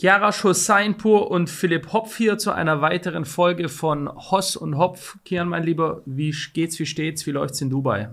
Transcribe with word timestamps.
Chiara 0.00 0.32
Schosseinpur 0.32 1.30
und 1.30 1.50
Philipp 1.50 1.92
Hopf 1.92 2.16
hier 2.16 2.38
zu 2.38 2.50
einer 2.50 2.80
weiteren 2.80 3.24
Folge 3.24 3.68
von 3.68 4.08
Hoss 4.08 4.56
und 4.56 4.78
Hopf. 4.78 5.18
Kian, 5.24 5.48
mein 5.48 5.64
Lieber, 5.64 6.02
wie 6.06 6.34
geht's, 6.54 6.78
wie 6.78 6.86
steht's, 6.86 7.26
wie 7.26 7.30
läuft's 7.30 7.60
in 7.60 7.68
Dubai? 7.68 8.08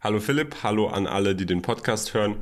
Hallo 0.00 0.18
Philipp, 0.18 0.56
hallo 0.62 0.88
an 0.88 1.06
alle, 1.06 1.36
die 1.36 1.44
den 1.44 1.60
Podcast 1.60 2.14
hören. 2.14 2.36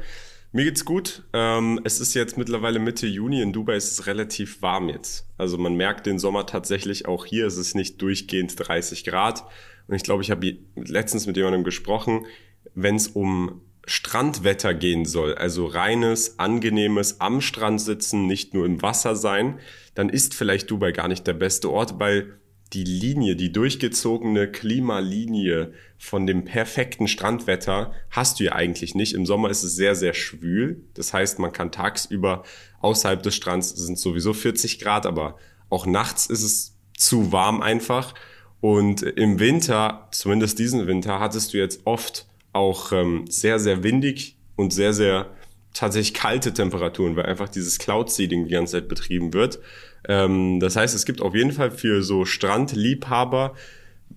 Mir 0.52 0.64
geht's 0.64 0.84
gut. 0.84 1.24
Ähm, 1.32 1.80
es 1.84 2.00
ist 2.00 2.14
jetzt 2.14 2.38
mittlerweile 2.38 2.78
Mitte 2.78 3.06
Juni. 3.08 3.42
In 3.42 3.52
Dubai 3.52 3.74
ist 3.74 3.90
es 3.90 4.06
relativ 4.06 4.62
warm 4.62 4.88
jetzt. 4.88 5.26
Also 5.36 5.58
man 5.58 5.74
merkt 5.74 6.06
den 6.06 6.20
Sommer 6.20 6.46
tatsächlich 6.46 7.06
auch 7.06 7.26
hier. 7.26 7.46
Es 7.46 7.56
ist 7.56 7.74
nicht 7.74 8.00
durchgehend 8.00 8.54
30 8.56 9.04
Grad. 9.04 9.44
Und 9.88 9.96
ich 9.96 10.04
glaube, 10.04 10.22
ich 10.22 10.30
habe 10.30 10.56
letztens 10.76 11.26
mit 11.26 11.36
jemandem 11.36 11.64
gesprochen, 11.64 12.26
wenn 12.74 12.94
es 12.94 13.08
um 13.08 13.60
Strandwetter 13.88 14.74
gehen 14.74 15.06
soll, 15.06 15.34
also 15.34 15.66
reines, 15.66 16.38
angenehmes 16.38 17.20
am 17.20 17.40
Strand 17.40 17.80
sitzen, 17.80 18.26
nicht 18.26 18.52
nur 18.52 18.66
im 18.66 18.82
Wasser 18.82 19.16
sein, 19.16 19.58
dann 19.94 20.10
ist 20.10 20.34
vielleicht 20.34 20.70
Dubai 20.70 20.92
gar 20.92 21.08
nicht 21.08 21.26
der 21.26 21.32
beste 21.32 21.70
Ort, 21.70 21.98
weil 21.98 22.38
die 22.74 22.84
Linie, 22.84 23.34
die 23.34 23.50
durchgezogene 23.50 24.52
Klimalinie 24.52 25.72
von 25.96 26.26
dem 26.26 26.44
perfekten 26.44 27.08
Strandwetter 27.08 27.92
hast 28.10 28.38
du 28.38 28.44
ja 28.44 28.52
eigentlich 28.52 28.94
nicht. 28.94 29.14
Im 29.14 29.24
Sommer 29.24 29.48
ist 29.48 29.62
es 29.62 29.74
sehr, 29.74 29.94
sehr 29.94 30.12
schwül. 30.12 30.84
Das 30.92 31.14
heißt, 31.14 31.38
man 31.38 31.52
kann 31.52 31.72
tagsüber 31.72 32.44
außerhalb 32.80 33.22
des 33.22 33.34
Strands 33.34 33.70
sind 33.70 33.98
sowieso 33.98 34.34
40 34.34 34.80
Grad, 34.80 35.06
aber 35.06 35.38
auch 35.70 35.86
nachts 35.86 36.26
ist 36.26 36.42
es 36.42 36.76
zu 36.94 37.32
warm 37.32 37.62
einfach. 37.62 38.14
Und 38.60 39.00
im 39.00 39.38
Winter, 39.38 40.08
zumindest 40.10 40.58
diesen 40.58 40.86
Winter, 40.86 41.20
hattest 41.20 41.54
du 41.54 41.58
jetzt 41.58 41.86
oft 41.86 42.27
auch 42.52 42.92
ähm, 42.92 43.24
sehr, 43.28 43.58
sehr 43.58 43.82
windig 43.82 44.36
und 44.56 44.72
sehr, 44.72 44.92
sehr 44.92 45.30
tatsächlich 45.74 46.14
kalte 46.14 46.52
Temperaturen, 46.52 47.16
weil 47.16 47.26
einfach 47.26 47.48
dieses 47.48 47.78
Cloud-Seeding 47.78 48.46
die 48.46 48.52
ganze 48.52 48.72
Zeit 48.72 48.88
betrieben 48.88 49.32
wird. 49.32 49.60
Ähm, 50.08 50.60
das 50.60 50.76
heißt, 50.76 50.94
es 50.94 51.04
gibt 51.04 51.20
auf 51.20 51.34
jeden 51.34 51.52
Fall 51.52 51.70
für 51.70 52.02
so 52.02 52.24
Strandliebhaber 52.24 53.54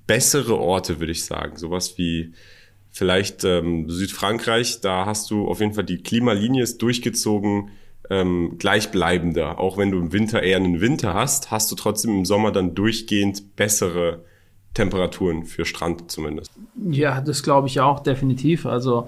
bessere 0.08 0.58
Orte, 0.58 1.00
würde 1.00 1.12
ich 1.12 1.26
sagen. 1.26 1.58
Sowas 1.58 1.98
wie 1.98 2.34
vielleicht 2.90 3.44
ähm, 3.44 3.90
Südfrankreich, 3.90 4.82
da 4.82 5.06
hast 5.06 5.30
du 5.32 5.48
auf 5.48 5.60
jeden 5.60 5.74
Fall 5.74 5.86
die 5.86 6.02
Klimalinie 6.02 6.64
ist 6.64 6.82
durchgezogen 6.82 7.72
ähm, 8.10 8.58
gleichbleibender. 8.58 9.60
Auch 9.60 9.78
wenn 9.78 9.92
du 9.92 10.00
im 10.00 10.12
Winter 10.12 10.44
eher 10.44 10.58
einen 10.58 10.82
Winter 10.82 11.14
hast, 11.14 11.52
hast 11.52 11.72
du 11.72 11.76
trotzdem 11.76 12.12
im 12.12 12.26
Sommer 12.26 12.52
dann 12.52 12.76
durchgehend 12.76 13.56
bessere 13.56 14.26
Temperaturen 14.74 15.46
für 15.46 15.66
Strand 15.66 16.10
zumindest. 16.12 16.52
Ja, 16.90 17.20
das 17.22 17.44
glaube 17.44 17.68
ich 17.68 17.82
auch 17.82 18.00
definitiv. 18.00 18.66
Also 18.66 19.08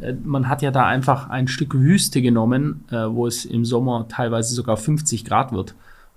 äh, 0.00 0.12
man 0.12 0.48
hat 0.48 0.62
ja 0.62 0.70
da 0.70 0.86
einfach 0.86 1.28
ein 1.28 1.48
Stück 1.48 1.74
Wüste 1.74 2.22
genommen, 2.22 2.84
äh, 2.90 2.94
wo 2.94 3.26
es 3.26 3.44
im 3.44 3.64
Sommer 3.64 4.06
teilweise 4.08 4.54
sogar 4.54 4.76
50 4.76 5.24
Grad 5.24 5.52
wird 5.52 5.74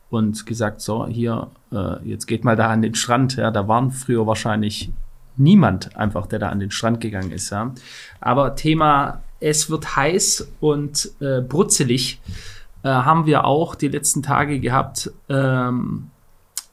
und 0.09 0.45
gesagt, 0.45 0.81
so 0.81 1.07
hier, 1.07 1.47
äh, 1.71 2.07
jetzt 2.07 2.27
geht 2.27 2.43
mal 2.43 2.55
da 2.55 2.69
an 2.69 2.83
den 2.83 2.93
Strand. 2.93 3.35
Ja, 3.35 3.49
da 3.49 3.67
waren 3.67 3.91
früher 3.91 4.27
wahrscheinlich 4.27 4.91
niemand 5.37 5.95
einfach, 5.97 6.27
der 6.27 6.37
da 6.37 6.49
an 6.49 6.59
den 6.59 6.69
Strand 6.69 7.01
gegangen 7.01 7.31
ist. 7.31 7.49
Ja. 7.49 7.73
Aber 8.21 8.55
Thema, 8.55 9.23
es 9.39 9.71
wird 9.71 9.95
heiß 9.95 10.51
und 10.59 11.09
äh, 11.19 11.41
brutzelig, 11.41 12.21
äh, 12.83 12.89
haben 12.89 13.25
wir 13.25 13.45
auch 13.45 13.73
die 13.73 13.87
letzten 13.87 14.21
Tage 14.21 14.59
gehabt. 14.59 15.11
Ähm, 15.29 16.11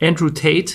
Andrew 0.03 0.29
Tate 0.29 0.75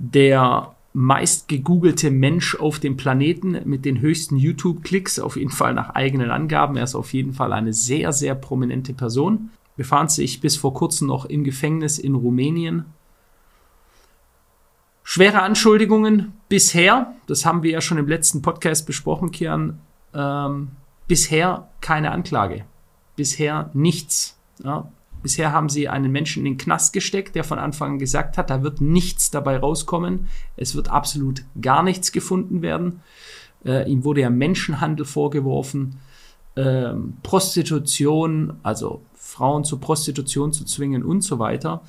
der 0.00 0.74
meist 0.92 1.46
gegoogelte 1.46 2.10
Mensch 2.10 2.56
auf 2.56 2.80
dem 2.80 2.96
Planeten 2.96 3.60
mit 3.64 3.84
den 3.84 4.00
höchsten 4.00 4.36
YouTube-Klicks, 4.36 5.20
auf 5.20 5.36
jeden 5.36 5.50
Fall 5.50 5.74
nach 5.74 5.90
eigenen 5.90 6.30
Angaben. 6.30 6.76
Er 6.76 6.84
ist 6.84 6.96
auf 6.96 7.12
jeden 7.12 7.32
Fall 7.32 7.52
eine 7.52 7.72
sehr, 7.72 8.12
sehr 8.12 8.34
prominente 8.34 8.92
Person. 8.92 9.50
Befand 9.76 10.10
sich 10.10 10.40
bis 10.40 10.56
vor 10.56 10.74
kurzem 10.74 11.06
noch 11.06 11.26
im 11.26 11.44
Gefängnis 11.44 11.98
in 11.98 12.14
Rumänien. 12.14 12.86
Schwere 15.04 15.42
Anschuldigungen 15.42 16.32
bisher, 16.48 17.14
das 17.26 17.44
haben 17.44 17.62
wir 17.62 17.70
ja 17.70 17.80
schon 17.80 17.98
im 17.98 18.08
letzten 18.08 18.42
Podcast 18.42 18.86
besprochen, 18.86 19.30
Kian, 19.30 19.80
ähm, 20.14 20.70
bisher 21.06 21.68
keine 21.80 22.10
Anklage. 22.10 22.64
Bisher 23.16 23.70
nichts. 23.74 24.38
Ja, 24.62 24.90
Bisher 25.22 25.52
haben 25.52 25.68
sie 25.68 25.88
einen 25.88 26.10
Menschen 26.10 26.44
in 26.46 26.52
den 26.52 26.58
Knast 26.58 26.92
gesteckt, 26.92 27.34
der 27.34 27.44
von 27.44 27.58
Anfang 27.58 27.92
an 27.92 27.98
gesagt 27.98 28.38
hat, 28.38 28.50
da 28.50 28.62
wird 28.62 28.80
nichts 28.80 29.30
dabei 29.30 29.58
rauskommen. 29.58 30.28
Es 30.56 30.74
wird 30.74 30.90
absolut 30.90 31.42
gar 31.60 31.82
nichts 31.82 32.12
gefunden 32.12 32.62
werden. 32.62 33.00
Äh, 33.64 33.90
ihm 33.90 34.04
wurde 34.04 34.22
ja 34.22 34.30
Menschenhandel 34.30 35.04
vorgeworfen, 35.04 35.98
äh, 36.54 36.94
Prostitution, 37.22 38.54
also 38.62 39.02
Frauen 39.14 39.64
zur 39.64 39.80
Prostitution 39.80 40.52
zu 40.52 40.64
zwingen 40.64 41.04
und 41.04 41.22
so 41.22 41.38
weiter. 41.38 41.82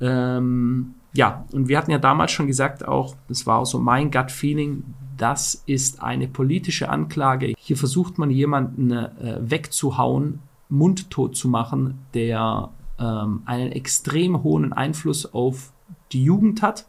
Ähm, 0.00 0.94
ja, 1.14 1.44
und 1.52 1.68
wir 1.68 1.78
hatten 1.78 1.90
ja 1.90 1.98
damals 1.98 2.32
schon 2.32 2.46
gesagt, 2.46 2.86
auch, 2.86 3.14
das 3.28 3.46
war 3.46 3.64
so 3.66 3.78
mein 3.78 4.10
Gut-Feeling, 4.10 4.82
das 5.16 5.62
ist 5.66 6.02
eine 6.02 6.26
politische 6.26 6.88
Anklage. 6.88 7.54
Hier 7.58 7.76
versucht 7.76 8.18
man 8.18 8.30
jemanden 8.30 8.90
äh, 8.90 9.38
wegzuhauen, 9.40 10.40
mundtot 10.72 11.36
zu 11.36 11.48
machen, 11.48 11.98
der 12.14 12.70
ähm, 12.98 13.42
einen 13.44 13.70
extrem 13.72 14.42
hohen 14.42 14.72
Einfluss 14.72 15.32
auf 15.34 15.72
die 16.12 16.24
Jugend 16.24 16.62
hat, 16.62 16.86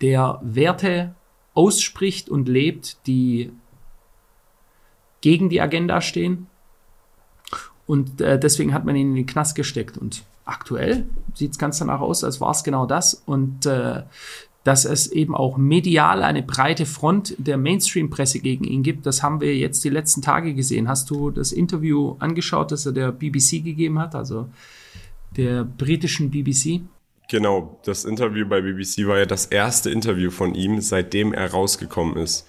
der 0.00 0.40
Werte 0.42 1.14
ausspricht 1.52 2.30
und 2.30 2.48
lebt, 2.48 3.06
die 3.06 3.52
gegen 5.20 5.50
die 5.50 5.60
Agenda 5.60 6.00
stehen. 6.00 6.46
Und 7.86 8.20
äh, 8.20 8.40
deswegen 8.40 8.72
hat 8.72 8.86
man 8.86 8.96
ihn 8.96 9.10
in 9.10 9.14
den 9.14 9.26
Knast 9.26 9.54
gesteckt. 9.54 9.98
Und 9.98 10.24
aktuell 10.46 11.06
sieht 11.34 11.52
es 11.52 11.58
ganz 11.58 11.78
danach 11.78 12.00
aus, 12.00 12.24
als 12.24 12.40
war 12.40 12.50
es 12.50 12.64
genau 12.64 12.86
das. 12.86 13.22
Und 13.26 13.66
äh, 13.66 14.04
dass 14.66 14.84
es 14.84 15.06
eben 15.12 15.32
auch 15.32 15.58
medial 15.58 16.24
eine 16.24 16.42
breite 16.42 16.86
Front 16.86 17.36
der 17.38 17.56
Mainstream-Presse 17.56 18.40
gegen 18.40 18.64
ihn 18.64 18.82
gibt. 18.82 19.06
Das 19.06 19.22
haben 19.22 19.40
wir 19.40 19.56
jetzt 19.56 19.84
die 19.84 19.90
letzten 19.90 20.22
Tage 20.22 20.54
gesehen. 20.54 20.88
Hast 20.88 21.08
du 21.08 21.30
das 21.30 21.52
Interview 21.52 22.16
angeschaut, 22.18 22.72
das 22.72 22.84
er 22.84 22.90
der 22.90 23.12
BBC 23.12 23.62
gegeben 23.62 24.00
hat, 24.00 24.16
also 24.16 24.48
der 25.36 25.62
britischen 25.62 26.32
BBC? 26.32 26.80
Genau, 27.30 27.78
das 27.84 28.04
Interview 28.04 28.44
bei 28.48 28.60
BBC 28.60 29.06
war 29.06 29.18
ja 29.18 29.26
das 29.26 29.46
erste 29.46 29.90
Interview 29.90 30.32
von 30.32 30.56
ihm, 30.56 30.80
seitdem 30.80 31.32
er 31.32 31.52
rausgekommen 31.52 32.16
ist. 32.16 32.48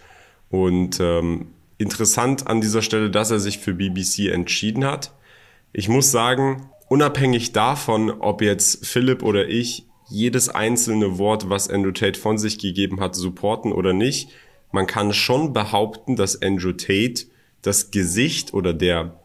Und 0.50 1.00
ähm, 1.00 1.50
interessant 1.78 2.48
an 2.48 2.62
dieser 2.62 2.82
Stelle, 2.82 3.12
dass 3.12 3.30
er 3.30 3.40
sich 3.40 3.60
für 3.60 3.76
BBC 3.76 4.32
entschieden 4.32 4.86
hat. 4.86 5.14
Ich 5.72 5.88
muss 5.88 6.10
sagen, 6.10 6.68
unabhängig 6.90 7.52
davon, 7.52 8.10
ob 8.10 8.42
jetzt 8.42 8.88
Philipp 8.88 9.22
oder 9.22 9.48
ich 9.48 9.86
jedes 10.10 10.50
einzelne 10.50 11.18
Wort, 11.18 11.50
was 11.50 11.70
Andrew 11.70 11.92
Tate 11.92 12.20
von 12.20 12.38
sich 12.38 12.60
gegeben 12.60 13.00
hat, 13.00 13.16
supporten 13.16 13.72
oder 13.72 13.94
nicht. 13.94 14.30
Man 14.72 14.88
kann 14.88 15.14
schon 15.14 15.54
behaupten, 15.54 16.16
dass 16.16 16.42
Andrew 16.42 16.74
Tate 16.74 17.26
das 17.62 17.92
Gesicht 17.92 18.54
oder 18.54 18.74
der 18.74 19.20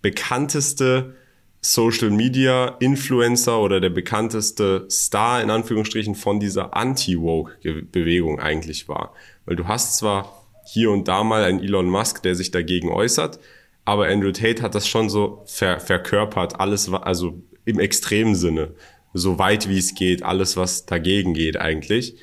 bekannteste 0.00 1.14
Social 1.60 2.10
Media 2.10 2.76
Influencer 2.80 3.60
oder 3.60 3.80
der 3.80 3.90
bekannteste 3.90 4.86
Star 4.90 5.42
in 5.42 5.50
Anführungsstrichen 5.50 6.16
von 6.16 6.40
dieser 6.40 6.76
Anti-Woke-Bewegung 6.76 8.40
eigentlich 8.40 8.88
war. 8.88 9.14
Weil 9.44 9.56
du 9.56 9.68
hast 9.68 9.96
zwar 9.96 10.44
hier 10.66 10.90
und 10.90 11.06
da 11.08 11.22
mal 11.22 11.44
einen 11.44 11.60
Elon 11.60 11.88
Musk, 11.88 12.22
der 12.22 12.34
sich 12.34 12.50
dagegen 12.50 12.90
äußert, 12.90 13.38
aber 13.84 14.06
Andrew 14.06 14.32
Tate 14.32 14.62
hat 14.62 14.74
das 14.74 14.88
schon 14.88 15.08
so 15.08 15.42
ver 15.46 15.80
verkörpert, 15.80 16.60
alles, 16.60 16.92
also 16.92 17.40
im 17.64 17.78
extremen 17.78 18.34
Sinne 18.34 18.74
so 19.14 19.38
weit 19.38 19.68
wie 19.68 19.78
es 19.78 19.94
geht, 19.94 20.22
alles, 20.22 20.56
was 20.56 20.86
dagegen 20.86 21.34
geht 21.34 21.56
eigentlich. 21.56 22.16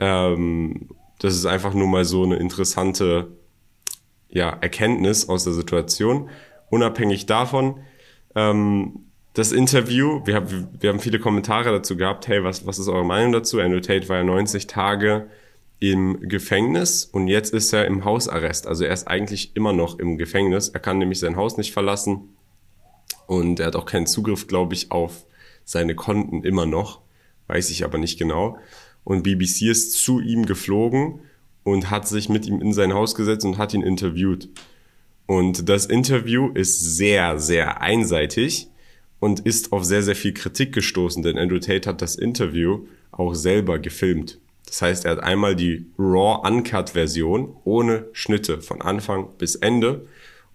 Ähm, 0.00 0.88
das 1.18 1.34
ist 1.34 1.46
einfach 1.46 1.74
nur 1.74 1.86
mal 1.86 2.04
so 2.04 2.24
eine 2.24 2.36
interessante 2.36 3.28
ja, 4.28 4.50
Erkenntnis 4.50 5.28
aus 5.28 5.44
der 5.44 5.52
Situation. 5.52 6.28
Unabhängig 6.70 7.26
davon, 7.26 7.80
ähm, 8.34 9.04
das 9.34 9.50
Interview, 9.50 10.20
wir, 10.24 10.36
haben, 10.36 10.68
wir 10.78 10.90
haben 10.90 11.00
viele 11.00 11.18
Kommentare 11.18 11.70
dazu 11.72 11.96
gehabt, 11.96 12.28
hey, 12.28 12.44
was, 12.44 12.66
was 12.66 12.78
ist 12.78 12.88
eure 12.88 13.04
Meinung 13.04 13.32
dazu? 13.32 13.60
Andrew 13.60 13.80
Tate 13.80 14.08
war 14.08 14.18
ja 14.18 14.24
90 14.24 14.66
Tage 14.68 15.28
im 15.80 16.28
Gefängnis 16.28 17.04
und 17.04 17.26
jetzt 17.26 17.52
ist 17.52 17.72
er 17.72 17.86
im 17.86 18.04
Hausarrest. 18.04 18.66
Also 18.66 18.84
er 18.84 18.92
ist 18.92 19.08
eigentlich 19.08 19.56
immer 19.56 19.72
noch 19.72 19.98
im 19.98 20.18
Gefängnis. 20.18 20.68
Er 20.68 20.80
kann 20.80 20.98
nämlich 20.98 21.18
sein 21.18 21.36
Haus 21.36 21.56
nicht 21.56 21.72
verlassen 21.72 22.36
und 23.26 23.58
er 23.58 23.66
hat 23.66 23.76
auch 23.76 23.86
keinen 23.86 24.06
Zugriff, 24.06 24.46
glaube 24.46 24.74
ich, 24.74 24.92
auf 24.92 25.26
seine 25.64 25.94
Konten 25.94 26.44
immer 26.44 26.66
noch, 26.66 27.00
weiß 27.46 27.70
ich 27.70 27.84
aber 27.84 27.98
nicht 27.98 28.18
genau. 28.18 28.58
Und 29.04 29.22
BBC 29.22 29.62
ist 29.62 29.92
zu 29.92 30.20
ihm 30.20 30.46
geflogen 30.46 31.20
und 31.62 31.90
hat 31.90 32.08
sich 32.08 32.28
mit 32.28 32.46
ihm 32.46 32.60
in 32.60 32.72
sein 32.72 32.94
Haus 32.94 33.14
gesetzt 33.14 33.44
und 33.44 33.58
hat 33.58 33.74
ihn 33.74 33.82
interviewt. 33.82 34.48
Und 35.26 35.68
das 35.68 35.86
Interview 35.86 36.50
ist 36.52 36.80
sehr, 36.80 37.38
sehr 37.38 37.80
einseitig 37.80 38.68
und 39.20 39.40
ist 39.40 39.72
auf 39.72 39.84
sehr, 39.84 40.02
sehr 40.02 40.16
viel 40.16 40.34
Kritik 40.34 40.72
gestoßen, 40.72 41.22
denn 41.22 41.38
Andrew 41.38 41.58
Tate 41.58 41.88
hat 41.88 42.02
das 42.02 42.16
Interview 42.16 42.86
auch 43.10 43.34
selber 43.34 43.78
gefilmt. 43.78 44.38
Das 44.66 44.82
heißt, 44.82 45.04
er 45.04 45.12
hat 45.12 45.22
einmal 45.22 45.56
die 45.56 45.86
Raw 45.98 46.46
Uncut 46.46 46.90
Version 46.90 47.56
ohne 47.64 48.06
Schnitte 48.12 48.60
von 48.60 48.82
Anfang 48.82 49.28
bis 49.38 49.54
Ende 49.54 50.06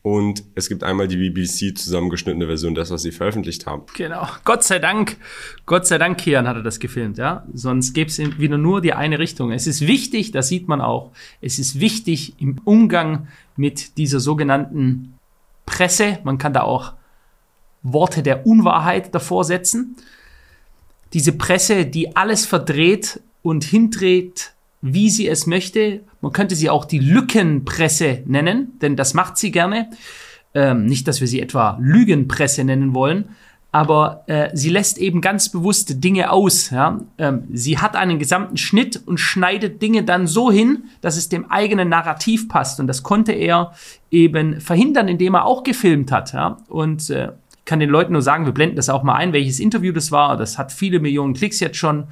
und 0.02 0.44
es 0.56 0.70
gibt 0.70 0.84
einmal 0.84 1.08
die 1.08 1.18
BBC 1.18 1.78
zusammengeschnittene 1.78 2.46
Version, 2.46 2.74
das, 2.74 2.90
was 2.90 3.02
sie 3.02 3.12
veröffentlicht 3.12 3.66
haben. 3.66 3.84
Genau. 3.96 4.28
Gott 4.46 4.64
sei 4.64 4.80
Dank, 4.80 5.18
Gott 5.66 5.88
sei 5.88 5.98
Dank, 5.98 6.18
Kian 6.18 6.48
hat 6.48 6.56
er 6.56 6.64
das 6.64 6.80
gefilmt, 6.80 7.18
ja. 7.18 7.46
Sonst 7.54 7.94
gäbe 7.94 8.10
es 8.10 8.18
wieder 8.40 8.58
nur 8.58 8.80
die 8.82 8.94
eine 8.94 9.20
Richtung. 9.20 9.52
Es 9.52 9.68
ist 9.68 9.82
wichtig, 9.82 10.32
das 10.32 10.48
sieht 10.48 10.68
man 10.70 10.80
auch, 10.80 11.12
es 11.42 11.60
ist 11.60 11.82
wichtig 11.82 12.34
im 12.40 12.60
Umgang 12.64 13.28
mit 13.58 13.98
dieser 13.98 14.22
sogenannten 14.22 15.16
Presse. 15.66 16.20
Man 16.24 16.38
kann 16.38 16.54
da 16.54 16.62
auch 16.62 16.94
Worte 17.84 18.24
der 18.24 18.46
Unwahrheit 18.46 19.14
davor 19.14 19.44
setzen. 19.44 19.98
Diese 21.12 21.34
Presse, 21.34 21.86
die 21.86 22.16
alles 22.16 22.46
verdreht 22.46 23.22
und 23.42 23.66
hindreht, 23.66 24.54
wie 24.82 25.10
sie 25.10 25.28
es 25.28 25.46
möchte. 25.46 26.02
Man 26.22 26.32
könnte 26.32 26.56
sie 26.56 26.70
auch 26.70 26.86
die 26.86 27.00
Lückenpresse 27.00 28.24
nennen, 28.26 28.80
denn 28.82 28.96
das 28.96 29.14
macht 29.14 29.38
sie 29.38 29.52
gerne. 29.52 29.90
Ähm, 30.54 30.86
nicht, 30.86 31.08
dass 31.08 31.22
wir 31.22 31.28
sie 31.28 31.42
etwa 31.42 31.78
Lügenpresse 31.80 32.64
nennen 32.64 32.94
wollen, 32.96 33.30
aber 33.72 34.24
äh, 34.26 34.50
sie 34.54 34.70
lässt 34.70 34.98
eben 34.98 35.22
ganz 35.22 35.50
bewusst 35.50 36.04
Dinge 36.04 36.32
aus. 36.32 36.72
Ja? 36.72 37.02
Ähm, 37.20 37.44
sie 37.54 37.78
hat 37.78 37.96
einen 37.96 38.18
gesamten 38.18 38.58
Schnitt 38.58 39.00
und 39.06 39.20
schneidet 39.20 39.82
Dinge 39.82 40.04
dann 40.04 40.26
so 40.26 40.52
hin, 40.52 40.86
dass 41.02 41.18
es 41.18 41.30
dem 41.30 41.52
eigenen 41.52 41.90
Narrativ 41.90 42.50
passt. 42.50 42.80
Und 42.80 42.88
das 42.88 43.04
konnte 43.04 43.32
er 43.32 43.74
eben 44.10 44.60
verhindern, 44.60 45.08
indem 45.08 45.36
er 45.36 45.46
auch 45.46 45.64
gefilmt 45.64 46.12
hat. 46.12 46.34
Ja? 46.34 46.58
Und 46.68 47.12
äh, 47.12 47.30
kann 47.66 47.80
den 47.80 47.92
Leuten 47.92 48.14
nur 48.14 48.24
sagen, 48.24 48.46
wir 48.46 48.54
blenden 48.54 48.76
das 48.76 48.90
auch 48.90 49.04
mal 49.04 49.14
ein, 49.14 49.34
welches 49.34 49.60
Interview 49.60 49.94
das 49.94 50.12
war. 50.12 50.36
Das 50.36 50.58
hat 50.58 50.72
viele 50.72 51.00
Millionen 51.00 51.36
Klicks 51.36 51.60
jetzt 51.60 51.78
schon. 51.78 52.06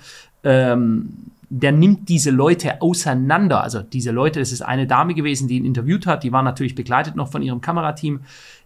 Ähm, 0.44 1.32
der 1.50 1.72
nimmt 1.72 2.10
diese 2.10 2.30
Leute 2.30 2.82
auseinander. 2.82 3.64
Also 3.64 3.82
diese 3.82 4.12
Leute, 4.12 4.40
das 4.40 4.52
ist 4.52 4.62
eine 4.62 4.88
Dame 4.88 5.14
gewesen, 5.14 5.48
die 5.48 5.58
ihn 5.58 5.66
interviewt 5.66 6.06
hat, 6.06 6.24
die 6.24 6.32
war 6.32 6.44
natürlich 6.44 6.76
begleitet 6.76 7.16
noch 7.16 7.32
von 7.32 7.42
ihrem 7.42 7.62
Kamerateam. 7.62 8.22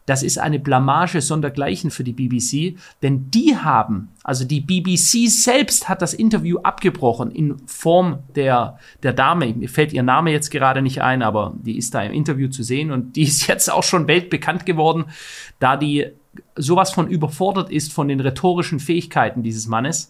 Das 0.07 0.23
ist 0.23 0.39
eine 0.39 0.57
Blamage 0.57 1.21
sondergleichen 1.21 1.91
für 1.91 2.03
die 2.03 2.13
BBC, 2.13 2.75
denn 3.03 3.29
die 3.29 3.55
haben, 3.55 4.09
also 4.23 4.45
die 4.45 4.59
BBC 4.59 5.29
selbst 5.29 5.89
hat 5.89 6.01
das 6.01 6.15
Interview 6.15 6.57
abgebrochen 6.57 7.29
in 7.29 7.55
Form 7.67 8.19
der, 8.35 8.79
der 9.03 9.13
Dame. 9.13 9.53
Mir 9.53 9.69
fällt 9.69 9.93
ihr 9.93 10.01
Name 10.01 10.31
jetzt 10.31 10.49
gerade 10.49 10.81
nicht 10.81 11.03
ein, 11.03 11.21
aber 11.21 11.53
die 11.61 11.77
ist 11.77 11.93
da 11.93 12.01
im 12.01 12.13
Interview 12.13 12.49
zu 12.49 12.63
sehen 12.63 12.91
und 12.91 13.15
die 13.15 13.23
ist 13.23 13.45
jetzt 13.47 13.71
auch 13.71 13.83
schon 13.83 14.07
weltbekannt 14.07 14.65
geworden, 14.65 15.05
da 15.59 15.77
die 15.77 16.07
sowas 16.55 16.91
von 16.91 17.07
überfordert 17.07 17.69
ist 17.69 17.93
von 17.93 18.07
den 18.07 18.19
rhetorischen 18.19 18.79
Fähigkeiten 18.79 19.43
dieses 19.43 19.67
Mannes 19.67 20.09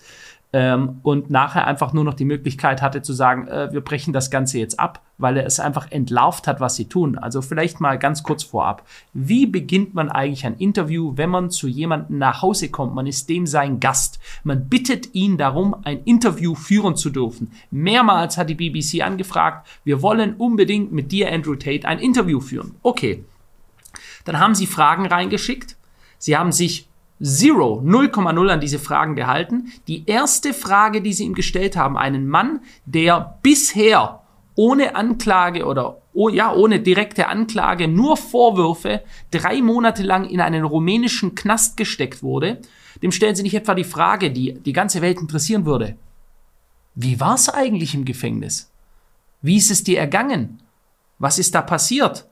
ähm, 0.53 0.99
und 1.03 1.29
nachher 1.29 1.65
einfach 1.65 1.93
nur 1.93 2.03
noch 2.03 2.13
die 2.13 2.25
Möglichkeit 2.25 2.81
hatte 2.81 3.01
zu 3.01 3.13
sagen, 3.13 3.47
äh, 3.47 3.71
wir 3.71 3.81
brechen 3.81 4.11
das 4.11 4.29
Ganze 4.29 4.59
jetzt 4.59 4.79
ab, 4.79 5.01
weil 5.17 5.37
er 5.37 5.45
es 5.45 5.61
einfach 5.61 5.89
entlarvt 5.91 6.45
hat, 6.45 6.59
was 6.59 6.75
sie 6.75 6.89
tun. 6.89 7.17
Also 7.17 7.41
vielleicht 7.41 7.79
mal 7.79 7.97
ganz 7.97 8.21
kurz 8.23 8.43
vorab. 8.43 8.85
Wie 9.13 9.45
beginnt 9.45 9.93
man 9.93 10.09
eigentlich 10.09 10.45
ein 10.45 10.57
Interview, 10.57 11.13
wenn 11.15 11.29
man 11.29 11.51
zu 11.51 11.67
jemandem 11.67 12.17
nach 12.17 12.41
Hause 12.41 12.69
kommt? 12.69 12.93
Man 12.93 13.07
ist 13.07 13.29
dem 13.29 13.47
sein 13.47 13.79
Gast. 13.79 14.19
Man 14.43 14.67
bittet 14.67 15.15
ihn 15.15 15.37
darum, 15.37 15.73
ein 15.83 16.03
Interview 16.03 16.53
führen 16.55 16.97
zu 16.97 17.11
dürfen. 17.11 17.51
Mehrmals 17.69 18.37
hat 18.37 18.49
die 18.49 18.55
BBC 18.55 19.01
angefragt, 19.01 19.67
wir 19.85 20.01
wollen 20.01 20.35
unbedingt 20.35 20.91
mit 20.91 21.13
dir, 21.13 21.31
Andrew 21.31 21.55
Tate, 21.55 21.87
ein 21.87 21.99
Interview 21.99 22.41
führen. 22.41 22.75
Okay. 22.81 23.23
Dann 24.25 24.39
haben 24.39 24.55
sie 24.55 24.67
Fragen 24.67 25.05
reingeschickt. 25.05 25.77
Sie 26.17 26.37
haben 26.37 26.51
sich 26.51 26.90
Zero, 27.21 27.81
0,0 27.85 28.49
an 28.49 28.59
diese 28.59 28.79
Fragen 28.79 29.15
gehalten. 29.15 29.71
Die 29.87 30.05
erste 30.07 30.53
Frage, 30.53 31.01
die 31.01 31.13
sie 31.13 31.25
ihm 31.25 31.35
gestellt 31.35 31.77
haben, 31.77 31.97
einen 31.97 32.27
Mann, 32.27 32.61
der 32.85 33.37
bisher 33.43 34.21
ohne 34.55 34.95
Anklage 34.95 35.65
oder 35.65 36.01
oh, 36.13 36.29
ja, 36.29 36.53
ohne 36.53 36.79
direkte 36.79 37.27
Anklage, 37.27 37.87
nur 37.87 38.17
Vorwürfe, 38.17 39.03
drei 39.29 39.61
Monate 39.61 40.03
lang 40.03 40.27
in 40.27 40.41
einen 40.41 40.65
rumänischen 40.65 41.35
Knast 41.35 41.77
gesteckt 41.77 42.21
wurde, 42.21 42.59
dem 43.01 43.11
stellen 43.11 43.35
sie 43.35 43.43
nicht 43.43 43.55
etwa 43.55 43.75
die 43.75 43.83
Frage, 43.83 44.31
die 44.31 44.53
die 44.53 44.73
ganze 44.73 45.01
Welt 45.01 45.19
interessieren 45.19 45.65
würde. 45.65 45.95
Wie 46.95 47.19
war 47.19 47.35
es 47.35 47.49
eigentlich 47.49 47.95
im 47.95 48.03
Gefängnis? 48.03 48.71
Wie 49.41 49.57
ist 49.57 49.71
es 49.71 49.83
dir 49.83 49.99
ergangen? 49.99 50.61
Was 51.17 51.39
ist 51.39 51.55
da 51.55 51.61
passiert? 51.61 52.27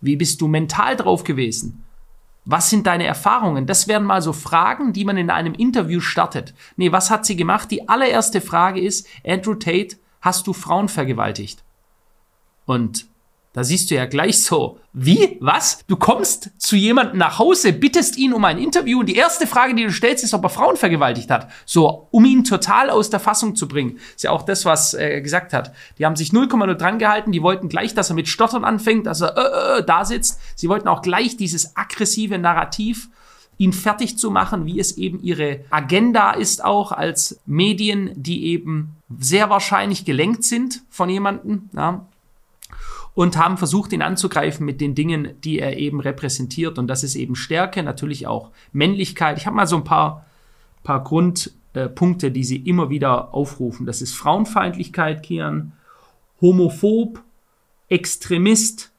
Wie 0.00 0.16
bist 0.16 0.40
du 0.40 0.48
mental 0.48 0.96
drauf 0.96 1.24
gewesen? 1.24 1.81
Was 2.44 2.70
sind 2.70 2.86
deine 2.86 3.04
Erfahrungen? 3.04 3.66
Das 3.66 3.86
wären 3.86 4.04
mal 4.04 4.20
so 4.20 4.32
Fragen, 4.32 4.92
die 4.92 5.04
man 5.04 5.16
in 5.16 5.30
einem 5.30 5.54
Interview 5.54 6.00
startet. 6.00 6.54
Nee, 6.76 6.90
was 6.90 7.10
hat 7.10 7.24
sie 7.24 7.36
gemacht? 7.36 7.70
Die 7.70 7.88
allererste 7.88 8.40
Frage 8.40 8.80
ist, 8.80 9.06
Andrew 9.24 9.54
Tate, 9.54 9.96
hast 10.20 10.46
du 10.46 10.52
Frauen 10.52 10.88
vergewaltigt? 10.88 11.62
Und 12.66 13.06
da 13.52 13.64
siehst 13.64 13.90
du 13.90 13.94
ja 13.94 14.06
gleich 14.06 14.42
so, 14.42 14.78
wie? 14.94 15.36
Was? 15.40 15.84
Du 15.86 15.96
kommst 15.96 16.50
zu 16.58 16.74
jemandem 16.74 17.18
nach 17.18 17.38
Hause, 17.38 17.74
bittest 17.74 18.16
ihn 18.16 18.32
um 18.32 18.44
ein 18.46 18.56
Interview 18.56 19.00
und 19.00 19.06
die 19.06 19.14
erste 19.14 19.46
Frage, 19.46 19.74
die 19.74 19.84
du 19.84 19.92
stellst, 19.92 20.24
ist, 20.24 20.32
ob 20.32 20.42
er 20.44 20.48
Frauen 20.48 20.76
vergewaltigt 20.76 21.30
hat. 21.30 21.50
So, 21.66 22.08
um 22.10 22.24
ihn 22.24 22.44
total 22.44 22.88
aus 22.88 23.10
der 23.10 23.20
Fassung 23.20 23.54
zu 23.54 23.68
bringen. 23.68 23.98
Ist 24.16 24.24
ja 24.24 24.30
auch 24.30 24.42
das, 24.42 24.64
was 24.64 24.94
er 24.94 25.20
gesagt 25.20 25.52
hat. 25.52 25.74
Die 25.98 26.06
haben 26.06 26.16
sich 26.16 26.30
0,0 26.30 26.74
dran 26.74 26.98
gehalten, 26.98 27.30
die 27.30 27.42
wollten 27.42 27.68
gleich, 27.68 27.94
dass 27.94 28.10
er 28.10 28.16
mit 28.16 28.28
Stottern 28.28 28.64
anfängt, 28.64 29.06
dass 29.06 29.20
er 29.20 29.36
äh, 29.36 29.80
äh, 29.80 29.84
da 29.84 30.06
sitzt. 30.06 30.40
Sie 30.54 30.68
wollten 30.70 30.88
auch 30.88 31.02
gleich 31.02 31.36
dieses 31.36 31.76
aggressive 31.76 32.38
Narrativ 32.38 33.10
ihn 33.58 33.74
fertig 33.74 34.16
zu 34.16 34.30
machen, 34.30 34.64
wie 34.64 34.80
es 34.80 34.96
eben 34.96 35.22
ihre 35.22 35.60
Agenda 35.68 36.32
ist 36.32 36.64
auch 36.64 36.90
als 36.90 37.38
Medien, 37.44 38.12
die 38.16 38.46
eben 38.46 38.96
sehr 39.18 39.50
wahrscheinlich 39.50 40.06
gelenkt 40.06 40.42
sind 40.42 40.82
von 40.88 41.10
jemandem. 41.10 41.68
Ja 41.74 42.06
und 43.14 43.36
haben 43.36 43.58
versucht, 43.58 43.92
ihn 43.92 44.02
anzugreifen 44.02 44.64
mit 44.64 44.80
den 44.80 44.94
Dingen, 44.94 45.40
die 45.42 45.58
er 45.58 45.76
eben 45.76 46.00
repräsentiert. 46.00 46.78
Und 46.78 46.86
das 46.86 47.04
ist 47.04 47.14
eben 47.14 47.34
Stärke, 47.34 47.82
natürlich 47.82 48.26
auch 48.26 48.50
Männlichkeit. 48.72 49.36
Ich 49.38 49.46
habe 49.46 49.56
mal 49.56 49.66
so 49.66 49.76
ein 49.76 49.84
paar, 49.84 50.24
paar 50.82 51.04
Grundpunkte, 51.04 52.26
äh, 52.28 52.30
die 52.30 52.44
sie 52.44 52.56
immer 52.56 52.88
wieder 52.88 53.34
aufrufen. 53.34 53.84
Das 53.84 54.00
ist 54.00 54.14
Frauenfeindlichkeit, 54.14 55.22
Kian, 55.22 55.72
homophob, 56.40 57.22
Extremist 57.88 58.92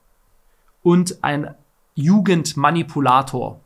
und 0.82 1.24
ein 1.24 1.54
Jugendmanipulator. 1.96 3.60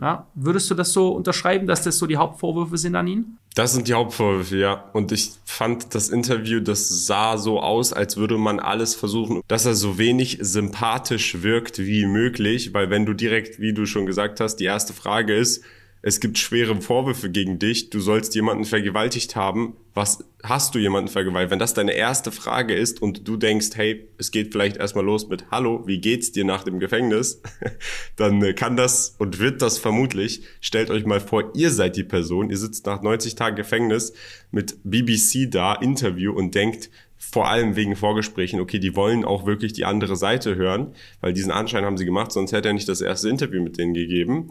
Ja, 0.00 0.26
würdest 0.34 0.70
du 0.70 0.74
das 0.74 0.92
so 0.92 1.08
unterschreiben, 1.08 1.66
dass 1.66 1.82
das 1.82 1.96
so 1.96 2.06
die 2.06 2.18
Hauptvorwürfe 2.18 2.76
sind 2.76 2.96
an 2.96 3.06
ihn? 3.06 3.38
Das 3.54 3.72
sind 3.72 3.88
die 3.88 3.94
Hauptvorwürfe, 3.94 4.58
ja. 4.58 4.84
Und 4.92 5.10
ich 5.10 5.32
fand 5.46 5.94
das 5.94 6.10
Interview, 6.10 6.60
das 6.60 7.06
sah 7.06 7.38
so 7.38 7.60
aus, 7.60 7.94
als 7.94 8.18
würde 8.18 8.36
man 8.36 8.60
alles 8.60 8.94
versuchen, 8.94 9.40
dass 9.48 9.64
er 9.64 9.74
so 9.74 9.96
wenig 9.96 10.38
sympathisch 10.42 11.42
wirkt 11.42 11.78
wie 11.78 12.04
möglich, 12.04 12.74
weil 12.74 12.90
wenn 12.90 13.06
du 13.06 13.14
direkt, 13.14 13.58
wie 13.58 13.72
du 13.72 13.86
schon 13.86 14.04
gesagt 14.04 14.40
hast, 14.40 14.56
die 14.56 14.64
erste 14.64 14.92
Frage 14.92 15.34
ist, 15.34 15.64
es 16.06 16.20
gibt 16.20 16.38
schwere 16.38 16.80
Vorwürfe 16.80 17.30
gegen 17.30 17.58
dich, 17.58 17.90
du 17.90 17.98
sollst 17.98 18.36
jemanden 18.36 18.64
vergewaltigt 18.64 19.34
haben. 19.34 19.76
Was 19.92 20.22
hast 20.44 20.72
du 20.72 20.78
jemanden 20.78 21.10
vergewaltigt? 21.10 21.50
Wenn 21.50 21.58
das 21.58 21.74
deine 21.74 21.94
erste 21.94 22.30
Frage 22.30 22.74
ist 22.74 23.02
und 23.02 23.26
du 23.26 23.36
denkst, 23.36 23.70
hey, 23.74 24.06
es 24.16 24.30
geht 24.30 24.52
vielleicht 24.52 24.76
erstmal 24.76 25.04
los 25.04 25.28
mit 25.28 25.50
Hallo, 25.50 25.82
wie 25.84 25.98
geht's 25.98 26.30
dir 26.30 26.44
nach 26.44 26.62
dem 26.62 26.78
Gefängnis? 26.78 27.42
Dann 28.16 28.54
kann 28.54 28.76
das 28.76 29.16
und 29.18 29.40
wird 29.40 29.62
das 29.62 29.78
vermutlich. 29.78 30.42
Stellt 30.60 30.90
euch 30.90 31.06
mal 31.06 31.18
vor, 31.18 31.50
ihr 31.56 31.72
seid 31.72 31.96
die 31.96 32.04
Person, 32.04 32.50
ihr 32.50 32.58
sitzt 32.58 32.86
nach 32.86 33.02
90 33.02 33.34
Tagen 33.34 33.56
Gefängnis 33.56 34.12
mit 34.52 34.76
BBC 34.84 35.50
da, 35.50 35.74
Interview 35.74 36.32
und 36.32 36.54
denkt, 36.54 36.88
vor 37.18 37.48
allem 37.48 37.74
wegen 37.74 37.96
Vorgesprächen, 37.96 38.60
okay, 38.60 38.78
die 38.78 38.94
wollen 38.94 39.24
auch 39.24 39.44
wirklich 39.44 39.72
die 39.72 39.84
andere 39.84 40.14
Seite 40.14 40.54
hören, 40.54 40.94
weil 41.20 41.32
diesen 41.32 41.50
Anschein 41.50 41.84
haben 41.84 41.96
sie 41.98 42.04
gemacht, 42.04 42.30
sonst 42.30 42.52
hätte 42.52 42.68
er 42.68 42.74
nicht 42.74 42.88
das 42.88 43.00
erste 43.00 43.28
Interview 43.28 43.60
mit 43.60 43.76
denen 43.78 43.94
gegeben. 43.94 44.48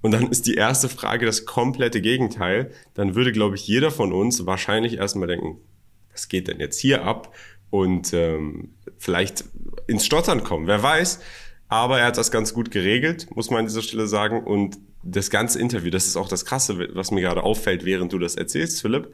Und 0.00 0.12
dann 0.12 0.30
ist 0.30 0.46
die 0.46 0.54
erste 0.54 0.88
Frage 0.88 1.26
das 1.26 1.44
komplette 1.44 2.00
Gegenteil. 2.00 2.70
Dann 2.94 3.14
würde, 3.14 3.32
glaube 3.32 3.56
ich, 3.56 3.66
jeder 3.66 3.90
von 3.90 4.12
uns 4.12 4.46
wahrscheinlich 4.46 4.98
erstmal 4.98 5.28
denken, 5.28 5.58
was 6.12 6.28
geht 6.28 6.48
denn 6.48 6.60
jetzt 6.60 6.78
hier 6.78 7.04
ab? 7.04 7.34
Und 7.70 8.12
ähm, 8.12 8.70
vielleicht 8.96 9.44
ins 9.86 10.06
Stottern 10.06 10.44
kommen, 10.44 10.66
wer 10.66 10.82
weiß. 10.82 11.20
Aber 11.68 11.98
er 11.98 12.06
hat 12.06 12.16
das 12.16 12.30
ganz 12.30 12.54
gut 12.54 12.70
geregelt, 12.70 13.28
muss 13.34 13.50
man 13.50 13.60
an 13.60 13.66
dieser 13.66 13.82
Stelle 13.82 14.06
sagen. 14.06 14.44
Und 14.44 14.78
das 15.02 15.30
ganze 15.30 15.60
Interview, 15.60 15.90
das 15.90 16.06
ist 16.06 16.16
auch 16.16 16.28
das 16.28 16.44
Krasse, 16.44 16.88
was 16.94 17.10
mir 17.10 17.20
gerade 17.20 17.42
auffällt, 17.42 17.84
während 17.84 18.12
du 18.12 18.18
das 18.18 18.36
erzählst, 18.36 18.80
Philipp. 18.80 19.12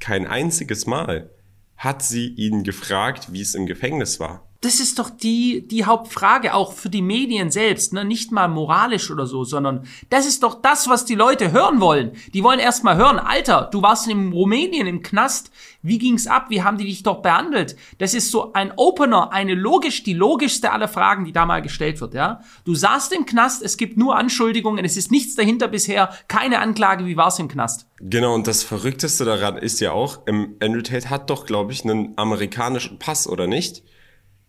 Kein 0.00 0.26
einziges 0.26 0.86
Mal 0.86 1.30
hat 1.76 2.02
sie 2.02 2.28
ihn 2.28 2.62
gefragt, 2.62 3.32
wie 3.32 3.40
es 3.40 3.54
im 3.54 3.66
Gefängnis 3.66 4.20
war 4.20 4.46
das 4.64 4.80
ist 4.80 4.98
doch 4.98 5.10
die, 5.10 5.68
die 5.68 5.84
Hauptfrage, 5.84 6.54
auch 6.54 6.72
für 6.72 6.88
die 6.88 7.02
Medien 7.02 7.50
selbst, 7.50 7.92
ne? 7.92 8.04
nicht 8.04 8.32
mal 8.32 8.48
moralisch 8.48 9.10
oder 9.10 9.26
so, 9.26 9.44
sondern 9.44 9.86
das 10.08 10.26
ist 10.26 10.42
doch 10.42 10.62
das, 10.62 10.88
was 10.88 11.04
die 11.04 11.14
Leute 11.14 11.52
hören 11.52 11.80
wollen. 11.80 12.12
Die 12.32 12.42
wollen 12.42 12.58
erst 12.58 12.82
mal 12.82 12.96
hören, 12.96 13.18
Alter, 13.18 13.68
du 13.70 13.82
warst 13.82 14.08
in 14.08 14.32
Rumänien 14.32 14.86
im 14.86 15.02
Knast, 15.02 15.50
wie 15.82 15.98
ging's 15.98 16.26
ab, 16.26 16.46
wie 16.48 16.62
haben 16.62 16.78
die 16.78 16.86
dich 16.86 17.02
doch 17.02 17.20
behandelt? 17.20 17.76
Das 17.98 18.14
ist 18.14 18.30
so 18.30 18.54
ein 18.54 18.72
Opener, 18.76 19.32
eine 19.32 19.54
logisch, 19.54 20.02
die 20.02 20.14
logischste 20.14 20.72
aller 20.72 20.88
Fragen, 20.88 21.26
die 21.26 21.32
da 21.32 21.44
mal 21.44 21.60
gestellt 21.60 22.00
wird, 22.00 22.14
ja. 22.14 22.40
Du 22.64 22.74
saßt 22.74 23.12
im 23.12 23.26
Knast, 23.26 23.62
es 23.62 23.76
gibt 23.76 23.98
nur 23.98 24.16
Anschuldigungen, 24.16 24.84
es 24.84 24.96
ist 24.96 25.10
nichts 25.10 25.34
dahinter 25.34 25.68
bisher, 25.68 26.10
keine 26.26 26.60
Anklage, 26.60 27.04
wie 27.04 27.18
war's 27.18 27.38
im 27.38 27.48
Knast? 27.48 27.86
Genau, 28.00 28.34
und 28.34 28.46
das 28.46 28.62
Verrückteste 28.62 29.26
daran 29.26 29.58
ist 29.58 29.80
ja 29.80 29.92
auch, 29.92 30.20
Andrew 30.26 30.80
Tate 30.82 31.10
hat 31.10 31.28
doch, 31.28 31.44
glaube 31.44 31.72
ich, 31.72 31.84
einen 31.84 32.14
amerikanischen 32.16 32.98
Pass, 32.98 33.28
oder 33.28 33.46
nicht? 33.46 33.82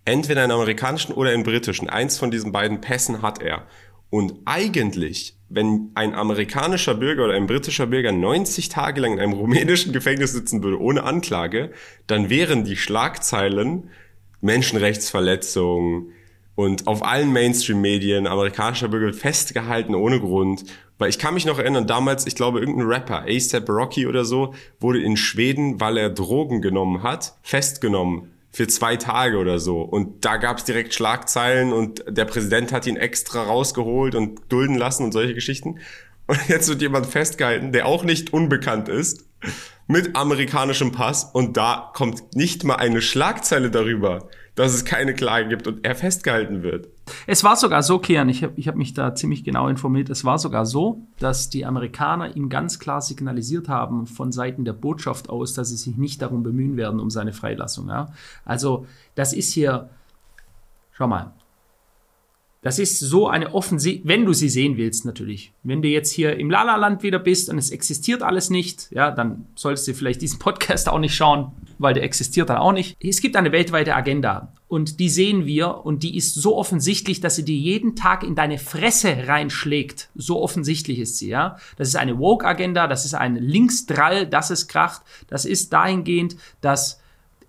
Entweder 0.05 0.43
einen 0.43 0.51
amerikanischen 0.51 1.13
oder 1.13 1.31
einen 1.31 1.43
britischen. 1.43 1.89
Eins 1.89 2.17
von 2.17 2.31
diesen 2.31 2.51
beiden 2.51 2.79
Pässen 2.79 3.21
hat 3.23 3.41
er. 3.41 3.65
Und 4.11 4.35
eigentlich, 4.45 5.35
wenn 5.49 5.91
ein 5.95 6.13
amerikanischer 6.13 6.93
Bürger 6.93 7.25
oder 7.25 7.33
ein 7.33 7.47
britischer 7.47 7.87
Bürger 7.87 8.11
90 8.11 8.69
Tage 8.69 9.01
lang 9.01 9.13
in 9.13 9.19
einem 9.19 9.33
rumänischen 9.33 9.93
Gefängnis 9.93 10.31
sitzen 10.31 10.63
würde 10.63 10.79
ohne 10.79 11.03
Anklage, 11.03 11.71
dann 12.07 12.29
wären 12.29 12.63
die 12.63 12.77
Schlagzeilen 12.77 13.89
Menschenrechtsverletzungen 14.41 16.11
und 16.53 16.87
auf 16.87 17.03
allen 17.03 17.33
Mainstream-Medien 17.33 18.27
amerikanischer 18.27 18.87
Bürger 18.87 19.11
festgehalten 19.11 19.95
ohne 19.95 20.19
Grund. 20.19 20.65
Weil 20.97 21.09
ich 21.09 21.19
kann 21.19 21.33
mich 21.33 21.45
noch 21.45 21.59
erinnern, 21.59 21.87
damals, 21.87 22.25
ich 22.25 22.35
glaube, 22.35 22.59
irgendein 22.59 22.87
Rapper, 22.87 23.25
ASAP 23.27 23.67
Rocky 23.67 24.07
oder 24.07 24.23
so, 24.23 24.53
wurde 24.79 25.01
in 25.01 25.17
Schweden, 25.17 25.81
weil 25.81 25.97
er 25.97 26.09
Drogen 26.09 26.61
genommen 26.61 27.03
hat, 27.03 27.33
festgenommen 27.41 28.31
für 28.55 28.67
zwei 28.67 28.95
Tage 28.95 29.37
oder 29.37 29.59
so. 29.59 29.81
Und 29.81 30.23
da 30.23 30.37
gab 30.37 30.59
es 30.59 30.63
direkt 30.63 30.93
Schlagzeilen 30.93 31.73
und 31.73 32.05
der 32.07 32.23
Präsident 32.23 32.71
hat 32.71 32.87
ihn 32.87 32.95
extra 32.95 33.43
rausgeholt 33.43 34.15
und 34.15 34.39
dulden 34.47 34.77
lassen 34.77 35.03
und 35.03 35.11
solche 35.11 35.33
Geschichten. 35.33 35.79
Und 36.27 36.39
jetzt 36.47 36.69
wird 36.69 36.81
jemand 36.81 37.05
festgehalten, 37.05 37.73
der 37.73 37.85
auch 37.85 38.05
nicht 38.05 38.31
unbekannt 38.31 38.87
ist, 38.87 39.25
mit 39.87 40.15
amerikanischem 40.15 40.93
Pass 40.93 41.25
und 41.25 41.57
da 41.57 41.91
kommt 41.93 42.33
nicht 42.33 42.63
mal 42.63 42.77
eine 42.77 43.01
Schlagzeile 43.01 43.69
darüber, 43.69 44.29
dass 44.55 44.73
es 44.73 44.85
keine 44.85 45.13
Klage 45.13 45.49
gibt 45.49 45.67
und 45.67 45.85
er 45.85 45.93
festgehalten 45.93 46.63
wird. 46.63 46.87
Es 47.27 47.43
war 47.43 47.55
sogar 47.55 47.83
so, 47.83 47.99
Kian, 47.99 48.29
ich 48.29 48.43
habe 48.43 48.53
ich 48.55 48.67
hab 48.67 48.75
mich 48.75 48.93
da 48.93 49.13
ziemlich 49.13 49.43
genau 49.43 49.67
informiert, 49.67 50.09
es 50.09 50.25
war 50.25 50.39
sogar 50.39 50.65
so, 50.65 51.01
dass 51.19 51.49
die 51.49 51.65
Amerikaner 51.65 52.35
ihm 52.35 52.49
ganz 52.49 52.79
klar 52.79 53.01
signalisiert 53.01 53.69
haben 53.69 54.07
von 54.07 54.31
Seiten 54.31 54.65
der 54.65 54.73
Botschaft 54.73 55.29
aus, 55.29 55.53
dass 55.53 55.69
sie 55.69 55.77
sich 55.77 55.97
nicht 55.97 56.21
darum 56.21 56.43
bemühen 56.43 56.77
werden, 56.77 56.99
um 56.99 57.09
seine 57.09 57.33
Freilassung. 57.33 57.89
Ja? 57.89 58.13
Also 58.43 58.87
das 59.13 59.33
ist 59.33 59.53
hier, 59.53 59.89
schau 60.93 61.07
mal, 61.07 61.33
das 62.65 62.79
ist 62.79 62.99
so 62.99 63.27
eine 63.27 63.53
offensiv, 63.53 64.01
wenn 64.05 64.25
du 64.25 64.33
sie 64.33 64.49
sehen 64.49 64.75
willst 64.75 65.05
natürlich. 65.05 65.53
Wenn 65.61 65.83
du 65.83 65.87
jetzt 65.87 66.11
hier 66.11 66.35
im 66.39 66.49
Lala-Land 66.49 67.03
wieder 67.03 67.19
bist 67.19 67.47
und 67.51 67.59
es 67.59 67.69
existiert 67.69 68.23
alles 68.23 68.49
nicht, 68.49 68.91
ja, 68.91 69.11
dann 69.11 69.45
solltest 69.53 69.87
du 69.87 69.93
vielleicht 69.93 70.23
diesen 70.23 70.39
Podcast 70.39 70.89
auch 70.89 70.97
nicht 70.97 71.13
schauen, 71.13 71.51
weil 71.77 71.93
der 71.93 72.03
existiert 72.03 72.49
dann 72.49 72.57
auch 72.57 72.71
nicht. 72.71 72.97
Es 72.99 73.21
gibt 73.21 73.35
eine 73.35 73.51
weltweite 73.51 73.95
Agenda 73.95 74.53
und 74.67 74.99
die 74.99 75.09
sehen 75.09 75.45
wir 75.45 75.85
und 75.85 76.03
die 76.03 76.17
ist 76.17 76.35
so 76.35 76.57
offensichtlich, 76.57 77.21
dass 77.21 77.35
sie 77.35 77.45
dir 77.45 77.55
jeden 77.55 77.95
Tag 77.95 78.23
in 78.23 78.35
deine 78.35 78.57
Fresse 78.57 79.27
reinschlägt. 79.27 80.09
So 80.15 80.41
offensichtlich 80.41 80.99
ist 80.99 81.17
sie, 81.17 81.29
ja. 81.29 81.57
Das 81.77 81.87
ist 81.87 81.95
eine 81.95 82.17
Woke-Agenda, 82.19 82.87
das 82.87 83.05
ist 83.05 83.13
ein 83.13 83.35
Linksdrall, 83.35 84.27
das 84.27 84.49
es 84.49 84.67
kracht. 84.67 85.01
Das 85.27 85.45
ist 85.45 85.73
dahingehend, 85.73 86.35
dass 86.61 86.99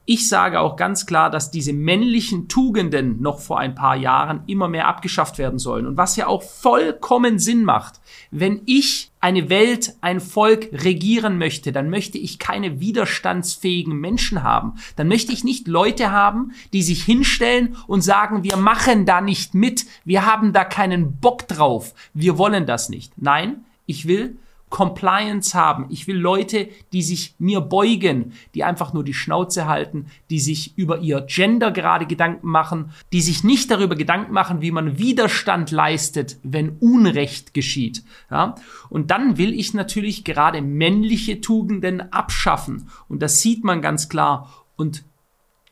ich 0.09 0.29
sage 0.29 0.61
auch 0.61 0.77
ganz 0.77 1.05
klar, 1.05 1.31
dass 1.31 1.51
diese 1.51 1.73
männlichen 1.73 2.47
Tugenden 2.47 3.21
noch 3.21 3.41
vor 3.41 3.59
ein 3.59 3.75
paar 3.75 3.97
Jahren 3.97 4.45
immer 4.47 4.69
mehr 4.69 4.87
abgeschafft 4.87 5.37
werden 5.37 5.59
sollen. 5.59 5.85
Und 5.85 5.97
was 5.97 6.15
ja 6.15 6.29
auch 6.29 6.45
vollkommen 6.45 7.41
Sinn 7.41 7.65
macht. 7.65 8.01
Wenn 8.31 8.63
ich 8.67 9.11
eine 9.21 9.51
Welt, 9.51 9.97
ein 10.03 10.21
Volk 10.21 10.69
regieren 10.73 11.39
möchte, 11.39 11.73
dann 11.73 11.91
möchte 11.91 12.19
ich 12.19 12.39
keine 12.39 12.79
widerstandsfähigen 12.79 13.97
Menschen 13.97 14.45
haben. 14.45 14.75
Dann 14.95 15.09
möchte 15.09 15.33
ich 15.33 15.43
nicht 15.43 15.67
Leute 15.67 16.13
haben, 16.13 16.53
die 16.73 16.85
sich 16.85 17.03
hinstellen 17.03 17.77
und 17.89 18.03
sagen, 18.03 18.45
wir 18.45 18.57
machen 18.57 19.07
da 19.07 19.21
nicht 19.21 19.55
mit, 19.55 19.87
wir 20.05 20.25
haben 20.25 20.53
da 20.53 20.65
keinen 20.65 21.17
Bock 21.17 21.49
drauf, 21.49 21.95
wir 22.15 22.39
wollen 22.39 22.67
das 22.67 22.89
nicht. 22.89 23.13
Nein, 23.17 23.65
ich 23.87 24.07
will 24.07 24.37
Compliance 24.69 25.55
haben. 25.55 25.87
Ich 25.91 26.07
will 26.09 26.17
Leute, 26.17 26.69
die 26.93 27.03
sich 27.03 27.37
mir 27.39 27.61
beugen, 27.61 28.33
die 28.55 28.65
einfach 28.65 28.93
nur 28.93 29.05
die 29.05 29.15
Schnauze 29.15 29.67
halten, 29.67 30.07
die 30.29 30.41
sich 30.41 30.77
über 30.77 30.99
ihr 30.99 31.21
Gender 31.23 31.71
gerade 31.71 32.07
Gedanken 32.07 32.49
machen, 32.49 32.91
die 33.13 33.23
sich 33.23 33.45
nicht 33.45 33.71
darüber 33.71 33.95
Gedanken 33.95 34.33
machen, 34.33 34.63
wie 34.63 34.73
man 34.73 34.99
Widerstand 34.99 35.71
leistet, 35.71 36.39
wenn 36.43 36.77
Unrecht 36.81 37.55
geschieht. 37.55 38.03
Ja? 38.31 38.57
Und 38.89 39.11
dann 39.13 39.39
will 39.39 39.55
ich 39.55 39.73
natürlich 39.73 40.25
gerade 40.25 40.61
männliche 40.63 41.41
Tugenden 41.41 42.13
abschaffen. 42.13 42.91
Und 43.09 43.23
das 43.23 43.41
sieht 43.41 43.63
man 43.63 43.83
ganz 43.83 44.09
klar. 44.09 44.65
Und 44.77 45.05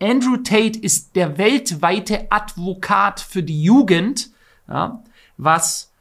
Andrew 0.00 0.36
Tate 0.36 0.78
ist 0.78 1.16
der 1.16 1.36
weltweite 1.36 2.30
Advokat 2.30 3.20
für 3.20 3.42
die 3.42 3.62
Jugend, 3.62 4.30
ja? 4.68 5.02
was 5.36 5.92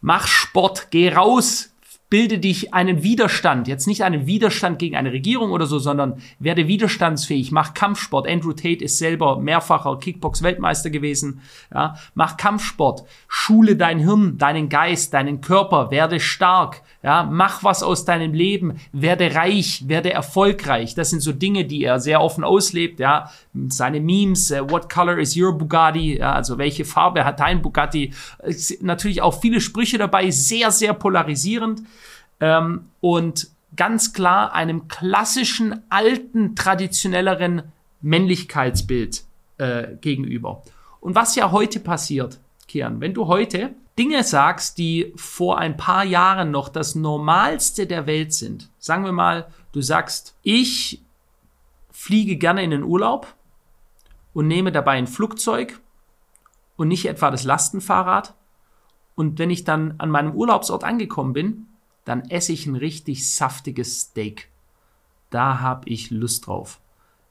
mach 0.00 0.26
Sport, 0.26 0.88
geh 0.90 1.12
raus, 1.12 1.72
bilde 2.10 2.38
dich 2.38 2.72
einen 2.72 3.02
Widerstand, 3.02 3.68
jetzt 3.68 3.86
nicht 3.86 4.02
einen 4.02 4.26
Widerstand 4.26 4.78
gegen 4.78 4.96
eine 4.96 5.12
Regierung 5.12 5.50
oder 5.50 5.66
so, 5.66 5.78
sondern 5.78 6.22
werde 6.38 6.66
widerstandsfähig, 6.66 7.52
mach 7.52 7.74
Kampfsport. 7.74 8.26
Andrew 8.26 8.52
Tate 8.52 8.84
ist 8.84 8.96
selber 8.98 9.38
mehrfacher 9.38 9.98
Kickbox-Weltmeister 9.98 10.88
gewesen. 10.88 11.42
Ja, 11.72 11.96
mach 12.14 12.38
Kampfsport, 12.38 13.04
schule 13.28 13.76
dein 13.76 13.98
Hirn, 13.98 14.38
deinen 14.38 14.70
Geist, 14.70 15.12
deinen 15.12 15.42
Körper, 15.42 15.90
werde 15.90 16.18
stark. 16.18 16.82
Ja, 17.02 17.28
mach 17.30 17.62
was 17.62 17.82
aus 17.82 18.06
deinem 18.06 18.32
Leben, 18.32 18.80
werde 18.92 19.34
reich, 19.34 19.84
werde 19.86 20.12
erfolgreich. 20.12 20.94
Das 20.94 21.10
sind 21.10 21.20
so 21.20 21.32
Dinge, 21.32 21.66
die 21.66 21.84
er 21.84 22.00
sehr 22.00 22.22
offen 22.22 22.42
auslebt. 22.42 23.00
Ja, 23.00 23.30
seine 23.68 24.00
Memes, 24.00 24.50
uh, 24.50 24.68
what 24.70 24.92
color 24.92 25.18
is 25.18 25.36
your 25.36 25.52
Bugatti? 25.52 26.18
Ja, 26.18 26.32
also 26.32 26.56
welche 26.56 26.84
Farbe 26.84 27.24
hat 27.24 27.40
dein 27.40 27.60
Bugatti? 27.60 28.12
Natürlich 28.80 29.20
auch 29.20 29.40
viele 29.40 29.60
Sprüche 29.60 29.98
dabei, 29.98 30.30
sehr, 30.30 30.70
sehr 30.70 30.94
polarisierend 30.94 31.82
ähm, 32.40 32.88
und 33.00 33.48
ganz 33.76 34.12
klar 34.12 34.52
einem 34.52 34.88
klassischen, 34.88 35.82
alten, 35.88 36.56
traditionelleren 36.56 37.62
Männlichkeitsbild 38.00 39.24
äh, 39.58 39.96
gegenüber. 40.00 40.62
Und 41.00 41.14
was 41.14 41.36
ja 41.36 41.52
heute 41.52 41.80
passiert, 41.80 42.40
Kian, 42.66 43.00
wenn 43.00 43.14
du 43.14 43.26
heute 43.26 43.74
Dinge 43.98 44.22
sagst, 44.22 44.78
die 44.78 45.12
vor 45.16 45.58
ein 45.58 45.76
paar 45.76 46.04
Jahren 46.04 46.50
noch 46.50 46.68
das 46.68 46.94
Normalste 46.94 47.86
der 47.86 48.06
Welt 48.06 48.32
sind, 48.32 48.70
sagen 48.78 49.04
wir 49.04 49.12
mal, 49.12 49.48
du 49.72 49.80
sagst, 49.80 50.36
ich 50.42 51.02
fliege 51.90 52.36
gerne 52.36 52.62
in 52.62 52.70
den 52.70 52.84
Urlaub 52.84 53.34
und 54.34 54.46
nehme 54.46 54.70
dabei 54.70 54.92
ein 54.92 55.06
Flugzeug 55.06 55.80
und 56.76 56.88
nicht 56.88 57.06
etwa 57.06 57.30
das 57.30 57.44
Lastenfahrrad. 57.44 58.34
Und 59.16 59.38
wenn 59.40 59.50
ich 59.50 59.64
dann 59.64 59.94
an 59.98 60.10
meinem 60.10 60.32
Urlaubsort 60.32 60.84
angekommen 60.84 61.32
bin, 61.32 61.67
dann 62.08 62.30
esse 62.30 62.52
ich 62.52 62.64
ein 62.64 62.74
richtig 62.74 63.30
saftiges 63.30 64.00
Steak. 64.00 64.48
Da 65.28 65.60
habe 65.60 65.90
ich 65.90 66.10
Lust 66.10 66.46
drauf. 66.46 66.80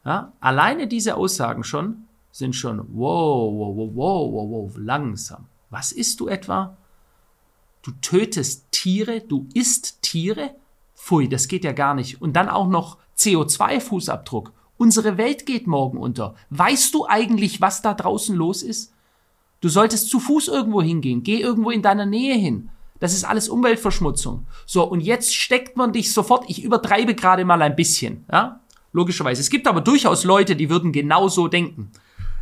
Ja? 0.05 0.33
Alleine 0.39 0.87
diese 0.87 1.15
Aussagen 1.15 1.63
schon 1.63 2.05
sind 2.31 2.55
schon 2.55 2.85
wow, 2.93 3.51
wow, 3.51 3.75
wow, 3.75 3.91
wow, 3.95 4.31
wow, 4.31 4.49
wow, 4.51 4.77
langsam. 4.77 5.47
Was 5.71 5.91
isst 5.91 6.19
du 6.19 6.27
etwa? 6.27 6.77
Du 7.81 7.89
tötest 8.01 8.67
Tiere, 8.69 9.21
du 9.21 9.47
isst 9.55 10.03
Tiere? 10.03 10.51
Pfui, 10.93 11.27
das 11.27 11.47
geht 11.47 11.63
ja 11.63 11.71
gar 11.71 11.95
nicht. 11.95 12.21
Und 12.21 12.33
dann 12.33 12.47
auch 12.47 12.67
noch 12.67 12.99
CO2-Fußabdruck. 13.17 14.51
Unsere 14.77 15.17
Welt 15.17 15.47
geht 15.47 15.65
morgen 15.65 15.97
unter. 15.97 16.35
Weißt 16.51 16.93
du 16.93 17.07
eigentlich, 17.07 17.61
was 17.61 17.81
da 17.81 17.95
draußen 17.95 18.35
los 18.35 18.61
ist? 18.61 18.93
Du 19.59 19.69
solltest 19.69 20.11
zu 20.11 20.19
Fuß 20.19 20.49
irgendwo 20.49 20.83
hingehen. 20.83 21.23
Geh 21.23 21.39
irgendwo 21.39 21.71
in 21.71 21.81
deiner 21.81 22.05
Nähe 22.05 22.35
hin. 22.35 22.69
Das 22.99 23.13
ist 23.13 23.23
alles 23.23 23.49
Umweltverschmutzung. 23.49 24.47
So, 24.65 24.83
und 24.83 25.01
jetzt 25.01 25.35
steckt 25.35 25.77
man 25.77 25.93
dich 25.93 26.13
sofort, 26.13 26.45
ich 26.47 26.63
übertreibe 26.63 27.15
gerade 27.15 27.45
mal 27.45 27.61
ein 27.61 27.75
bisschen, 27.75 28.25
ja, 28.31 28.59
logischerweise. 28.91 29.41
Es 29.41 29.49
gibt 29.49 29.67
aber 29.67 29.81
durchaus 29.81 30.23
Leute, 30.23 30.55
die 30.55 30.69
würden 30.69 30.91
genauso 30.91 31.47
denken. 31.47 31.91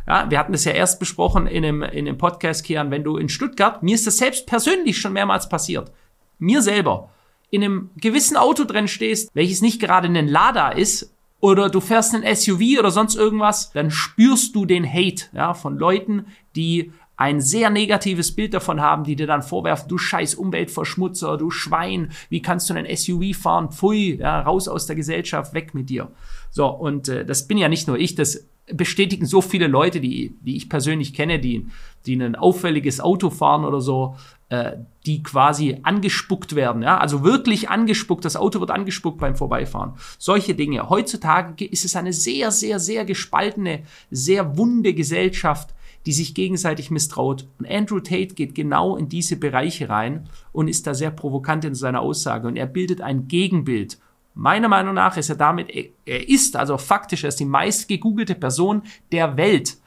Ja, 0.06 0.30
wir 0.30 0.38
hatten 0.38 0.52
das 0.52 0.64
ja 0.64 0.72
erst 0.72 1.00
besprochen 1.00 1.46
in 1.46 1.64
einem, 1.64 1.82
in 1.82 2.06
einem 2.06 2.18
Podcast, 2.18 2.64
Kian, 2.64 2.90
wenn 2.90 3.04
du 3.04 3.16
in 3.16 3.28
Stuttgart, 3.28 3.82
mir 3.82 3.94
ist 3.94 4.06
das 4.06 4.18
selbst 4.18 4.46
persönlich 4.46 4.98
schon 4.98 5.12
mehrmals 5.12 5.48
passiert. 5.48 5.90
Mir 6.38 6.62
selber. 6.62 7.10
In 7.50 7.62
einem 7.62 7.90
gewissen 7.96 8.36
Auto 8.36 8.64
drin 8.64 8.88
stehst, 8.88 9.30
welches 9.34 9.62
nicht 9.62 9.80
gerade 9.80 10.08
ein 10.08 10.28
Lada 10.28 10.70
ist, 10.70 11.12
oder 11.40 11.68
du 11.68 11.80
fährst 11.80 12.14
ein 12.14 12.34
SUV 12.34 12.78
oder 12.78 12.90
sonst 12.90 13.14
irgendwas, 13.14 13.70
dann 13.72 13.90
spürst 13.90 14.54
du 14.54 14.64
den 14.64 14.90
Hate, 14.90 15.26
ja, 15.34 15.54
von 15.54 15.76
Leuten, 15.78 16.26
die 16.54 16.92
ein 17.16 17.40
sehr 17.40 17.70
negatives 17.70 18.34
Bild 18.34 18.54
davon 18.54 18.80
haben, 18.80 19.04
die 19.04 19.16
dir 19.16 19.26
dann 19.26 19.42
vorwerfen, 19.42 19.88
du 19.88 19.98
scheiß 19.98 20.34
Umweltverschmutzer, 20.34 21.36
du 21.36 21.50
Schwein, 21.50 22.12
wie 22.28 22.42
kannst 22.42 22.68
du 22.68 22.74
ein 22.74 22.86
SUV 22.94 23.34
fahren? 23.34 23.70
Pfui, 23.70 24.18
ja, 24.18 24.40
raus 24.40 24.68
aus 24.68 24.86
der 24.86 24.96
Gesellschaft, 24.96 25.54
weg 25.54 25.74
mit 25.74 25.88
dir. 25.88 26.10
So, 26.50 26.66
und 26.66 27.08
äh, 27.08 27.24
das 27.24 27.46
bin 27.46 27.58
ja 27.58 27.68
nicht 27.68 27.88
nur 27.88 27.98
ich, 27.98 28.14
das 28.14 28.46
bestätigen 28.72 29.26
so 29.26 29.40
viele 29.40 29.68
Leute, 29.68 30.00
die, 30.00 30.36
die 30.40 30.56
ich 30.56 30.68
persönlich 30.68 31.14
kenne, 31.14 31.38
die, 31.38 31.66
die 32.04 32.16
ein 32.16 32.34
auffälliges 32.34 33.00
Auto 33.00 33.30
fahren 33.30 33.64
oder 33.64 33.80
so, 33.80 34.16
äh, 34.48 34.72
die 35.06 35.22
quasi 35.22 35.78
angespuckt 35.82 36.56
werden. 36.56 36.82
Ja? 36.82 36.98
Also 36.98 37.22
wirklich 37.22 37.70
angespuckt, 37.70 38.24
das 38.24 38.36
Auto 38.36 38.60
wird 38.60 38.70
angespuckt 38.72 39.18
beim 39.18 39.36
Vorbeifahren. 39.36 39.92
Solche 40.18 40.54
Dinge. 40.54 40.88
Heutzutage 40.88 41.64
ist 41.64 41.84
es 41.84 41.94
eine 41.94 42.12
sehr, 42.12 42.50
sehr, 42.50 42.80
sehr 42.80 43.04
gespaltene, 43.04 43.84
sehr 44.10 44.56
wunde 44.56 44.94
Gesellschaft, 44.94 45.74
die 46.06 46.12
sich 46.12 46.34
gegenseitig 46.34 46.90
misstraut. 46.90 47.46
Und 47.58 47.68
Andrew 47.68 48.00
Tate 48.00 48.34
geht 48.34 48.54
genau 48.54 48.96
in 48.96 49.08
diese 49.08 49.36
Bereiche 49.36 49.88
rein 49.88 50.28
und 50.52 50.68
ist 50.68 50.86
da 50.86 50.94
sehr 50.94 51.10
provokant 51.10 51.64
in 51.64 51.74
seiner 51.74 52.00
Aussage. 52.00 52.46
Und 52.46 52.56
er 52.56 52.66
bildet 52.66 53.00
ein 53.00 53.28
Gegenbild. 53.28 53.98
Meiner 54.34 54.68
Meinung 54.68 54.94
nach 54.94 55.16
ist 55.16 55.30
er 55.30 55.36
damit, 55.36 55.68
er 56.04 56.28
ist 56.28 56.56
also 56.56 56.78
faktisch, 56.78 57.24
er 57.24 57.28
ist 57.28 57.40
die 57.40 57.44
meist 57.44 57.88
gegoogelte 57.88 58.34
Person 58.34 58.82
der 59.10 59.36
Welt. 59.36 59.78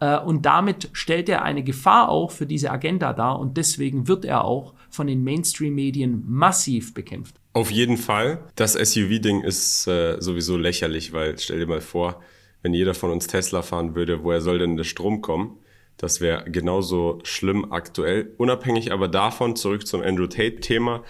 Äh, 0.00 0.18
und 0.18 0.46
damit 0.46 0.88
stellt 0.92 1.28
er 1.28 1.42
eine 1.42 1.62
Gefahr 1.62 2.08
auch 2.08 2.30
für 2.30 2.46
diese 2.46 2.70
Agenda 2.70 3.12
dar 3.12 3.38
und 3.38 3.56
deswegen 3.56 4.08
wird 4.08 4.24
er 4.24 4.44
auch 4.44 4.74
von 4.90 5.06
den 5.06 5.24
Mainstream-Medien 5.24 6.24
massiv 6.26 6.94
bekämpft. 6.94 7.34
Auf 7.52 7.70
jeden 7.70 7.96
Fall. 7.96 8.44
Das 8.54 8.74
SUV-Ding 8.74 9.42
ist 9.42 9.86
äh, 9.88 10.16
sowieso 10.20 10.56
lächerlich, 10.56 11.12
weil 11.12 11.38
stell 11.38 11.58
dir 11.58 11.66
mal 11.66 11.80
vor, 11.80 12.22
wenn 12.62 12.74
jeder 12.74 12.94
von 12.94 13.10
uns 13.10 13.26
Tesla 13.26 13.62
fahren 13.62 13.94
würde, 13.94 14.24
woher 14.24 14.40
soll 14.40 14.58
denn 14.58 14.76
der 14.76 14.84
Strom 14.84 15.20
kommen? 15.20 15.58
Das 15.96 16.20
wäre 16.20 16.48
genauso 16.50 17.18
schlimm 17.24 17.72
aktuell. 17.72 18.32
Unabhängig 18.38 18.92
aber 18.92 19.08
davon, 19.08 19.56
zurück 19.56 19.86
zum 19.86 20.00
Andrew 20.00 20.28
Tate-Thema, 20.28 21.02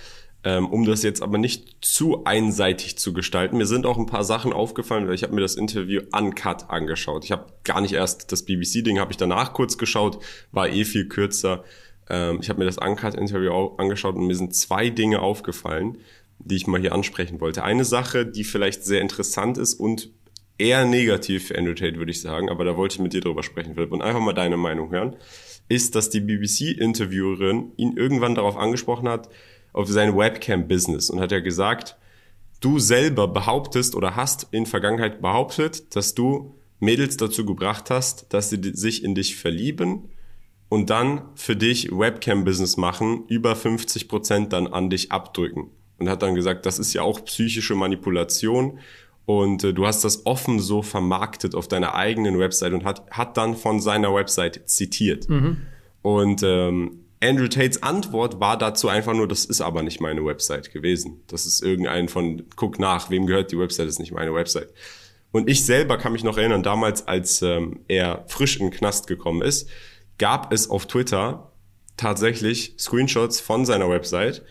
ähm, 0.45 0.67
um 0.67 0.85
das 0.87 1.02
jetzt 1.02 1.23
aber 1.23 1.37
nicht 1.37 1.85
zu 1.85 2.25
einseitig 2.25 2.99
zu 2.99 3.12
gestalten. 3.12 3.59
Mir 3.59 3.67
sind 3.67 3.85
auch 3.85 3.99
ein 3.99 4.07
paar 4.07 4.25
Sachen 4.25 4.52
aufgefallen, 4.52 5.07
weil 5.07 5.14
ich 5.14 5.25
habe 5.25 5.35
mir 5.35 5.43
das 5.43 5.57
Interview 5.57 6.00
uncut 6.12 6.71
angeschaut. 6.71 7.25
Ich 7.25 7.33
habe 7.33 7.52
gar 7.64 7.83
nicht 7.83 7.93
erst 7.93 8.33
das 8.33 8.45
BBC-Ding, 8.45 8.99
habe 8.99 9.11
ich 9.11 9.19
danach 9.19 9.52
kurz 9.52 9.76
geschaut, 9.76 10.21
war 10.52 10.69
eh 10.69 10.85
viel 10.85 11.07
kürzer. 11.09 11.64
Ähm, 12.09 12.38
ich 12.40 12.49
habe 12.49 12.59
mir 12.59 12.64
das 12.64 12.78
uncut-Interview 12.78 13.52
angeschaut 13.76 14.14
und 14.17 14.26
mir 14.26 14.37
sind 14.37 14.55
zwei 14.55 14.88
Dinge 14.88 15.21
aufgefallen, 15.21 15.99
die 16.38 16.57
ich 16.57 16.67
mal 16.67 16.81
hier 16.81 16.95
ansprechen 16.95 17.40
wollte. 17.40 17.62
Eine 17.62 17.85
Sache, 17.85 18.25
die 18.25 18.45
vielleicht 18.45 18.85
sehr 18.85 19.02
interessant 19.02 19.59
ist 19.59 19.75
und 19.75 20.11
eher 20.59 20.85
negativ 20.85 21.49
für 21.49 21.59
Andrew 21.59 21.75
Tate, 21.75 21.97
würde 21.97 22.11
ich 22.11 22.21
sagen, 22.21 22.50
aber 22.50 22.65
da 22.65 22.77
wollte 22.77 22.97
ich 22.97 23.00
mit 23.00 23.12
dir 23.12 23.21
drüber 23.21 23.43
sprechen, 23.43 23.75
Philipp, 23.75 23.93
und 23.93 24.03
einfach 24.03 24.21
mal 24.21 24.35
deine 24.35 24.57
Meinung 24.57 24.91
hören, 24.91 25.17
ist, 25.69 25.95
dass 25.95 26.11
die 26.11 26.21
BBC-Interviewerin 26.21 27.73
ihn 27.77 27.97
irgendwann 27.97 28.35
darauf 28.35 28.57
angesprochen 28.57 29.09
hat, 29.09 29.29
auf 29.73 29.88
sein 29.88 30.17
Webcam-Business 30.17 31.11
und 31.11 31.21
hat 31.21 31.31
ja 31.31 31.41
gesagt, 31.41 31.97
du 32.61 32.79
selber 32.79 33.29
behauptest 33.29 33.95
oder 33.95 34.17
hast 34.17 34.49
in 34.50 34.67
Vergangenheit 34.67 35.21
behauptet, 35.21 35.95
dass 35.95 36.15
du 36.15 36.55
Mädels 36.81 37.17
dazu 37.17 37.45
gebracht 37.45 37.91
hast, 37.91 38.33
dass 38.33 38.50
sie 38.50 38.61
sich 38.75 39.05
in 39.05 39.15
dich 39.15 39.37
verlieben 39.37 40.11
und 40.69 40.91
dann 40.91 41.23
für 41.35 41.57
dich 41.57 41.91
Webcam-Business 41.91 42.77
machen, 42.77 43.25
über 43.29 43.57
50 43.57 44.09
Prozent 44.09 44.53
dann 44.53 44.67
an 44.67 44.91
dich 44.91 45.12
abdrücken. 45.12 45.71
Und 45.99 46.09
hat 46.09 46.23
dann 46.23 46.35
gesagt, 46.35 46.65
das 46.67 46.79
ist 46.79 46.93
ja 46.93 47.03
auch 47.03 47.25
psychische 47.25 47.75
Manipulation 47.75 48.79
und 49.28 49.62
äh, 49.62 49.75
du 49.75 49.87
hast 49.87 50.04
das 50.04 50.25
offen 50.25 50.58
so 50.58 50.80
vermarktet 50.80 51.54
auf 51.54 51.68
deiner 51.68 51.94
eigenen 51.94 52.38
Website 52.38 52.73
und 52.73 52.87
hat, 52.87 53.02
hat 53.11 53.37
dann 53.37 53.56
von 53.56 53.78
seiner 53.78 54.14
Website 54.14 54.62
zitiert. 54.64 55.28
Mhm. 55.28 55.58
Und 56.00 56.42
ähm, 56.42 57.04
Andrew 57.23 57.47
Tates 57.47 57.82
Antwort 57.82 58.40
war 58.40 58.56
dazu 58.56 58.88
einfach 58.88 59.12
nur, 59.12 59.28
das 59.28 59.44
ist 59.44 59.61
aber 59.61 59.82
nicht 59.82 60.00
meine 60.00 60.25
Website 60.25 60.73
gewesen. 60.73 61.20
Das 61.26 61.44
ist 61.44 61.62
irgendein 61.62 62.08
von, 62.08 62.44
guck 62.56 62.78
nach, 62.78 63.11
wem 63.11 63.26
gehört 63.26 63.52
die 63.52 63.58
Website, 63.58 63.85
das 63.85 63.97
ist 63.97 63.99
nicht 63.99 64.12
meine 64.12 64.32
Website. 64.32 64.73
Und 65.30 65.50
ich 65.50 65.66
selber 65.66 65.99
kann 65.99 66.12
mich 66.12 66.25
noch 66.25 66.38
erinnern, 66.38 66.62
damals, 66.62 67.06
als 67.06 67.42
ähm, 67.42 67.80
er 67.87 68.25
frisch 68.28 68.56
in 68.56 68.70
den 68.70 68.73
Knast 68.73 69.08
gekommen 69.08 69.42
ist, 69.42 69.68
gab 70.16 70.54
es 70.54 70.70
auf 70.70 70.87
Twitter 70.87 71.52
tatsächlich 71.99 72.73
Screenshots 72.78 73.40
von 73.40 73.66
seiner 73.66 73.90
Website. 73.90 74.42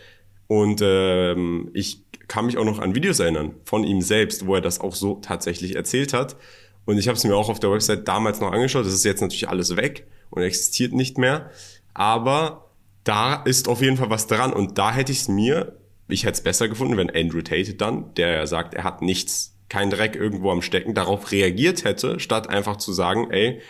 Und 0.46 0.80
ähm, 0.84 1.68
ich 1.74 2.04
kann 2.28 2.46
mich 2.46 2.58
auch 2.58 2.64
noch 2.64 2.78
an 2.78 2.94
Videos 2.94 3.18
erinnern 3.18 3.54
von 3.64 3.84
ihm 3.84 4.02
selbst, 4.02 4.46
wo 4.46 4.54
er 4.54 4.60
das 4.60 4.80
auch 4.80 4.94
so 4.94 5.14
tatsächlich 5.16 5.74
erzählt 5.74 6.12
hat. 6.12 6.36
Und 6.84 6.98
ich 6.98 7.08
habe 7.08 7.16
es 7.16 7.24
mir 7.24 7.34
auch 7.36 7.48
auf 7.48 7.60
der 7.60 7.72
Website 7.72 8.06
damals 8.06 8.40
noch 8.40 8.52
angeschaut. 8.52 8.86
Das 8.86 8.92
ist 8.92 9.04
jetzt 9.04 9.20
natürlich 9.20 9.48
alles 9.48 9.76
weg 9.76 10.06
und 10.30 10.42
existiert 10.42 10.92
nicht 10.92 11.18
mehr. 11.18 11.50
Aber 11.94 12.70
da 13.04 13.34
ist 13.34 13.68
auf 13.68 13.82
jeden 13.82 13.96
Fall 13.96 14.10
was 14.10 14.26
dran. 14.26 14.52
Und 14.52 14.78
da 14.78 14.92
hätte 14.92 15.12
ich 15.12 15.20
es 15.20 15.28
mir, 15.28 15.76
ich 16.08 16.24
hätte 16.24 16.34
es 16.34 16.42
besser 16.42 16.68
gefunden, 16.68 16.96
wenn 16.96 17.10
Andrew 17.10 17.42
Tate 17.42 17.74
dann, 17.74 18.14
der 18.14 18.32
ja 18.32 18.46
sagt, 18.46 18.74
er 18.74 18.84
hat 18.84 19.02
nichts, 19.02 19.54
kein 19.68 19.90
Dreck 19.90 20.16
irgendwo 20.16 20.50
am 20.50 20.62
Stecken, 20.62 20.94
darauf 20.94 21.30
reagiert 21.30 21.84
hätte, 21.84 22.20
statt 22.20 22.48
einfach 22.48 22.76
zu 22.76 22.92
sagen, 22.92 23.30
ey, 23.30 23.60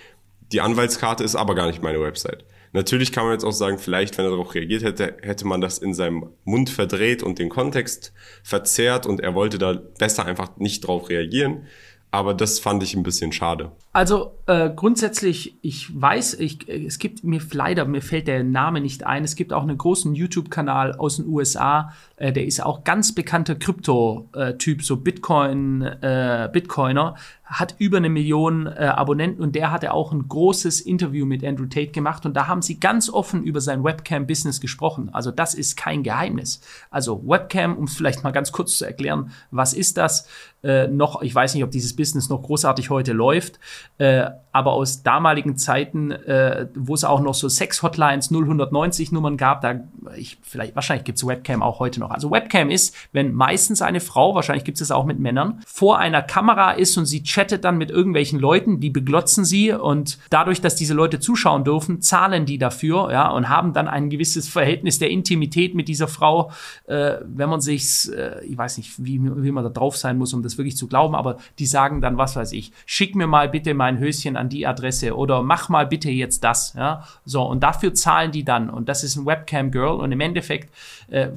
die 0.52 0.60
Anwaltskarte 0.60 1.24
ist 1.24 1.34
aber 1.34 1.54
gar 1.54 1.66
nicht 1.66 1.82
meine 1.82 2.00
Website. 2.00 2.44
Natürlich 2.72 3.12
kann 3.12 3.24
man 3.24 3.32
jetzt 3.32 3.44
auch 3.44 3.52
sagen, 3.52 3.78
vielleicht, 3.78 4.18
wenn 4.18 4.24
er 4.24 4.30
darauf 4.30 4.54
reagiert 4.54 4.82
hätte, 4.82 5.16
hätte 5.22 5.46
man 5.46 5.60
das 5.60 5.78
in 5.78 5.94
seinem 5.94 6.30
Mund 6.44 6.70
verdreht 6.70 7.22
und 7.22 7.38
den 7.38 7.48
Kontext 7.48 8.12
verzerrt 8.42 9.06
und 9.06 9.20
er 9.20 9.34
wollte 9.34 9.58
da 9.58 9.72
besser 9.72 10.26
einfach 10.26 10.56
nicht 10.56 10.86
drauf 10.86 11.08
reagieren. 11.08 11.66
Aber 12.10 12.34
das 12.34 12.58
fand 12.58 12.82
ich 12.82 12.94
ein 12.94 13.02
bisschen 13.02 13.32
schade. 13.32 13.72
Also 13.92 14.38
äh, 14.46 14.70
grundsätzlich, 14.74 15.58
ich 15.62 16.00
weiß, 16.00 16.34
ich, 16.34 16.68
es 16.68 16.98
gibt 16.98 17.24
mir 17.24 17.40
leider, 17.52 17.86
mir 17.86 18.02
fällt 18.02 18.28
der 18.28 18.44
Name 18.44 18.80
nicht 18.80 19.04
ein. 19.04 19.24
Es 19.24 19.34
gibt 19.34 19.52
auch 19.52 19.62
einen 19.62 19.78
großen 19.78 20.14
YouTube-Kanal 20.14 20.92
aus 20.92 21.16
den 21.16 21.26
USA, 21.26 21.92
äh, 22.16 22.32
der 22.32 22.44
ist 22.44 22.62
auch 22.64 22.84
ganz 22.84 23.14
bekannter 23.14 23.54
Krypto-Typ, 23.54 24.82
so 24.84 24.98
Bitcoin, 24.98 25.82
äh, 25.82 26.48
Bitcoiner, 26.52 27.14
hat 27.44 27.76
über 27.78 27.96
eine 27.96 28.10
Million 28.10 28.66
äh, 28.66 28.92
Abonnenten 28.94 29.42
und 29.42 29.54
der 29.54 29.70
hatte 29.70 29.94
auch 29.94 30.12
ein 30.12 30.28
großes 30.28 30.82
Interview 30.82 31.24
mit 31.24 31.42
Andrew 31.42 31.64
Tate 31.64 31.92
gemacht 31.92 32.26
und 32.26 32.34
da 32.34 32.46
haben 32.46 32.60
sie 32.60 32.78
ganz 32.78 33.08
offen 33.08 33.42
über 33.42 33.62
sein 33.62 33.84
Webcam-Business 33.84 34.60
gesprochen. 34.60 35.08
Also 35.12 35.30
das 35.30 35.54
ist 35.54 35.76
kein 35.76 36.02
Geheimnis. 36.02 36.60
Also 36.90 37.26
Webcam, 37.26 37.76
um 37.76 37.84
es 37.84 37.96
vielleicht 37.96 38.22
mal 38.22 38.32
ganz 38.32 38.52
kurz 38.52 38.76
zu 38.76 38.84
erklären, 38.84 39.30
was 39.50 39.72
ist 39.72 39.96
das? 39.96 40.28
Äh, 40.62 40.88
noch, 40.88 41.22
ich 41.22 41.34
weiß 41.34 41.54
nicht, 41.54 41.64
ob 41.64 41.70
dieses 41.70 41.96
Business 41.96 42.28
noch 42.28 42.42
großartig 42.42 42.90
heute 42.90 43.12
läuft, 43.12 43.58
äh, 43.98 44.30
aber 44.52 44.72
aus 44.72 45.02
damaligen 45.02 45.56
Zeiten, 45.56 46.10
äh, 46.10 46.66
wo 46.74 46.94
es 46.94 47.04
auch 47.04 47.20
noch 47.20 47.34
so 47.34 47.48
Sex-Hotlines 47.48 48.30
0190 48.30 49.12
Nummern 49.12 49.36
gab, 49.36 49.60
da 49.60 49.80
ich, 50.16 50.38
vielleicht, 50.42 50.74
wahrscheinlich 50.74 51.04
gibt's 51.04 51.24
Webcam 51.24 51.62
auch 51.62 51.78
heute 51.78 52.00
noch. 52.00 52.10
Also 52.10 52.30
Webcam 52.30 52.70
ist, 52.70 52.94
wenn 53.12 53.34
meistens 53.34 53.82
eine 53.82 54.00
Frau, 54.00 54.34
wahrscheinlich 54.34 54.64
gibt 54.64 54.80
es 54.80 54.90
auch 54.90 55.04
mit 55.04 55.20
Männern, 55.20 55.60
vor 55.66 55.98
einer 55.98 56.22
Kamera 56.22 56.72
ist 56.72 56.96
und 56.96 57.06
sie 57.06 57.22
chattet 57.22 57.64
dann 57.64 57.78
mit 57.78 57.90
irgendwelchen 57.90 58.40
Leuten, 58.40 58.80
die 58.80 58.90
beglotzen 58.90 59.44
sie 59.44 59.70
und 59.70 60.18
dadurch, 60.30 60.60
dass 60.60 60.74
diese 60.74 60.94
Leute 60.94 61.20
zuschauen 61.20 61.64
dürfen, 61.64 62.00
zahlen 62.00 62.46
die 62.46 62.58
dafür, 62.58 63.12
ja, 63.12 63.28
und 63.30 63.48
haben 63.48 63.72
dann 63.72 63.86
ein 63.86 64.10
gewisses 64.10 64.48
Verhältnis 64.48 64.98
der 64.98 65.10
Intimität 65.10 65.74
mit 65.74 65.88
dieser 65.88 66.08
Frau, 66.08 66.50
äh, 66.86 67.16
wenn 67.22 67.48
man 67.48 67.60
sich, 67.60 68.10
äh, 68.12 68.44
ich 68.44 68.56
weiß 68.56 68.78
nicht, 68.78 68.92
wie, 68.98 69.20
wie 69.22 69.52
man 69.52 69.62
da 69.62 69.70
drauf 69.70 69.96
sein 69.96 70.18
muss, 70.18 70.34
um 70.34 70.42
das 70.42 70.58
wirklich 70.58 70.76
zu 70.76 70.88
glauben, 70.88 71.14
aber 71.14 71.36
die 71.58 71.66
sagen 71.66 72.00
dann, 72.00 72.16
was 72.16 72.34
weiß 72.34 72.52
ich, 72.52 72.72
schick 72.86 73.14
mir 73.14 73.26
mal 73.26 73.48
bitte 73.48 73.67
mein 73.74 73.98
Höschen 73.98 74.36
an 74.36 74.48
die 74.48 74.66
Adresse 74.66 75.16
oder 75.16 75.42
mach 75.42 75.68
mal 75.68 75.86
bitte 75.86 76.10
jetzt 76.10 76.44
das, 76.44 76.74
ja, 76.74 77.04
so, 77.24 77.42
und 77.42 77.62
dafür 77.62 77.94
zahlen 77.94 78.32
die 78.32 78.44
dann 78.44 78.70
und 78.70 78.88
das 78.88 79.04
ist 79.04 79.16
ein 79.16 79.26
Webcam 79.26 79.70
Girl 79.70 80.00
und 80.00 80.12
im 80.12 80.20
Endeffekt 80.20 80.74
äh, 81.08 81.28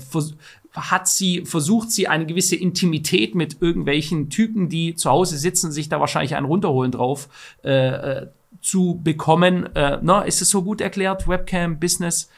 hat 0.73 1.07
sie, 1.07 1.45
versucht 1.45 1.91
sie 1.91 2.07
eine 2.07 2.25
gewisse 2.25 2.55
Intimität 2.55 3.35
mit 3.35 3.61
irgendwelchen 3.61 4.29
Typen, 4.29 4.69
die 4.69 4.95
zu 4.95 5.09
Hause 5.09 5.37
sitzen, 5.37 5.71
sich 5.71 5.89
da 5.89 5.99
wahrscheinlich 5.99 6.35
einen 6.35 6.45
runterholen 6.45 6.91
drauf, 6.91 7.27
äh, 7.63 7.87
äh, 8.21 8.27
zu 8.61 8.99
bekommen. 9.03 9.75
Äh, 9.75 9.99
na, 10.01 10.21
ist 10.21 10.41
es 10.41 10.49
so 10.49 10.63
gut 10.63 10.81
erklärt? 10.81 11.27
Webcam, 11.27 11.79
Business. 11.79 12.29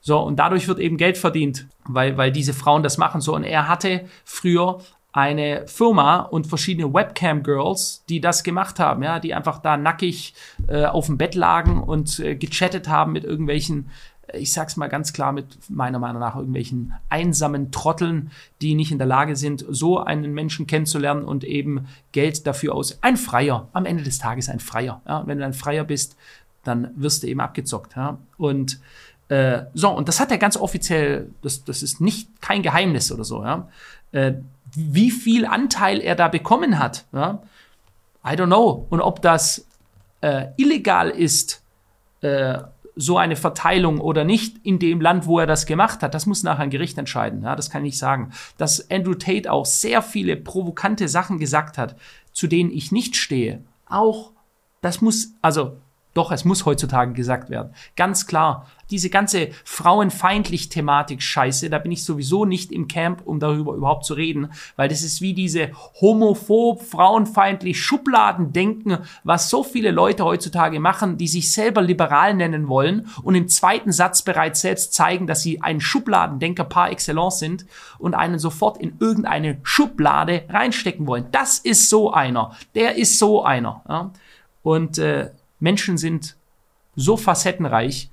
So, 0.00 0.18
und 0.20 0.38
dadurch 0.38 0.68
wird 0.68 0.78
eben 0.78 0.96
Geld 0.96 1.18
verdient, 1.18 1.66
weil, 1.84 2.16
weil 2.16 2.30
diese 2.30 2.52
Frauen 2.52 2.82
das 2.82 2.98
machen. 2.98 3.20
So, 3.20 3.34
und 3.34 3.44
er 3.44 3.68
hatte 3.68 4.04
früher 4.24 4.80
eine 5.18 5.66
Firma 5.66 6.20
und 6.20 6.46
verschiedene 6.46 6.94
Webcam-Girls, 6.94 8.04
die 8.08 8.20
das 8.20 8.44
gemacht 8.44 8.78
haben, 8.78 9.02
ja, 9.02 9.18
die 9.18 9.34
einfach 9.34 9.58
da 9.58 9.76
nackig 9.76 10.34
äh, 10.68 10.84
auf 10.84 11.06
dem 11.06 11.18
Bett 11.18 11.34
lagen 11.34 11.82
und 11.82 12.20
äh, 12.20 12.36
gechattet 12.36 12.88
haben 12.88 13.12
mit 13.12 13.24
irgendwelchen 13.24 13.90
ich 14.34 14.52
sag's 14.52 14.76
mal 14.76 14.88
ganz 14.88 15.12
klar, 15.14 15.32
mit 15.32 15.70
meiner 15.70 15.98
Meinung 15.98 16.20
nach 16.20 16.36
irgendwelchen 16.36 16.92
einsamen 17.08 17.70
Trotteln, 17.70 18.30
die 18.60 18.74
nicht 18.74 18.92
in 18.92 18.98
der 18.98 19.06
Lage 19.06 19.36
sind, 19.36 19.64
so 19.68 20.00
einen 20.00 20.34
Menschen 20.34 20.66
kennenzulernen 20.66 21.24
und 21.24 21.44
eben 21.44 21.88
Geld 22.12 22.46
dafür 22.46 22.74
aus. 22.74 22.98
Ein 23.02 23.16
Freier, 23.16 23.68
am 23.72 23.86
Ende 23.86 24.02
des 24.02 24.18
Tages 24.18 24.50
ein 24.50 24.60
Freier. 24.60 25.00
Ja? 25.08 25.26
Wenn 25.26 25.38
du 25.38 25.46
ein 25.46 25.54
Freier 25.54 25.84
bist, 25.84 26.14
dann 26.62 26.90
wirst 26.96 27.22
du 27.22 27.26
eben 27.26 27.40
abgezockt. 27.40 27.96
Ja? 27.96 28.18
Und 28.36 28.80
äh, 29.28 29.62
so, 29.72 29.90
und 29.90 30.08
das 30.08 30.20
hat 30.20 30.30
er 30.30 30.38
ganz 30.38 30.58
offiziell, 30.58 31.30
das, 31.40 31.64
das 31.64 31.82
ist 31.82 32.02
nicht 32.02 32.42
kein 32.42 32.62
Geheimnis 32.62 33.10
oder 33.10 33.24
so. 33.24 33.42
Ja? 33.42 33.68
Äh, 34.12 34.34
wie 34.74 35.10
viel 35.10 35.46
Anteil 35.46 36.00
er 36.00 36.14
da 36.14 36.28
bekommen 36.28 36.78
hat, 36.78 37.06
ja? 37.12 37.42
I 38.24 38.30
don't 38.30 38.46
know. 38.46 38.86
Und 38.90 39.00
ob 39.00 39.22
das 39.22 39.66
äh, 40.20 40.46
illegal 40.56 41.10
ist, 41.10 41.62
äh, 42.20 42.58
so 43.00 43.16
eine 43.16 43.36
Verteilung 43.36 44.00
oder 44.00 44.24
nicht 44.24 44.58
in 44.64 44.80
dem 44.80 45.00
Land, 45.00 45.26
wo 45.26 45.38
er 45.38 45.46
das 45.46 45.66
gemacht 45.66 46.02
hat, 46.02 46.14
das 46.14 46.26
muss 46.26 46.42
nachher 46.42 46.64
ein 46.64 46.70
Gericht 46.70 46.98
entscheiden. 46.98 47.42
Ja, 47.44 47.54
das 47.54 47.70
kann 47.70 47.84
ich 47.84 47.96
sagen. 47.96 48.32
Dass 48.56 48.90
Andrew 48.90 49.14
Tate 49.14 49.50
auch 49.50 49.66
sehr 49.66 50.02
viele 50.02 50.36
provokante 50.36 51.08
Sachen 51.08 51.38
gesagt 51.38 51.78
hat, 51.78 51.94
zu 52.32 52.48
denen 52.48 52.72
ich 52.72 52.90
nicht 52.90 53.14
stehe. 53.14 53.62
Auch, 53.86 54.32
das 54.80 55.00
muss, 55.00 55.34
also 55.42 55.76
doch, 56.18 56.32
es 56.32 56.44
muss 56.44 56.66
heutzutage 56.66 57.12
gesagt 57.12 57.48
werden. 57.48 57.72
Ganz 57.96 58.26
klar. 58.26 58.66
Diese 58.90 59.08
ganze 59.10 59.50
frauenfeindlich 59.64 60.68
Thematik 60.68 61.22
Scheiße, 61.22 61.70
da 61.70 61.78
bin 61.78 61.92
ich 61.92 62.04
sowieso 62.04 62.44
nicht 62.44 62.72
im 62.72 62.88
Camp, 62.88 63.20
um 63.24 63.38
darüber 63.38 63.74
überhaupt 63.74 64.04
zu 64.04 64.14
reden, 64.14 64.50
weil 64.76 64.88
das 64.88 65.02
ist 65.02 65.20
wie 65.20 65.34
diese 65.34 65.70
homophob, 66.00 66.82
frauenfeindlich 66.82 67.80
Schubladendenken, 67.80 68.98
was 69.24 69.50
so 69.50 69.62
viele 69.62 69.90
Leute 69.90 70.24
heutzutage 70.24 70.80
machen, 70.80 71.18
die 71.18 71.28
sich 71.28 71.52
selber 71.52 71.82
liberal 71.82 72.34
nennen 72.34 72.66
wollen 72.66 73.08
und 73.22 73.34
im 73.34 73.46
zweiten 73.46 73.92
Satz 73.92 74.22
bereits 74.22 74.62
selbst 74.62 74.94
zeigen, 74.94 75.26
dass 75.26 75.42
sie 75.42 75.62
ein 75.62 75.80
Schubladendenker 75.80 76.64
par 76.64 76.90
excellence 76.90 77.38
sind 77.38 77.66
und 77.98 78.14
einen 78.14 78.38
sofort 78.38 78.78
in 78.78 78.96
irgendeine 78.98 79.58
Schublade 79.62 80.44
reinstecken 80.48 81.06
wollen. 81.06 81.26
Das 81.30 81.58
ist 81.58 81.90
so 81.90 82.10
einer. 82.12 82.56
Der 82.74 82.96
ist 82.96 83.18
so 83.18 83.44
einer. 83.44 83.84
Ja? 83.88 84.12
Und 84.62 84.98
äh, 84.98 85.30
Menschen 85.58 85.98
sind 85.98 86.36
so 86.94 87.16
facettenreich, 87.16 88.10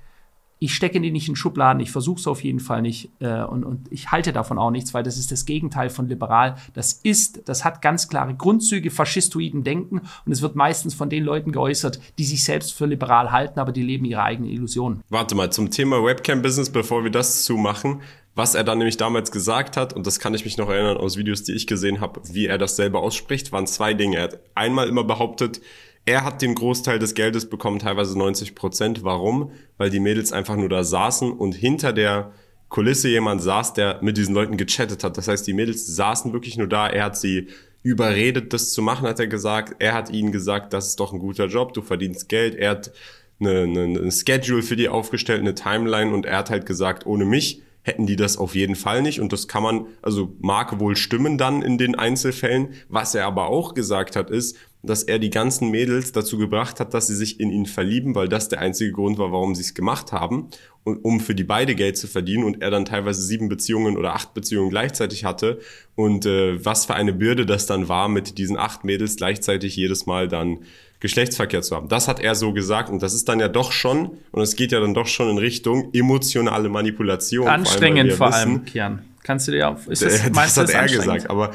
ich 0.58 0.74
stecke 0.74 1.00
die 1.00 1.10
nicht 1.10 1.28
in 1.28 1.36
Schubladen, 1.36 1.80
ich 1.80 1.90
versuche 1.90 2.18
es 2.18 2.26
auf 2.26 2.42
jeden 2.42 2.60
Fall 2.60 2.80
nicht 2.80 3.10
äh, 3.20 3.42
und, 3.42 3.64
und 3.64 3.92
ich 3.92 4.10
halte 4.10 4.32
davon 4.32 4.58
auch 4.58 4.70
nichts, 4.70 4.94
weil 4.94 5.02
das 5.02 5.18
ist 5.18 5.30
das 5.30 5.44
Gegenteil 5.44 5.90
von 5.90 6.08
liberal. 6.08 6.56
Das 6.72 6.94
ist, 6.94 7.46
das 7.46 7.64
hat 7.64 7.82
ganz 7.82 8.08
klare 8.08 8.34
Grundzüge 8.34 8.90
faschistoiden 8.90 9.64
Denken 9.64 10.00
und 10.24 10.32
es 10.32 10.40
wird 10.40 10.56
meistens 10.56 10.94
von 10.94 11.10
den 11.10 11.24
Leuten 11.24 11.52
geäußert, 11.52 12.00
die 12.18 12.24
sich 12.24 12.42
selbst 12.42 12.72
für 12.72 12.86
liberal 12.86 13.32
halten, 13.32 13.60
aber 13.60 13.72
die 13.72 13.82
leben 13.82 14.06
ihre 14.06 14.22
eigenen 14.22 14.50
Illusionen. 14.50 15.02
Warte 15.10 15.34
mal, 15.34 15.52
zum 15.52 15.70
Thema 15.70 16.02
Webcam-Business, 16.02 16.70
bevor 16.70 17.04
wir 17.04 17.10
das 17.10 17.44
zumachen, 17.44 18.00
was 18.34 18.54
er 18.54 18.64
dann 18.64 18.78
nämlich 18.78 18.96
damals 18.96 19.30
gesagt 19.30 19.76
hat, 19.76 19.92
und 19.92 20.06
das 20.06 20.20
kann 20.20 20.34
ich 20.34 20.44
mich 20.44 20.56
noch 20.56 20.68
erinnern 20.68 20.96
aus 20.96 21.16
Videos, 21.16 21.42
die 21.42 21.52
ich 21.52 21.66
gesehen 21.66 22.00
habe, 22.00 22.20
wie 22.30 22.46
er 22.46 22.58
das 22.58 22.76
selber 22.76 23.00
ausspricht, 23.00 23.52
waren 23.52 23.66
zwei 23.66 23.94
Dinge. 23.94 24.16
Er 24.16 24.24
hat 24.24 24.40
einmal 24.54 24.88
immer 24.88 25.04
behauptet, 25.04 25.60
er 26.06 26.24
hat 26.24 26.40
den 26.40 26.54
Großteil 26.54 26.98
des 27.00 27.14
Geldes 27.14 27.50
bekommen, 27.50 27.80
teilweise 27.80 28.16
90 28.16 28.54
Prozent. 28.54 29.02
Warum? 29.02 29.50
Weil 29.76 29.90
die 29.90 30.00
Mädels 30.00 30.32
einfach 30.32 30.56
nur 30.56 30.68
da 30.68 30.84
saßen 30.84 31.32
und 31.32 31.52
hinter 31.52 31.92
der 31.92 32.32
Kulisse 32.68 33.08
jemand 33.08 33.42
saß, 33.42 33.74
der 33.74 33.98
mit 34.02 34.16
diesen 34.16 34.34
Leuten 34.34 34.56
gechattet 34.56 35.02
hat. 35.04 35.18
Das 35.18 35.28
heißt, 35.28 35.46
die 35.46 35.52
Mädels 35.52 35.86
saßen 35.86 36.32
wirklich 36.32 36.56
nur 36.56 36.68
da. 36.68 36.88
Er 36.88 37.04
hat 37.04 37.18
sie 37.18 37.48
überredet, 37.82 38.52
das 38.52 38.72
zu 38.72 38.82
machen, 38.82 39.06
hat 39.06 39.18
er 39.18 39.26
gesagt. 39.26 39.76
Er 39.80 39.94
hat 39.94 40.10
ihnen 40.10 40.32
gesagt, 40.32 40.72
das 40.72 40.88
ist 40.88 41.00
doch 41.00 41.12
ein 41.12 41.18
guter 41.18 41.46
Job, 41.46 41.74
du 41.74 41.82
verdienst 41.82 42.28
Geld. 42.28 42.54
Er 42.54 42.70
hat 42.70 42.92
eine, 43.40 43.62
eine, 43.62 43.82
eine 43.82 44.12
Schedule 44.12 44.62
für 44.62 44.76
die 44.76 44.88
aufgestellt, 44.88 45.40
eine 45.40 45.54
Timeline 45.54 46.12
und 46.12 46.24
er 46.24 46.38
hat 46.38 46.50
halt 46.50 46.66
gesagt, 46.66 47.06
ohne 47.06 47.24
mich 47.24 47.62
hätten 47.82 48.06
die 48.06 48.16
das 48.16 48.36
auf 48.36 48.56
jeden 48.56 48.74
Fall 48.74 49.02
nicht. 49.02 49.20
Und 49.20 49.32
das 49.32 49.46
kann 49.46 49.62
man, 49.62 49.86
also 50.02 50.34
mag 50.40 50.80
wohl 50.80 50.96
stimmen 50.96 51.38
dann 51.38 51.62
in 51.62 51.78
den 51.78 51.94
Einzelfällen. 51.94 52.70
Was 52.88 53.14
er 53.14 53.26
aber 53.26 53.46
auch 53.46 53.74
gesagt 53.74 54.16
hat, 54.16 54.28
ist, 54.28 54.56
dass 54.86 55.02
er 55.02 55.18
die 55.18 55.30
ganzen 55.30 55.70
Mädels 55.70 56.12
dazu 56.12 56.38
gebracht 56.38 56.80
hat, 56.80 56.94
dass 56.94 57.06
sie 57.06 57.14
sich 57.14 57.40
in 57.40 57.50
ihn 57.50 57.66
verlieben, 57.66 58.14
weil 58.14 58.28
das 58.28 58.48
der 58.48 58.60
einzige 58.60 58.92
Grund 58.92 59.18
war, 59.18 59.32
warum 59.32 59.54
sie 59.54 59.62
es 59.62 59.74
gemacht 59.74 60.12
haben, 60.12 60.48
und, 60.84 61.04
um 61.04 61.20
für 61.20 61.34
die 61.34 61.44
beide 61.44 61.74
Geld 61.74 61.96
zu 61.96 62.06
verdienen 62.06 62.44
und 62.44 62.62
er 62.62 62.70
dann 62.70 62.84
teilweise 62.84 63.20
sieben 63.20 63.48
Beziehungen 63.48 63.96
oder 63.96 64.14
acht 64.14 64.34
Beziehungen 64.34 64.70
gleichzeitig 64.70 65.24
hatte 65.24 65.58
und 65.96 66.26
äh, 66.26 66.64
was 66.64 66.86
für 66.86 66.94
eine 66.94 67.12
Bürde 67.12 67.44
das 67.44 67.66
dann 67.66 67.88
war, 67.88 68.08
mit 68.08 68.38
diesen 68.38 68.56
acht 68.56 68.84
Mädels 68.84 69.16
gleichzeitig 69.16 69.74
jedes 69.74 70.06
Mal 70.06 70.28
dann 70.28 70.60
Geschlechtsverkehr 71.00 71.62
zu 71.62 71.76
haben. 71.76 71.88
Das 71.88 72.08
hat 72.08 72.20
er 72.20 72.34
so 72.34 72.52
gesagt 72.52 72.88
und 72.88 73.02
das 73.02 73.14
ist 73.14 73.28
dann 73.28 73.40
ja 73.40 73.48
doch 73.48 73.72
schon, 73.72 74.12
und 74.30 74.42
es 74.42 74.56
geht 74.56 74.72
ja 74.72 74.80
dann 74.80 74.94
doch 74.94 75.06
schon 75.06 75.28
in 75.28 75.38
Richtung 75.38 75.90
emotionale 75.92 76.68
Manipulation. 76.68 77.48
Anstrengend 77.48 78.12
vor 78.12 78.26
allem, 78.28 78.32
vor 78.32 78.52
allem 78.52 78.64
Kian. 78.64 79.04
Kannst 79.22 79.48
du 79.48 79.52
dir 79.52 79.68
auch, 79.68 79.86
ist 79.88 80.02
das, 80.02 80.22
das 80.32 80.56
hat 80.56 80.70
er 80.70 80.86
gesagt, 80.86 81.28
aber 81.28 81.52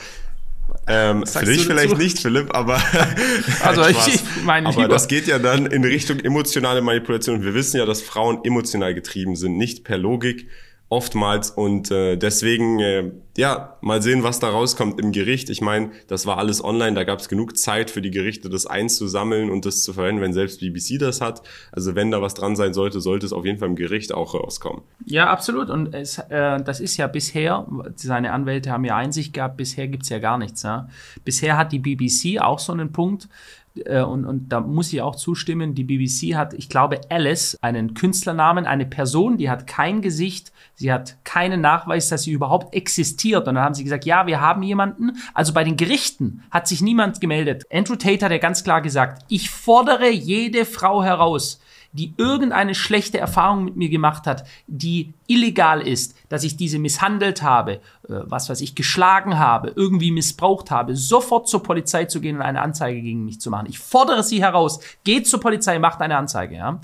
ähm, 0.91 1.25
für 1.25 1.45
dich 1.45 1.65
vielleicht 1.65 1.97
nicht, 1.97 2.19
Philipp, 2.19 2.53
aber 2.53 2.81
also 3.63 3.85
ich, 3.87 4.21
meine 4.43 4.67
aber 4.67 4.87
das 4.87 5.07
geht 5.07 5.27
ja 5.27 5.39
dann 5.39 5.65
in 5.65 5.83
Richtung 5.83 6.19
emotionale 6.19 6.81
Manipulation. 6.81 7.43
Wir 7.43 7.53
wissen 7.53 7.77
ja, 7.77 7.85
dass 7.85 8.01
Frauen 8.01 8.43
emotional 8.43 8.93
getrieben 8.93 9.35
sind, 9.35 9.57
nicht 9.57 9.83
per 9.83 9.97
Logik 9.97 10.47
oftmals 10.91 11.51
und 11.51 11.89
äh, 11.89 12.17
deswegen 12.17 12.79
äh, 12.79 13.11
ja 13.37 13.77
mal 13.79 14.01
sehen, 14.01 14.23
was 14.23 14.39
da 14.39 14.49
rauskommt 14.49 14.99
im 14.99 15.13
Gericht. 15.13 15.49
Ich 15.49 15.61
meine, 15.61 15.91
das 16.07 16.25
war 16.25 16.37
alles 16.37 16.61
online, 16.61 16.95
da 16.95 17.05
gab 17.05 17.19
es 17.19 17.29
genug 17.29 17.57
Zeit 17.57 17.89
für 17.89 18.01
die 18.01 18.11
Gerichte, 18.11 18.49
das 18.49 18.65
einzusammeln 18.65 19.49
und 19.49 19.65
das 19.65 19.83
zu 19.83 19.93
verwenden, 19.93 20.21
wenn 20.21 20.33
selbst 20.33 20.59
BBC 20.59 20.99
das 20.99 21.21
hat. 21.21 21.43
Also 21.71 21.95
wenn 21.95 22.11
da 22.11 22.21
was 22.21 22.33
dran 22.33 22.57
sein 22.57 22.73
sollte, 22.73 22.99
sollte 22.99 23.25
es 23.25 23.31
auf 23.31 23.45
jeden 23.45 23.57
Fall 23.57 23.69
im 23.69 23.77
Gericht 23.77 24.13
auch 24.13 24.33
rauskommen. 24.33 24.81
Ja, 25.05 25.29
absolut. 25.29 25.69
Und 25.69 25.95
es, 25.95 26.17
äh, 26.17 26.61
das 26.61 26.81
ist 26.81 26.97
ja 26.97 27.07
bisher, 27.07 27.65
seine 27.95 28.33
Anwälte 28.33 28.69
haben 28.69 28.83
ja 28.83 28.97
Einsicht 28.97 29.33
gehabt, 29.33 29.55
bisher 29.55 29.87
gibt's 29.87 30.09
ja 30.09 30.19
gar 30.19 30.37
nichts. 30.37 30.63
Ja. 30.63 30.89
Bisher 31.23 31.57
hat 31.57 31.71
die 31.71 31.79
BBC 31.79 32.41
auch 32.41 32.59
so 32.59 32.73
einen 32.73 32.91
Punkt, 32.91 33.29
äh, 33.75 34.01
und, 34.01 34.25
und 34.25 34.49
da 34.49 34.59
muss 34.59 34.91
ich 34.91 35.01
auch 35.01 35.15
zustimmen, 35.15 35.75
die 35.75 35.83
BBC 35.83 36.35
hat, 36.35 36.53
ich 36.53 36.69
glaube, 36.69 37.01
Alice, 37.09 37.57
einen 37.61 37.93
Künstlernamen, 37.93 38.65
eine 38.65 38.85
Person, 38.85 39.37
die 39.37 39.49
hat 39.49 39.67
kein 39.67 40.01
Gesicht, 40.01 40.51
sie 40.81 40.91
hat 40.91 41.15
keinen 41.23 41.61
Nachweis, 41.61 42.09
dass 42.09 42.23
sie 42.23 42.31
überhaupt 42.31 42.73
existiert. 42.73 43.47
Und 43.47 43.55
dann 43.55 43.63
haben 43.63 43.75
sie 43.75 43.83
gesagt, 43.83 44.03
ja, 44.03 44.27
wir 44.27 44.41
haben 44.41 44.63
jemanden. 44.63 45.17
Also 45.33 45.53
bei 45.53 45.63
den 45.63 45.77
Gerichten 45.77 46.43
hat 46.51 46.67
sich 46.67 46.81
niemand 46.81 47.21
gemeldet. 47.21 47.65
Andrew 47.71 47.95
Tate 47.95 48.25
hat 48.25 48.31
ja 48.31 48.39
ganz 48.39 48.63
klar 48.63 48.81
gesagt, 48.81 49.23
ich 49.29 49.49
fordere 49.49 50.09
jede 50.09 50.65
Frau 50.65 51.03
heraus, 51.03 51.61
die 51.93 52.13
irgendeine 52.17 52.73
schlechte 52.73 53.17
Erfahrung 53.17 53.65
mit 53.65 53.75
mir 53.75 53.89
gemacht 53.89 54.25
hat, 54.25 54.45
die 54.67 55.13
illegal 55.27 55.85
ist, 55.85 56.15
dass 56.29 56.43
ich 56.43 56.57
diese 56.57 56.79
misshandelt 56.79 57.41
habe, 57.41 57.73
äh, 57.73 57.79
was 58.07 58.49
weiß 58.49 58.61
ich, 58.61 58.75
geschlagen 58.75 59.37
habe, 59.37 59.73
irgendwie 59.75 60.11
missbraucht 60.11 60.71
habe, 60.71 60.95
sofort 60.95 61.47
zur 61.47 61.63
Polizei 61.63 62.05
zu 62.05 62.21
gehen 62.21 62.37
und 62.37 62.41
eine 62.41 62.61
Anzeige 62.61 63.01
gegen 63.01 63.25
mich 63.25 63.41
zu 63.41 63.49
machen. 63.49 63.67
Ich 63.69 63.79
fordere 63.79 64.23
sie 64.23 64.41
heraus, 64.41 64.79
geht 65.03 65.27
zur 65.27 65.41
Polizei, 65.41 65.79
macht 65.79 66.01
eine 66.01 66.17
Anzeige, 66.17 66.55
ja. 66.55 66.79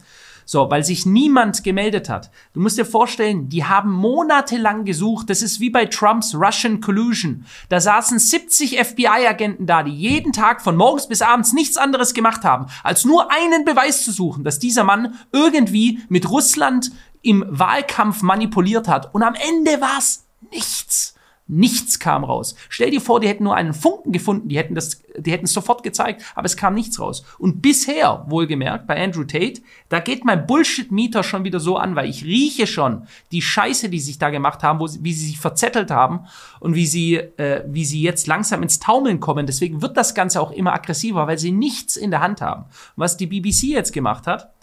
So, 0.50 0.72
weil 0.72 0.82
sich 0.86 1.06
niemand 1.06 1.66
gemeldet 1.66 2.08
hat. 2.08 2.32
Du 2.54 2.62
musst 2.62 2.78
dir 2.78 2.86
vorstellen, 2.86 3.50
die 3.50 3.66
haben 3.66 3.92
monatelang 3.92 4.86
gesucht. 4.86 5.30
Das 5.30 5.42
ist 5.42 5.60
wie 5.60 5.70
bei 5.70 5.88
Trumps 5.88 6.34
Russian 6.34 6.80
Collusion. 6.80 7.44
Da 7.68 7.82
saßen 7.82 8.18
70 8.18 8.80
FBI-Agenten 8.80 9.66
da, 9.66 9.84
die 9.84 9.92
jeden 9.92 10.32
Tag 10.32 10.62
von 10.62 10.78
morgens 10.78 11.10
bis 11.10 11.22
abends 11.22 11.52
nichts 11.52 11.76
anderes 11.76 12.14
gemacht 12.14 12.46
haben, 12.46 12.68
als 12.82 13.04
nur 13.04 13.30
einen 13.30 13.66
Beweis 13.66 14.06
zu 14.06 14.14
suchen, 14.14 14.46
dass 14.46 14.58
dieser 14.58 14.86
Mann 14.86 15.16
irgendwie 15.34 16.00
mit 16.08 16.30
Russland 16.30 16.92
im 17.22 17.44
Wahlkampf 17.50 18.22
manipuliert 18.22 18.88
hat. 18.88 19.14
Und 19.14 19.24
am 19.24 19.36
Ende 19.36 19.82
war's 19.82 20.28
nichts. 20.50 21.17
Nichts 21.50 22.00
kam 22.00 22.26
raus. 22.26 22.56
Stell 22.68 22.92
dir 22.92 23.00
vor, 23.00 23.22
die 23.22 23.28
hätten 23.30 23.46
nur 23.46 23.56
einen 23.56 23.74
Funken 23.74 24.12
gefunden, 24.12 24.50
die 24.50 24.58
hätten 24.58 24.76
das, 24.76 25.02
die 25.18 25.32
hätten 25.32 25.46
es 25.46 25.54
sofort 25.54 25.82
gezeigt, 25.82 26.22
aber 26.36 26.46
es 26.46 26.58
kam 26.58 26.74
nichts 26.74 27.00
raus. 27.00 27.24
Und 27.38 27.62
bisher, 27.62 28.26
wohlgemerkt, 28.28 28.86
bei 28.86 29.02
Andrew 29.02 29.24
Tate, 29.24 29.62
da 29.88 30.00
geht 30.00 30.26
mein 30.26 30.46
Bullshit-Meter 30.46 31.24
schon 31.24 31.46
wieder 31.46 31.62
so 31.62 31.78
an, 31.78 31.96
weil 31.96 32.10
ich 32.10 32.26
rieche 32.26 32.68
schon 32.68 33.08
die 33.32 33.42
Scheiße, 33.42 33.88
die 33.88 34.00
sich 34.00 34.20
da 34.20 34.30
gemacht 34.30 34.62
haben, 34.62 34.80
wo 34.80 34.88
wie 35.00 35.14
sie 35.14 35.28
sich 35.28 35.40
verzettelt 35.40 35.90
haben 35.90 36.26
und 36.60 36.76
wie 36.76 36.86
sie, 36.86 37.16
äh, 37.16 37.64
wie 37.68 37.86
sie 37.86 38.02
jetzt 38.02 38.28
langsam 38.28 38.62
ins 38.62 38.80
Taumeln 38.80 39.22
kommen. 39.22 39.46
Deswegen 39.46 39.82
wird 39.82 39.96
das 39.96 40.16
Ganze 40.16 40.42
auch 40.42 40.52
immer 40.52 40.74
aggressiver, 40.74 41.28
weil 41.28 41.38
sie 41.38 41.52
nichts 41.52 41.96
in 41.96 42.12
der 42.12 42.20
Hand 42.22 42.42
haben. 42.42 42.64
Und 42.64 42.72
was 42.98 43.16
die 43.16 43.28
BBC 43.28 43.64
jetzt 43.68 43.94
gemacht 43.94 44.28
hat, 44.28 44.54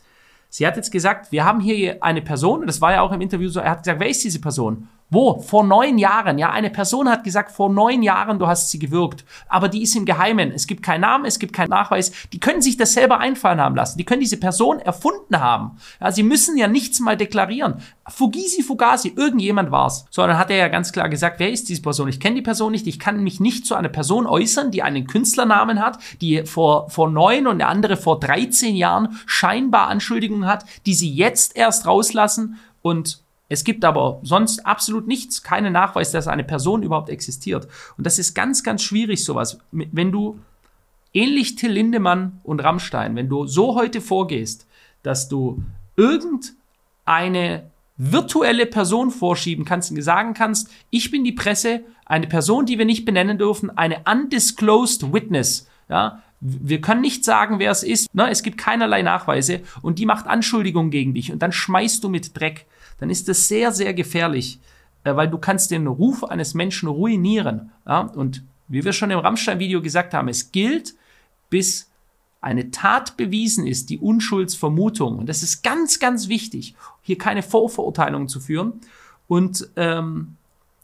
sie 0.50 0.66
hat 0.66 0.76
jetzt 0.76 0.92
gesagt, 0.92 1.32
wir 1.32 1.44
haben 1.44 1.60
hier 1.60 2.02
eine 2.02 2.22
Person, 2.22 2.66
das 2.66 2.80
war 2.80 2.92
ja 2.92 3.00
auch 3.00 3.12
im 3.12 3.20
Interview 3.20 3.48
so, 3.48 3.60
er 3.60 3.70
hat 3.70 3.82
gesagt, 3.82 4.00
wer 4.00 4.08
ist 4.08 4.22
diese 4.22 4.40
Person? 4.40 4.88
Wo? 5.10 5.40
Vor 5.40 5.64
neun 5.64 5.98
Jahren. 5.98 6.38
Ja, 6.38 6.50
eine 6.50 6.70
Person 6.70 7.08
hat 7.08 7.24
gesagt, 7.24 7.52
vor 7.52 7.70
neun 7.70 8.02
Jahren 8.02 8.38
du 8.38 8.46
hast 8.46 8.70
sie 8.70 8.78
gewirkt. 8.78 9.24
Aber 9.48 9.68
die 9.68 9.82
ist 9.82 9.94
im 9.94 10.06
Geheimen. 10.06 10.50
Es 10.50 10.66
gibt 10.66 10.82
keinen 10.82 11.02
Namen, 11.02 11.24
es 11.24 11.38
gibt 11.38 11.52
keinen 11.52 11.70
Nachweis. 11.70 12.10
Die 12.32 12.40
können 12.40 12.62
sich 12.62 12.76
das 12.76 12.94
selber 12.94 13.18
einfallen 13.18 13.60
haben 13.60 13.76
lassen. 13.76 13.98
Die 13.98 14.04
können 14.04 14.20
diese 14.20 14.38
Person 14.38 14.80
erfunden 14.80 15.38
haben. 15.40 15.76
Ja, 16.00 16.10
sie 16.10 16.22
müssen 16.22 16.56
ja 16.56 16.68
nichts 16.68 17.00
mal 17.00 17.16
deklarieren. 17.16 17.76
Fugisi 18.08 18.62
Fugasi, 18.62 19.12
irgendjemand 19.14 19.70
war's. 19.70 20.06
So, 20.10 20.26
dann 20.26 20.38
hat 20.38 20.50
er 20.50 20.56
ja 20.56 20.68
ganz 20.68 20.92
klar 20.92 21.08
gesagt, 21.08 21.38
wer 21.38 21.50
ist 21.50 21.68
diese 21.68 21.82
Person? 21.82 22.08
Ich 22.08 22.18
kenne 22.20 22.36
die 22.36 22.42
Person 22.42 22.72
nicht. 22.72 22.86
Ich 22.86 22.98
kann 22.98 23.22
mich 23.22 23.40
nicht 23.40 23.66
zu 23.66 23.74
einer 23.74 23.88
Person 23.88 24.26
äußern, 24.26 24.70
die 24.70 24.82
einen 24.82 25.06
Künstlernamen 25.06 25.80
hat, 25.80 25.98
die 26.20 26.44
vor, 26.44 26.90
vor 26.90 27.08
neun 27.08 27.46
und 27.46 27.58
der 27.58 27.68
andere 27.68 27.96
vor 27.96 28.20
13 28.20 28.74
Jahren 28.74 29.20
scheinbar 29.26 29.88
Anschuldigungen 29.88 30.46
hat, 30.46 30.64
die 30.86 30.94
sie 30.94 31.12
jetzt 31.12 31.56
erst 31.56 31.86
rauslassen 31.86 32.58
und 32.82 33.23
es 33.54 33.62
gibt 33.62 33.84
aber 33.84 34.18
sonst 34.24 34.66
absolut 34.66 35.06
nichts, 35.06 35.44
keinen 35.44 35.72
Nachweis, 35.72 36.10
dass 36.10 36.26
eine 36.26 36.42
Person 36.42 36.82
überhaupt 36.82 37.08
existiert. 37.08 37.68
Und 37.96 38.04
das 38.04 38.18
ist 38.18 38.34
ganz, 38.34 38.64
ganz 38.64 38.82
schwierig, 38.82 39.24
sowas. 39.24 39.58
Wenn 39.70 40.10
du 40.10 40.40
ähnlich 41.12 41.54
Till 41.54 41.70
Lindemann 41.70 42.40
und 42.42 42.58
Rammstein, 42.58 43.14
wenn 43.14 43.28
du 43.28 43.46
so 43.46 43.76
heute 43.76 44.00
vorgehst, 44.00 44.66
dass 45.04 45.28
du 45.28 45.62
irgendeine 45.96 47.70
virtuelle 47.96 48.66
Person 48.66 49.12
vorschieben 49.12 49.64
kannst 49.64 49.92
und 49.92 50.02
sagen 50.02 50.34
kannst, 50.34 50.68
ich 50.90 51.12
bin 51.12 51.22
die 51.22 51.30
Presse, 51.30 51.84
eine 52.06 52.26
Person, 52.26 52.66
die 52.66 52.76
wir 52.76 52.84
nicht 52.84 53.04
benennen 53.04 53.38
dürfen, 53.38 53.70
eine 53.78 54.00
undisclosed 54.04 55.12
witness, 55.12 55.68
ja, 55.88 56.22
wir 56.40 56.80
können 56.80 57.00
nicht 57.00 57.24
sagen, 57.24 57.58
wer 57.58 57.70
es 57.70 57.82
ist. 57.82 58.14
Ne? 58.14 58.28
Es 58.28 58.42
gibt 58.42 58.58
keinerlei 58.58 59.00
Nachweise 59.00 59.60
und 59.80 59.98
die 59.98 60.04
macht 60.04 60.26
Anschuldigungen 60.26 60.90
gegen 60.90 61.14
dich 61.14 61.32
und 61.32 61.40
dann 61.40 61.52
schmeißt 61.52 62.04
du 62.04 62.10
mit 62.10 62.38
Dreck 62.38 62.66
dann 62.98 63.10
ist 63.10 63.28
das 63.28 63.48
sehr, 63.48 63.72
sehr 63.72 63.94
gefährlich, 63.94 64.60
äh, 65.04 65.14
weil 65.14 65.28
du 65.28 65.38
kannst 65.38 65.70
den 65.70 65.86
Ruf 65.86 66.24
eines 66.24 66.54
Menschen 66.54 66.88
ruinieren. 66.88 67.70
Ja? 67.86 68.00
Und 68.00 68.42
wie 68.68 68.84
wir 68.84 68.92
schon 68.92 69.10
im 69.10 69.18
Rammstein-Video 69.18 69.82
gesagt 69.82 70.14
haben, 70.14 70.28
es 70.28 70.50
gilt, 70.52 70.94
bis 71.50 71.90
eine 72.40 72.70
Tat 72.70 73.16
bewiesen 73.16 73.66
ist, 73.66 73.90
die 73.90 73.98
Unschuldsvermutung. 73.98 75.18
Und 75.18 75.28
das 75.28 75.42
ist 75.42 75.62
ganz, 75.62 75.98
ganz 75.98 76.28
wichtig, 76.28 76.74
hier 77.02 77.16
keine 77.16 77.42
Vorverurteilungen 77.42 78.28
zu 78.28 78.40
führen. 78.40 78.80
Und 79.28 79.70
ähm, 79.76 80.36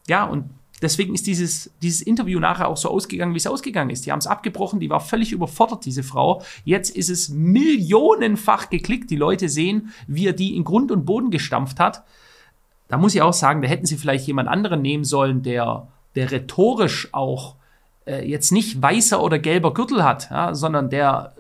ja, 0.08 0.24
und 0.24 0.48
Deswegen 0.82 1.14
ist 1.14 1.26
dieses, 1.26 1.70
dieses 1.82 2.00
Interview 2.00 2.40
nachher 2.40 2.68
auch 2.68 2.76
so 2.76 2.88
ausgegangen, 2.88 3.34
wie 3.34 3.38
es 3.38 3.46
ausgegangen 3.46 3.90
ist. 3.90 4.06
Die 4.06 4.12
haben 4.12 4.18
es 4.18 4.26
abgebrochen, 4.26 4.80
die 4.80 4.90
war 4.90 5.00
völlig 5.00 5.32
überfordert, 5.32 5.84
diese 5.84 6.02
Frau. 6.02 6.42
Jetzt 6.64 6.96
ist 6.96 7.10
es 7.10 7.28
millionenfach 7.28 8.70
geklickt. 8.70 9.10
Die 9.10 9.16
Leute 9.16 9.48
sehen, 9.48 9.92
wie 10.06 10.26
er 10.26 10.32
die 10.32 10.56
in 10.56 10.64
Grund 10.64 10.90
und 10.90 11.04
Boden 11.04 11.30
gestampft 11.30 11.80
hat. 11.80 12.02
Da 12.88 12.96
muss 12.96 13.14
ich 13.14 13.22
auch 13.22 13.32
sagen, 13.32 13.62
da 13.62 13.68
hätten 13.68 13.86
sie 13.86 13.96
vielleicht 13.96 14.26
jemand 14.26 14.48
anderen 14.48 14.82
nehmen 14.82 15.04
sollen, 15.04 15.42
der, 15.42 15.86
der 16.14 16.32
rhetorisch 16.32 17.08
auch 17.12 17.54
äh, 18.06 18.28
jetzt 18.28 18.50
nicht 18.50 18.80
weißer 18.80 19.22
oder 19.22 19.38
gelber 19.38 19.74
Gürtel 19.74 20.02
hat, 20.02 20.30
ja, 20.30 20.54
sondern 20.54 20.90
der 20.90 21.34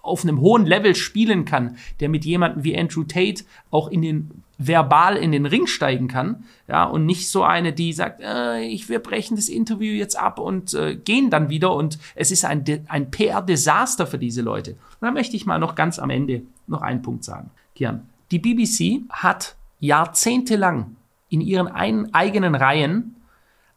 auf 0.00 0.22
einem 0.22 0.40
hohen 0.40 0.64
Level 0.64 0.94
spielen 0.94 1.44
kann, 1.44 1.76
der 2.00 2.08
mit 2.08 2.24
jemandem 2.24 2.64
wie 2.64 2.78
Andrew 2.78 3.04
Tate 3.04 3.44
auch 3.70 3.88
in 3.88 4.02
den 4.02 4.42
verbal 4.58 5.16
in 5.16 5.30
den 5.30 5.46
Ring 5.46 5.68
steigen 5.68 6.08
kann, 6.08 6.44
ja, 6.66 6.84
und 6.84 7.06
nicht 7.06 7.30
so 7.30 7.44
eine, 7.44 7.72
die 7.72 7.92
sagt, 7.92 8.20
äh, 8.20 8.60
ich 8.62 8.88
wir 8.88 8.98
brechen 8.98 9.36
das 9.36 9.48
Interview 9.48 9.94
jetzt 9.94 10.18
ab 10.18 10.40
und 10.40 10.74
äh, 10.74 10.96
gehen 10.96 11.30
dann 11.30 11.48
wieder 11.48 11.74
und 11.74 11.98
es 12.16 12.32
ist 12.32 12.44
ein, 12.44 12.64
ein 12.88 13.10
PR-Desaster 13.10 14.06
für 14.06 14.18
diese 14.18 14.42
Leute. 14.42 14.72
Und 14.72 15.02
da 15.02 15.10
möchte 15.12 15.36
ich 15.36 15.46
mal 15.46 15.60
noch 15.60 15.76
ganz 15.76 16.00
am 16.00 16.10
Ende 16.10 16.42
noch 16.66 16.82
einen 16.82 17.02
Punkt 17.02 17.22
sagen. 17.22 17.50
Kian, 17.76 18.08
die 18.32 18.40
BBC 18.40 19.02
hat 19.10 19.54
jahrzehntelang 19.78 20.96
in 21.28 21.40
ihren 21.40 21.68
ein, 21.68 22.12
eigenen 22.12 22.56
Reihen 22.56 23.14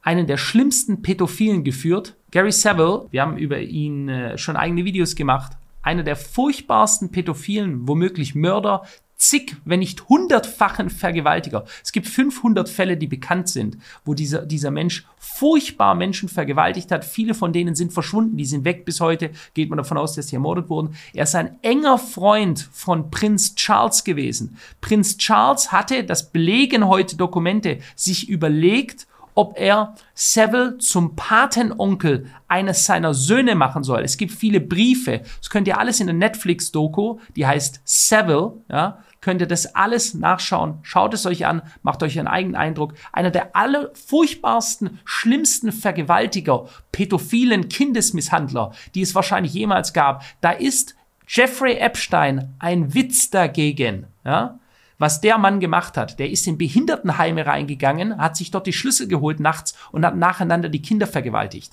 einen 0.01 0.25
der 0.25 0.37
schlimmsten 0.37 1.03
Pädophilen 1.03 1.63
geführt. 1.63 2.15
Gary 2.31 2.51
Saville, 2.51 3.05
wir 3.11 3.21
haben 3.21 3.37
über 3.37 3.59
ihn 3.59 4.09
äh, 4.09 4.37
schon 4.39 4.55
eigene 4.55 4.83
Videos 4.83 5.15
gemacht, 5.15 5.53
einer 5.83 6.03
der 6.03 6.15
furchtbarsten 6.15 7.11
Pädophilen, 7.11 7.87
womöglich 7.87 8.33
Mörder, 8.35 8.83
zig, 9.21 9.55
wenn 9.65 9.79
nicht 9.79 10.09
hundertfachen 10.09 10.89
Vergewaltiger. 10.89 11.65
Es 11.83 11.91
gibt 11.91 12.07
500 12.07 12.67
Fälle, 12.67 12.97
die 12.97 13.07
bekannt 13.07 13.47
sind, 13.49 13.77
wo 14.03 14.13
dieser, 14.13 14.45
dieser 14.45 14.71
Mensch 14.71 15.05
furchtbar 15.17 15.95
Menschen 15.95 16.27
vergewaltigt 16.27 16.91
hat. 16.91 17.05
Viele 17.05 17.33
von 17.33 17.53
denen 17.53 17.75
sind 17.75 17.93
verschwunden, 17.93 18.37
die 18.37 18.45
sind 18.45 18.65
weg 18.65 18.85
bis 18.85 18.99
heute. 18.99 19.31
Geht 19.53 19.69
man 19.69 19.77
davon 19.77 19.97
aus, 19.97 20.15
dass 20.15 20.27
sie 20.27 20.35
ermordet 20.35 20.69
wurden. 20.69 20.95
Er 21.13 21.23
ist 21.23 21.35
ein 21.35 21.59
enger 21.61 21.97
Freund 21.97 22.67
von 22.71 23.11
Prinz 23.11 23.55
Charles 23.55 24.03
gewesen. 24.03 24.57
Prinz 24.81 25.17
Charles 25.17 25.71
hatte, 25.71 26.03
das 26.03 26.31
belegen 26.31 26.87
heute 26.87 27.15
Dokumente, 27.15 27.79
sich 27.95 28.27
überlegt, 28.27 29.07
ob 29.35 29.57
er 29.57 29.95
Seville 30.13 30.77
zum 30.77 31.15
Patenonkel 31.15 32.27
eines 32.47 32.85
seiner 32.85 33.13
Söhne 33.13 33.55
machen 33.55 33.83
soll. 33.83 34.01
Es 34.01 34.17
gibt 34.17 34.31
viele 34.31 34.59
Briefe. 34.59 35.21
Das 35.39 35.49
könnt 35.49 35.67
ihr 35.67 35.79
alles 35.79 35.99
in 35.99 36.07
der 36.07 36.15
Netflix-Doku, 36.15 37.19
die 37.35 37.45
heißt 37.45 37.81
Seville, 37.85 38.53
ja, 38.69 38.99
könnt 39.21 39.41
ihr 39.41 39.47
das 39.47 39.75
alles 39.75 40.13
nachschauen. 40.13 40.79
Schaut 40.81 41.13
es 41.13 41.25
euch 41.25 41.45
an, 41.45 41.61
macht 41.83 42.03
euch 42.03 42.19
einen 42.19 42.27
eigenen 42.27 42.55
Eindruck. 42.55 42.95
Einer 43.13 43.31
der 43.31 43.55
allerfurchtbarsten, 43.55 44.99
schlimmsten 45.05 45.71
Vergewaltiger, 45.71 46.67
pädophilen 46.91 47.69
Kindesmisshandler, 47.69 48.73
die 48.95 49.01
es 49.01 49.15
wahrscheinlich 49.15 49.53
jemals 49.53 49.93
gab. 49.93 50.23
Da 50.41 50.51
ist 50.51 50.95
Jeffrey 51.27 51.77
Epstein 51.77 52.53
ein 52.59 52.93
Witz 52.93 53.29
dagegen. 53.29 54.07
Ja? 54.25 54.59
Was 54.97 55.21
der 55.21 55.37
Mann 55.37 55.59
gemacht 55.59 55.97
hat, 55.97 56.19
der 56.19 56.29
ist 56.29 56.45
in 56.45 56.57
Behindertenheime 56.57 57.45
reingegangen, 57.45 58.17
hat 58.17 58.35
sich 58.35 58.51
dort 58.51 58.67
die 58.67 58.73
Schlüssel 58.73 59.07
geholt 59.07 59.39
nachts 59.39 59.75
und 59.91 60.05
hat 60.05 60.15
nacheinander 60.15 60.69
die 60.69 60.81
Kinder 60.81 61.07
vergewaltigt. 61.07 61.71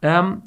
Ähm, 0.00 0.42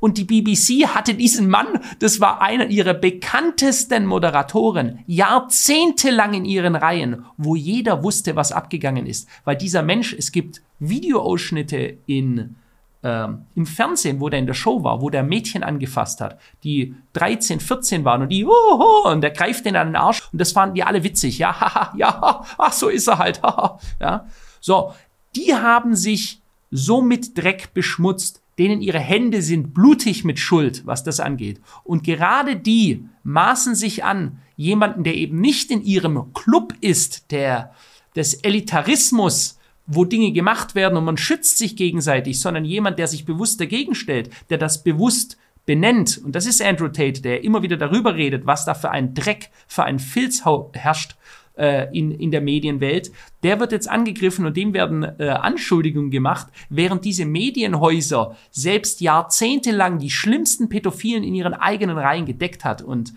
und 0.00 0.16
die 0.16 0.24
BBC 0.24 0.88
hatte 0.88 1.14
diesen 1.14 1.48
Mann, 1.48 1.66
das 1.98 2.20
war 2.20 2.40
einer 2.40 2.66
ihrer 2.66 2.94
bekanntesten 2.94 4.06
Moderatoren, 4.06 5.00
jahrzehntelang 5.06 6.34
in 6.34 6.44
ihren 6.46 6.74
Reihen, 6.74 7.26
wo 7.36 7.54
jeder 7.54 8.02
wusste, 8.02 8.34
was 8.34 8.50
abgegangen 8.50 9.06
ist. 9.06 9.28
Weil 9.44 9.56
dieser 9.56 9.82
Mensch, 9.82 10.14
es 10.14 10.32
gibt 10.32 10.62
Videoausschnitte 10.78 11.98
in, 12.06 12.56
ähm, 13.02 13.44
im 13.54 13.66
Fernsehen, 13.66 14.20
wo 14.20 14.30
der 14.30 14.40
in 14.40 14.46
der 14.46 14.54
Show 14.54 14.82
war, 14.82 15.02
wo 15.02 15.10
der 15.10 15.22
Mädchen 15.22 15.62
angefasst 15.62 16.22
hat, 16.22 16.40
die 16.64 16.94
13, 17.12 17.60
14 17.60 18.04
waren 18.04 18.22
und 18.22 18.30
die, 18.30 18.46
oh, 18.46 18.50
oh, 18.50 19.08
und 19.10 19.20
der 19.20 19.30
greift 19.30 19.66
den 19.66 19.76
an 19.76 19.88
den 19.88 19.96
Arsch 19.96 20.28
und 20.32 20.40
das 20.40 20.52
fanden 20.52 20.76
die 20.76 20.82
alle 20.82 21.04
witzig. 21.04 21.38
Ja, 21.38 21.52
haha, 21.60 21.92
ja, 21.96 22.42
ach, 22.56 22.72
so 22.72 22.88
ist 22.88 23.06
er 23.06 23.18
halt. 23.18 23.42
Haha, 23.42 23.78
ja. 24.00 24.26
So, 24.60 24.94
die 25.36 25.54
haben 25.54 25.94
sich 25.94 26.40
so 26.70 27.02
mit 27.02 27.36
Dreck 27.36 27.74
beschmutzt, 27.74 28.39
denen 28.60 28.82
ihre 28.82 29.00
Hände 29.00 29.40
sind 29.40 29.72
blutig 29.72 30.22
mit 30.22 30.38
Schuld, 30.38 30.82
was 30.84 31.02
das 31.02 31.18
angeht. 31.18 31.62
Und 31.82 32.04
gerade 32.04 32.56
die 32.56 33.06
maßen 33.22 33.74
sich 33.74 34.04
an, 34.04 34.38
jemanden, 34.54 35.02
der 35.02 35.14
eben 35.14 35.40
nicht 35.40 35.70
in 35.70 35.82
ihrem 35.82 36.34
Club 36.34 36.74
ist, 36.82 37.30
der 37.30 37.74
des 38.14 38.34
Elitarismus, 38.34 39.58
wo 39.86 40.04
Dinge 40.04 40.32
gemacht 40.32 40.74
werden 40.74 40.98
und 40.98 41.06
man 41.06 41.16
schützt 41.16 41.56
sich 41.56 41.74
gegenseitig, 41.74 42.38
sondern 42.38 42.66
jemand, 42.66 42.98
der 42.98 43.08
sich 43.08 43.24
bewusst 43.24 43.62
dagegen 43.62 43.94
stellt, 43.94 44.28
der 44.50 44.58
das 44.58 44.84
bewusst 44.84 45.38
benennt. 45.64 46.20
Und 46.22 46.34
das 46.34 46.44
ist 46.44 46.60
Andrew 46.60 46.88
Tate, 46.88 47.22
der 47.22 47.42
immer 47.42 47.62
wieder 47.62 47.78
darüber 47.78 48.14
redet, 48.14 48.44
was 48.44 48.66
da 48.66 48.74
für 48.74 48.90
ein 48.90 49.14
Dreck, 49.14 49.48
für 49.68 49.84
ein 49.84 49.98
Filz 49.98 50.42
herrscht 50.74 51.16
äh, 51.60 51.88
in, 51.92 52.10
in 52.10 52.30
der 52.30 52.40
Medienwelt, 52.40 53.12
der 53.42 53.60
wird 53.60 53.72
jetzt 53.72 53.88
angegriffen 53.88 54.46
und 54.46 54.56
dem 54.56 54.72
werden 54.72 55.02
äh, 55.18 55.28
Anschuldigungen 55.28 56.10
gemacht, 56.10 56.48
während 56.70 57.04
diese 57.04 57.26
Medienhäuser 57.26 58.36
selbst 58.50 59.00
jahrzehntelang 59.00 59.98
die 59.98 60.10
schlimmsten 60.10 60.68
Pädophilen 60.68 61.22
in 61.22 61.34
ihren 61.34 61.54
eigenen 61.54 61.98
Reihen 61.98 62.26
gedeckt 62.26 62.64
hat. 62.64 62.82
Und 62.82 63.12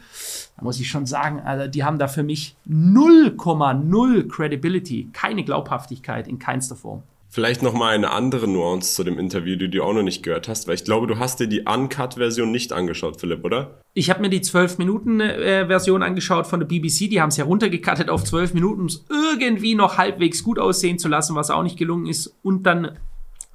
da 0.57 0.63
muss 0.63 0.79
ich 0.79 0.89
schon 0.89 1.05
sagen, 1.05 1.39
also 1.39 1.67
die 1.67 1.83
haben 1.83 1.99
da 1.99 2.07
für 2.07 2.23
mich 2.23 2.55
0,0 2.69 4.27
Credibility, 4.27 5.09
keine 5.13 5.43
Glaubhaftigkeit 5.43 6.27
in 6.27 6.39
keinster 6.39 6.75
Form. 6.75 7.03
Vielleicht 7.33 7.63
noch 7.63 7.73
mal 7.73 7.95
eine 7.95 8.11
andere 8.11 8.47
Nuance 8.47 8.93
zu 8.93 9.03
dem 9.03 9.17
Interview, 9.17 9.55
die 9.55 9.67
du 9.67 9.81
auch 9.81 9.93
noch 9.93 10.03
nicht 10.03 10.21
gehört 10.21 10.47
hast, 10.47 10.67
weil 10.67 10.75
ich 10.75 10.83
glaube, 10.83 11.07
du 11.07 11.17
hast 11.17 11.39
dir 11.39 11.47
die 11.47 11.61
Uncut-Version 11.61 12.51
nicht 12.51 12.71
angeschaut, 12.71 13.19
Philipp, 13.19 13.43
oder? 13.43 13.81
Ich 13.95 14.11
habe 14.11 14.21
mir 14.21 14.29
die 14.29 14.41
12-Minuten-Version 14.41 16.03
angeschaut 16.03 16.45
von 16.45 16.59
der 16.59 16.67
BBC. 16.67 17.09
Die 17.09 17.19
haben 17.19 17.29
es 17.29 17.37
ja 17.37 17.45
runtergekattet 17.45 18.07
auf 18.07 18.23
12 18.23 18.53
Minuten, 18.53 18.81
um 18.81 18.85
es 18.85 19.03
irgendwie 19.09 19.73
noch 19.73 19.97
halbwegs 19.97 20.43
gut 20.43 20.59
aussehen 20.59 20.99
zu 20.99 21.07
lassen, 21.07 21.35
was 21.35 21.49
auch 21.49 21.63
nicht 21.63 21.75
gelungen 21.75 22.05
ist. 22.05 22.37
Und 22.43 22.67
dann 22.67 22.99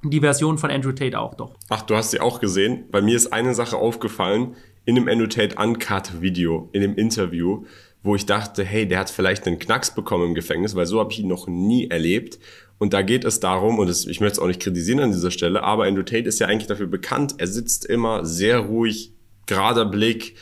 die 0.03 0.19
Version 0.19 0.57
von 0.57 0.71
Andrew 0.71 0.91
Tate 0.91 1.17
auch 1.17 1.35
doch. 1.35 1.55
Ach, 1.69 1.83
du 1.83 1.95
hast 1.95 2.11
sie 2.11 2.19
auch 2.19 2.41
gesehen. 2.41 2.83
Bei 2.91 3.01
mir 3.01 3.15
ist 3.15 3.31
eine 3.31 3.53
Sache 3.53 3.77
aufgefallen 3.77 4.57
in 4.83 4.95
dem 4.95 5.07
Andrew 5.07 5.27
Tate 5.27 5.55
Uncut-Video, 5.55 6.67
in 6.73 6.81
dem 6.81 6.95
Interview, 6.95 7.63
wo 8.03 8.13
ich 8.15 8.25
dachte, 8.25 8.65
hey, 8.65 8.85
der 8.85 8.99
hat 8.99 9.09
vielleicht 9.09 9.47
einen 9.47 9.57
Knacks 9.57 9.95
bekommen 9.95 10.27
im 10.27 10.33
Gefängnis, 10.33 10.75
weil 10.75 10.85
so 10.85 10.99
habe 10.99 11.13
ich 11.13 11.19
ihn 11.19 11.29
noch 11.29 11.47
nie 11.47 11.89
erlebt. 11.89 12.39
Und 12.79 12.93
da 12.93 13.01
geht 13.01 13.25
es 13.25 13.39
darum, 13.39 13.77
und 13.77 13.87
das, 13.87 14.05
ich 14.05 14.21
möchte 14.21 14.37
es 14.37 14.39
auch 14.39 14.47
nicht 14.47 14.61
kritisieren 14.61 15.01
an 15.01 15.11
dieser 15.11 15.31
Stelle, 15.31 15.63
aber 15.63 15.83
Andrew 15.83 16.03
Tate 16.03 16.27
ist 16.27 16.39
ja 16.39 16.47
eigentlich 16.47 16.67
dafür 16.67 16.87
bekannt, 16.87 17.35
er 17.37 17.47
sitzt 17.47 17.85
immer 17.85 18.25
sehr 18.25 18.59
ruhig, 18.59 19.13
gerader 19.45 19.85
Blick, 19.85 20.35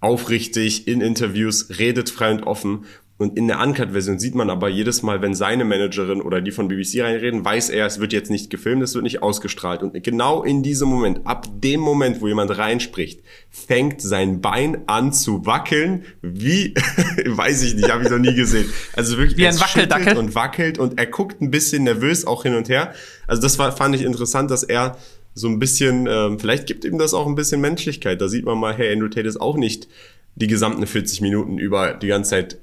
aufrichtig 0.00 0.86
in 0.88 1.00
Interviews, 1.00 1.78
redet 1.78 2.08
frei 2.08 2.30
und 2.30 2.44
offen. 2.44 2.86
Und 3.22 3.38
in 3.38 3.46
der 3.46 3.60
Uncut-Version 3.60 4.18
sieht 4.18 4.34
man 4.34 4.50
aber 4.50 4.68
jedes 4.68 5.02
Mal, 5.02 5.22
wenn 5.22 5.34
seine 5.34 5.64
Managerin 5.64 6.20
oder 6.20 6.40
die 6.40 6.50
von 6.50 6.68
BBC 6.68 7.02
reinreden, 7.02 7.44
weiß 7.44 7.70
er, 7.70 7.86
es 7.86 8.00
wird 8.00 8.12
jetzt 8.12 8.30
nicht 8.30 8.50
gefilmt, 8.50 8.82
es 8.82 8.94
wird 8.94 9.04
nicht 9.04 9.22
ausgestrahlt. 9.22 9.82
Und 9.82 10.02
genau 10.02 10.42
in 10.42 10.62
diesem 10.62 10.88
Moment, 10.88 11.20
ab 11.24 11.46
dem 11.60 11.80
Moment, 11.80 12.20
wo 12.20 12.26
jemand 12.26 12.56
reinspricht, 12.58 13.20
fängt 13.48 14.00
sein 14.00 14.40
Bein 14.40 14.88
an 14.88 15.12
zu 15.12 15.46
wackeln, 15.46 16.04
wie, 16.20 16.74
weiß 17.24 17.62
ich 17.62 17.76
nicht, 17.76 17.90
habe 17.90 18.02
ich 18.02 18.10
noch 18.10 18.18
nie 18.18 18.34
gesehen. 18.34 18.66
Also 18.94 19.16
wirklich, 19.18 19.38
wie 19.38 19.46
ein 19.46 19.58
Wackeldackel. 19.58 20.16
und 20.16 20.34
wackelt 20.34 20.78
und 20.78 20.98
er 20.98 21.06
guckt 21.06 21.40
ein 21.40 21.50
bisschen 21.50 21.84
nervös 21.84 22.26
auch 22.26 22.42
hin 22.42 22.54
und 22.54 22.68
her. 22.68 22.92
Also 23.28 23.40
das 23.40 23.58
war, 23.58 23.70
fand 23.70 23.94
ich 23.94 24.02
interessant, 24.02 24.50
dass 24.50 24.64
er 24.64 24.96
so 25.34 25.48
ein 25.48 25.58
bisschen, 25.58 26.08
ähm, 26.10 26.38
vielleicht 26.38 26.66
gibt 26.66 26.84
ihm 26.84 26.98
das 26.98 27.14
auch 27.14 27.26
ein 27.26 27.36
bisschen 27.36 27.60
Menschlichkeit. 27.60 28.20
Da 28.20 28.28
sieht 28.28 28.44
man 28.44 28.58
mal, 28.58 28.74
hey, 28.74 28.92
Andrew 28.92 29.08
Tate 29.08 29.28
ist 29.28 29.40
auch 29.40 29.56
nicht 29.56 29.88
die 30.34 30.46
gesamten 30.46 30.86
40 30.86 31.20
Minuten 31.20 31.58
über 31.58 31.94
die 31.94 32.08
ganze 32.08 32.30
Zeit 32.30 32.58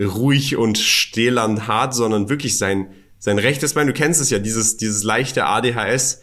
ruhig 0.00 0.56
und 0.56 0.78
stählern 0.78 1.66
hart, 1.66 1.94
sondern 1.94 2.28
wirklich 2.28 2.58
sein, 2.58 2.92
sein 3.18 3.38
rechtes 3.38 3.74
Bein. 3.74 3.86
Du 3.86 3.92
kennst 3.92 4.20
es 4.20 4.30
ja, 4.30 4.38
dieses, 4.38 4.76
dieses 4.76 5.02
leichte 5.02 5.46
ADHS. 5.46 6.22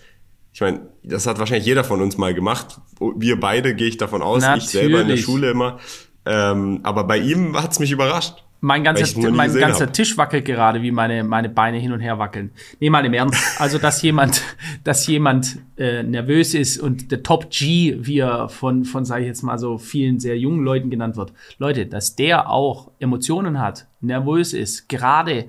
Ich 0.54 0.62
meine, 0.62 0.90
das 1.04 1.28
hat 1.28 1.40
wahrscheinlich 1.40 1.68
jeder 1.68 1.84
von 1.84 2.02
uns 2.02 2.18
mal 2.18 2.34
gemacht. 2.34 2.80
Wir 3.16 3.40
beide, 3.40 3.76
gehe 3.76 3.88
ich 3.88 3.98
davon 3.98 4.22
aus. 4.22 4.42
Natürlich. 4.42 4.66
Ich 4.66 4.72
selber 4.72 5.02
in 5.02 5.08
der 5.08 5.18
Schule 5.18 5.52
immer. 5.52 5.80
Ähm, 6.26 6.80
aber 6.84 7.04
bei 7.04 7.20
ihm 7.20 7.56
hat's 7.62 7.80
mich 7.80 7.92
überrascht. 7.92 8.44
Mein 8.60 8.84
ganzer, 8.84 9.30
mein 9.30 9.54
ganzer 9.54 9.86
hab. 9.86 9.94
Tisch 9.94 10.18
wackelt 10.18 10.46
gerade, 10.46 10.82
wie 10.82 10.92
meine, 10.92 11.24
meine 11.24 11.48
Beine 11.48 11.78
hin 11.78 11.92
und 11.92 12.00
her 12.00 12.18
wackeln. 12.18 12.52
Nee, 12.80 12.90
mal 12.90 13.06
im 13.06 13.14
Ernst. 13.14 13.40
Also, 13.62 13.78
dass 13.78 14.02
jemand, 14.02 14.42
dass 14.84 15.06
jemand 15.06 15.60
äh, 15.78 16.02
nervös 16.02 16.56
ist 16.56 16.80
und 16.80 17.12
der 17.12 17.22
Top 17.22 17.52
G, 17.52 17.98
wie 18.00 18.20
er 18.20 18.50
von, 18.50 18.84
von, 18.84 19.06
sage 19.06 19.22
ich 19.22 19.28
jetzt 19.28 19.44
mal 19.44 19.60
so, 19.60 19.78
vielen 19.78 20.20
sehr 20.20 20.38
jungen 20.38 20.64
Leuten 20.64 20.90
genannt 20.90 21.18
wird. 21.18 21.34
Leute, 21.60 21.86
dass 21.86 22.16
der 22.16 22.50
auch 22.50 22.90
Emotionen 23.00 23.60
hat, 23.60 23.88
nervös 24.02 24.54
ist, 24.54 24.90
gerade 24.90 25.46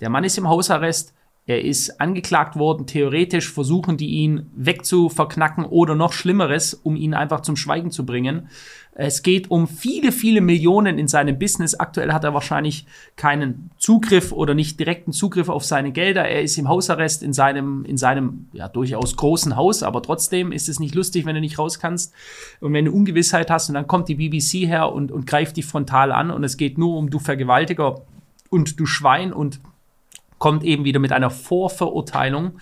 der 0.00 0.08
Mann 0.08 0.24
ist 0.24 0.38
im 0.38 0.48
Hausarrest, 0.48 1.14
er 1.52 1.62
ist 1.62 2.00
angeklagt 2.00 2.56
worden, 2.56 2.86
theoretisch 2.86 3.52
versuchen 3.52 3.98
die 3.98 4.08
ihn 4.08 4.50
wegzuverknacken 4.56 5.66
oder 5.66 5.94
noch 5.94 6.14
Schlimmeres, 6.14 6.72
um 6.72 6.96
ihn 6.96 7.12
einfach 7.12 7.42
zum 7.42 7.56
Schweigen 7.56 7.90
zu 7.90 8.06
bringen. 8.06 8.48
Es 8.94 9.22
geht 9.22 9.50
um 9.50 9.68
viele, 9.68 10.12
viele 10.12 10.40
Millionen 10.40 10.98
in 10.98 11.08
seinem 11.08 11.38
Business. 11.38 11.74
Aktuell 11.74 12.12
hat 12.12 12.24
er 12.24 12.32
wahrscheinlich 12.32 12.86
keinen 13.16 13.70
Zugriff 13.78 14.32
oder 14.32 14.54
nicht 14.54 14.80
direkten 14.80 15.12
Zugriff 15.12 15.50
auf 15.50 15.64
seine 15.64 15.92
Gelder. 15.92 16.26
Er 16.26 16.42
ist 16.42 16.56
im 16.56 16.68
Hausarrest 16.68 17.22
in 17.22 17.34
seinem, 17.34 17.84
in 17.84 17.98
seinem 17.98 18.46
ja, 18.52 18.68
durchaus 18.68 19.16
großen 19.16 19.56
Haus, 19.56 19.82
aber 19.82 20.02
trotzdem 20.02 20.52
ist 20.52 20.70
es 20.70 20.80
nicht 20.80 20.94
lustig, 20.94 21.26
wenn 21.26 21.34
du 21.34 21.40
nicht 21.40 21.58
raus 21.58 21.78
kannst 21.78 22.14
und 22.60 22.72
wenn 22.72 22.86
du 22.86 22.92
Ungewissheit 22.92 23.50
hast 23.50 23.68
und 23.68 23.74
dann 23.74 23.86
kommt 23.86 24.08
die 24.08 24.14
BBC 24.14 24.66
her 24.66 24.90
und, 24.92 25.12
und 25.12 25.26
greift 25.26 25.58
dich 25.58 25.66
frontal 25.66 26.12
an 26.12 26.30
und 26.30 26.44
es 26.44 26.56
geht 26.56 26.78
nur 26.78 26.96
um 26.96 27.10
du 27.10 27.18
Vergewaltiger 27.18 28.02
und 28.50 28.78
du 28.78 28.86
Schwein 28.86 29.32
und 29.32 29.60
kommt 30.42 30.64
eben 30.64 30.84
wieder 30.84 30.98
mit 30.98 31.12
einer 31.12 31.30
Vorverurteilung, 31.30 32.58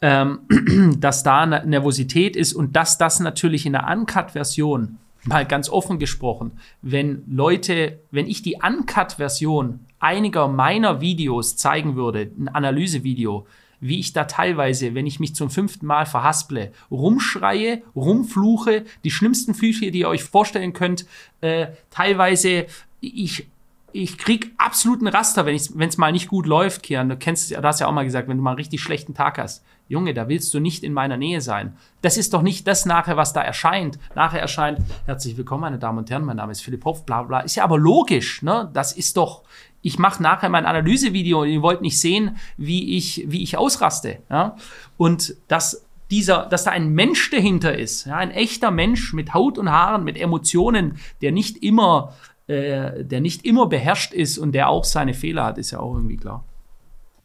ähm, 0.00 0.42
dass 1.00 1.24
da 1.24 1.44
Nervosität 1.44 2.36
ist 2.36 2.52
und 2.52 2.76
dass 2.76 2.98
das 2.98 3.18
natürlich 3.18 3.66
in 3.66 3.72
der 3.72 3.88
Uncut-Version 3.88 4.98
mal 5.24 5.44
ganz 5.44 5.68
offen 5.68 5.98
gesprochen, 5.98 6.52
wenn 6.82 7.24
Leute, 7.26 7.98
wenn 8.12 8.28
ich 8.28 8.42
die 8.42 8.58
Uncut-Version 8.62 9.80
einiger 9.98 10.46
meiner 10.46 11.00
Videos 11.00 11.56
zeigen 11.56 11.96
würde, 11.96 12.30
ein 12.38 12.46
Analysevideo, 12.46 13.44
wie 13.80 13.98
ich 13.98 14.12
da 14.12 14.26
teilweise, 14.26 14.94
wenn 14.94 15.08
ich 15.08 15.18
mich 15.18 15.34
zum 15.34 15.50
fünften 15.50 15.86
Mal 15.86 16.06
verhasple, 16.06 16.70
rumschreie, 16.92 17.82
rumfluche, 17.96 18.84
die 19.02 19.10
schlimmsten 19.10 19.54
Flüche, 19.54 19.90
die 19.90 19.98
ihr 19.98 20.08
euch 20.08 20.22
vorstellen 20.22 20.72
könnt, 20.72 21.06
äh, 21.40 21.66
teilweise 21.90 22.66
ich 23.00 23.48
ich 23.94 24.18
krieg 24.18 24.52
absoluten 24.58 25.06
Raster, 25.06 25.46
wenn 25.46 25.54
es 25.54 25.98
mal 25.98 26.10
nicht 26.10 26.26
gut 26.26 26.46
läuft, 26.46 26.82
Kian. 26.82 27.08
Du 27.08 27.16
kennst 27.16 27.52
du 27.52 27.62
hast 27.62 27.78
ja 27.78 27.86
auch 27.86 27.92
mal 27.92 28.02
gesagt, 28.02 28.28
wenn 28.28 28.36
du 28.36 28.42
mal 28.42 28.50
einen 28.50 28.58
richtig 28.58 28.80
schlechten 28.80 29.14
Tag 29.14 29.38
hast. 29.38 29.64
Junge, 29.86 30.14
da 30.14 30.28
willst 30.28 30.52
du 30.52 30.58
nicht 30.58 30.82
in 30.82 30.92
meiner 30.92 31.16
Nähe 31.16 31.40
sein. 31.40 31.76
Das 32.02 32.16
ist 32.16 32.34
doch 32.34 32.42
nicht 32.42 32.66
das 32.66 32.86
nachher, 32.86 33.16
was 33.16 33.32
da 33.32 33.40
erscheint. 33.40 34.00
Nachher 34.16 34.40
erscheint, 34.40 34.80
herzlich 35.06 35.36
willkommen, 35.36 35.60
meine 35.60 35.78
Damen 35.78 35.98
und 35.98 36.10
Herren, 36.10 36.24
mein 36.24 36.38
Name 36.38 36.50
ist 36.50 36.62
Philipp 36.62 36.84
Hoff, 36.84 37.06
bla 37.06 37.22
bla. 37.22 37.40
Ist 37.40 37.54
ja 37.54 37.62
aber 37.62 37.78
logisch, 37.78 38.42
ne? 38.42 38.68
Das 38.72 38.90
ist 38.90 39.16
doch, 39.16 39.44
ich 39.80 39.96
mache 39.96 40.20
nachher 40.20 40.48
mein 40.48 40.66
Analysevideo 40.66 41.42
und 41.42 41.48
ihr 41.48 41.62
wollt 41.62 41.80
nicht 41.80 42.00
sehen, 42.00 42.36
wie 42.56 42.96
ich, 42.96 43.24
wie 43.28 43.44
ich 43.44 43.56
ausraste. 43.56 44.18
Ja? 44.28 44.56
Und 44.96 45.36
dass 45.46 45.86
dieser, 46.10 46.46
dass 46.46 46.64
da 46.64 46.72
ein 46.72 46.88
Mensch 46.90 47.30
dahinter 47.30 47.78
ist, 47.78 48.06
ja, 48.06 48.16
ein 48.16 48.32
echter 48.32 48.72
Mensch 48.72 49.12
mit 49.12 49.34
Haut 49.34 49.56
und 49.56 49.70
Haaren, 49.70 50.02
mit 50.02 50.20
Emotionen, 50.20 50.98
der 51.22 51.30
nicht 51.30 51.62
immer, 51.62 52.12
äh, 52.46 53.04
der 53.04 53.20
nicht 53.20 53.44
immer 53.44 53.66
beherrscht 53.66 54.12
ist 54.12 54.38
und 54.38 54.52
der 54.52 54.68
auch 54.68 54.84
seine 54.84 55.14
Fehler 55.14 55.44
hat, 55.44 55.58
ist 55.58 55.70
ja 55.70 55.80
auch 55.80 55.94
irgendwie 55.94 56.16
klar. 56.16 56.44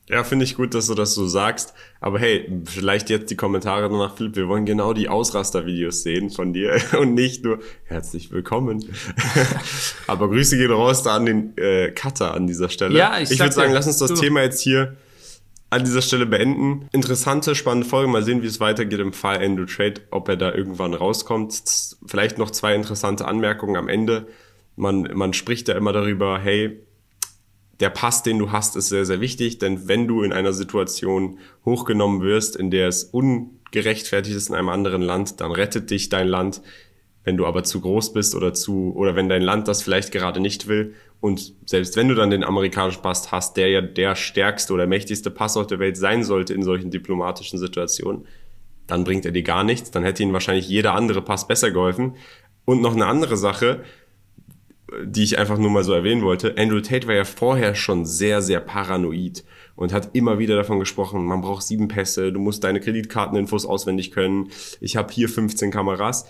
Ja, 0.09 0.23
finde 0.23 0.43
ich 0.43 0.55
gut, 0.55 0.73
dass 0.73 0.87
du 0.87 0.95
das 0.95 1.13
so 1.13 1.27
sagst. 1.27 1.75
Aber 2.01 2.17
hey, 2.17 2.51
vielleicht 2.65 3.11
jetzt 3.11 3.29
die 3.29 3.35
Kommentare 3.35 3.95
nach 3.95 4.17
Philipp. 4.17 4.35
Wir 4.35 4.47
wollen 4.47 4.65
genau 4.65 4.93
die 4.93 5.07
Ausraster-Videos 5.07 6.01
sehen 6.01 6.31
von 6.31 6.51
dir 6.51 6.81
und 6.99 7.13
nicht 7.13 7.43
nur 7.43 7.59
herzlich 7.85 8.31
willkommen. 8.31 8.83
Aber 10.07 10.29
Grüße 10.29 10.57
gehen 10.57 10.71
raus 10.71 11.03
da 11.03 11.15
an 11.15 11.27
den 11.27 11.57
äh, 11.57 11.91
Cutter 11.91 12.33
an 12.33 12.47
dieser 12.47 12.69
Stelle. 12.69 12.97
Ja, 12.97 13.19
ich, 13.19 13.29
ich 13.29 13.39
würde 13.39 13.51
sagen, 13.51 13.71
lass 13.71 13.85
uns 13.85 13.99
das 13.99 14.09
du. 14.09 14.19
Thema 14.19 14.41
jetzt 14.41 14.61
hier 14.61 14.97
an 15.69 15.83
dieser 15.83 16.01
Stelle 16.01 16.25
beenden. 16.25 16.87
Interessante, 16.91 17.53
spannende 17.53 17.87
Folge. 17.87 18.09
Mal 18.09 18.23
sehen, 18.23 18.41
wie 18.41 18.47
es 18.47 18.59
weitergeht 18.59 18.99
im 18.99 19.13
Fall 19.13 19.43
Andrew 19.43 19.65
Trade, 19.65 20.01
ob 20.09 20.27
er 20.27 20.37
da 20.37 20.51
irgendwann 20.51 20.95
rauskommt. 20.95 21.61
Vielleicht 22.07 22.39
noch 22.39 22.49
zwei 22.49 22.73
interessante 22.73 23.27
Anmerkungen 23.27 23.75
am 23.75 23.87
Ende. 23.87 24.25
Man, 24.79 25.09
man 25.13 25.33
spricht 25.33 25.67
ja 25.67 25.75
immer 25.75 25.91
darüber, 25.91 26.39
hey, 26.39 26.79
der 27.79 27.89
Pass, 27.89 28.23
den 28.23 28.39
du 28.39 28.51
hast, 28.51 28.75
ist 28.75 28.89
sehr, 28.89 29.05
sehr 29.05 29.21
wichtig, 29.21 29.57
denn 29.59 29.87
wenn 29.87 30.07
du 30.07 30.23
in 30.23 30.33
einer 30.33 30.53
Situation 30.53 31.39
hochgenommen 31.65 32.21
wirst, 32.21 32.55
in 32.55 32.71
der 32.71 32.87
es 32.87 33.03
ungerechtfertigt 33.03 34.35
ist 34.35 34.49
in 34.49 34.55
einem 34.55 34.69
anderen 34.69 35.01
Land, 35.01 35.41
dann 35.41 35.51
rettet 35.51 35.89
dich 35.89 36.09
dein 36.09 36.27
Land. 36.27 36.61
Wenn 37.23 37.37
du 37.37 37.45
aber 37.45 37.63
zu 37.63 37.81
groß 37.81 38.13
bist 38.13 38.35
oder 38.35 38.53
zu, 38.53 38.93
oder 38.95 39.15
wenn 39.15 39.29
dein 39.29 39.41
Land 39.41 39.67
das 39.67 39.83
vielleicht 39.83 40.11
gerade 40.11 40.39
nicht 40.39 40.67
will 40.67 40.95
und 41.19 41.53
selbst 41.65 41.97
wenn 41.97 42.07
du 42.07 42.15
dann 42.15 42.29
den 42.29 42.45
amerikanischen 42.45 43.01
Pass 43.01 43.31
hast, 43.31 43.57
der 43.57 43.67
ja 43.67 43.81
der 43.81 44.15
stärkste 44.15 44.73
oder 44.73 44.87
mächtigste 44.87 45.29
Pass 45.29 45.57
auf 45.57 45.67
der 45.67 45.79
Welt 45.79 45.97
sein 45.97 46.23
sollte 46.23 46.53
in 46.53 46.63
solchen 46.63 46.89
diplomatischen 46.89 47.59
Situationen, 47.59 48.25
dann 48.87 49.03
bringt 49.03 49.25
er 49.25 49.31
dir 49.31 49.43
gar 49.43 49.63
nichts. 49.63 49.91
Dann 49.91 50.03
hätte 50.03 50.23
ihnen 50.23 50.33
wahrscheinlich 50.33 50.67
jeder 50.67 50.95
andere 50.95 51.21
Pass 51.21 51.47
besser 51.47 51.71
geholfen. 51.71 52.15
Und 52.65 52.81
noch 52.81 52.95
eine 52.95 53.05
andere 53.05 53.37
Sache, 53.37 53.83
die 55.03 55.23
ich 55.23 55.37
einfach 55.37 55.57
nur 55.57 55.69
mal 55.69 55.83
so 55.83 55.93
erwähnen 55.93 56.21
wollte. 56.21 56.55
Andrew 56.57 56.79
Tate 56.81 57.07
war 57.07 57.15
ja 57.15 57.25
vorher 57.25 57.75
schon 57.75 58.05
sehr, 58.05 58.41
sehr 58.41 58.59
paranoid 58.59 59.43
und 59.75 59.93
hat 59.93 60.09
immer 60.13 60.39
wieder 60.39 60.55
davon 60.55 60.79
gesprochen, 60.79 61.25
man 61.25 61.41
braucht 61.41 61.63
sieben 61.63 61.87
Pässe, 61.87 62.31
du 62.31 62.39
musst 62.39 62.63
deine 62.63 62.79
Kreditkarteninfos 62.79 63.65
auswendig 63.65 64.11
können, 64.11 64.49
ich 64.81 64.95
habe 64.95 65.13
hier 65.13 65.29
15 65.29 65.71
Kameras. 65.71 66.25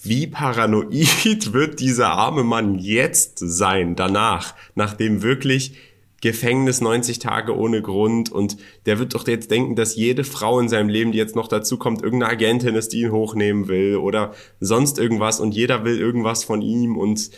Wie 0.00 0.26
paranoid 0.26 1.52
wird 1.52 1.80
dieser 1.80 2.10
arme 2.10 2.44
Mann 2.44 2.78
jetzt 2.78 3.38
sein, 3.38 3.94
danach, 3.94 4.54
nachdem 4.74 5.22
wirklich 5.22 5.76
Gefängnis 6.22 6.80
90 6.80 7.18
Tage 7.18 7.56
ohne 7.56 7.82
Grund 7.82 8.30
und 8.30 8.56
der 8.86 9.00
wird 9.00 9.14
doch 9.14 9.26
jetzt 9.26 9.50
denken, 9.50 9.74
dass 9.74 9.96
jede 9.96 10.22
Frau 10.22 10.60
in 10.60 10.68
seinem 10.68 10.88
Leben, 10.88 11.10
die 11.10 11.18
jetzt 11.18 11.34
noch 11.34 11.48
dazu 11.48 11.76
kommt, 11.78 12.02
irgendeine 12.02 12.32
Agentin 12.32 12.76
ist, 12.76 12.92
die 12.92 13.00
ihn 13.00 13.10
hochnehmen 13.10 13.66
will 13.66 13.96
oder 13.96 14.32
sonst 14.60 14.98
irgendwas 14.98 15.40
und 15.40 15.52
jeder 15.52 15.84
will 15.84 15.98
irgendwas 15.98 16.44
von 16.44 16.62
ihm 16.62 16.96
und 16.96 17.30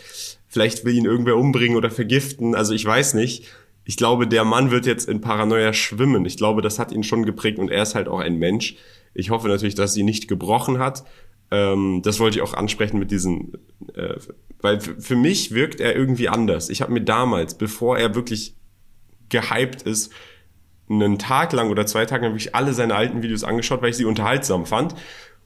Vielleicht 0.55 0.85
will 0.85 0.95
ihn 0.95 1.03
irgendwer 1.03 1.35
umbringen 1.35 1.75
oder 1.75 1.91
vergiften. 1.91 2.55
Also 2.55 2.73
ich 2.73 2.85
weiß 2.85 3.13
nicht. 3.15 3.43
Ich 3.83 3.97
glaube, 3.97 4.25
der 4.25 4.45
Mann 4.45 4.71
wird 4.71 4.85
jetzt 4.85 5.09
in 5.09 5.19
Paranoia 5.19 5.73
schwimmen. 5.73 6.23
Ich 6.23 6.37
glaube, 6.37 6.61
das 6.61 6.79
hat 6.79 6.93
ihn 6.93 7.03
schon 7.03 7.25
geprägt 7.25 7.59
und 7.59 7.69
er 7.69 7.83
ist 7.83 7.93
halt 7.93 8.07
auch 8.07 8.21
ein 8.21 8.37
Mensch. 8.37 8.77
Ich 9.13 9.31
hoffe 9.31 9.49
natürlich, 9.49 9.75
dass 9.75 9.93
sie 9.93 10.03
nicht 10.03 10.29
gebrochen 10.29 10.79
hat. 10.79 11.03
Ähm, 11.51 11.99
das 12.05 12.21
wollte 12.21 12.37
ich 12.37 12.41
auch 12.41 12.53
ansprechen 12.53 12.99
mit 12.99 13.11
diesen, 13.11 13.51
äh, 13.95 14.15
weil 14.61 14.79
für 14.79 15.17
mich 15.17 15.51
wirkt 15.51 15.81
er 15.81 15.93
irgendwie 15.93 16.29
anders. 16.29 16.69
Ich 16.69 16.81
habe 16.81 16.93
mir 16.93 17.01
damals, 17.01 17.57
bevor 17.57 17.97
er 17.97 18.15
wirklich 18.15 18.55
gehypt 19.27 19.81
ist, 19.81 20.13
einen 20.89 21.19
Tag 21.19 21.51
lang 21.51 21.69
oder 21.69 21.85
zwei 21.85 22.05
Tage 22.05 22.23
lang 22.23 22.31
wirklich 22.31 22.55
alle 22.55 22.73
seine 22.73 22.95
alten 22.95 23.21
Videos 23.23 23.43
angeschaut, 23.43 23.81
weil 23.81 23.89
ich 23.89 23.97
sie 23.97 24.05
unterhaltsam 24.05 24.65
fand. 24.65 24.95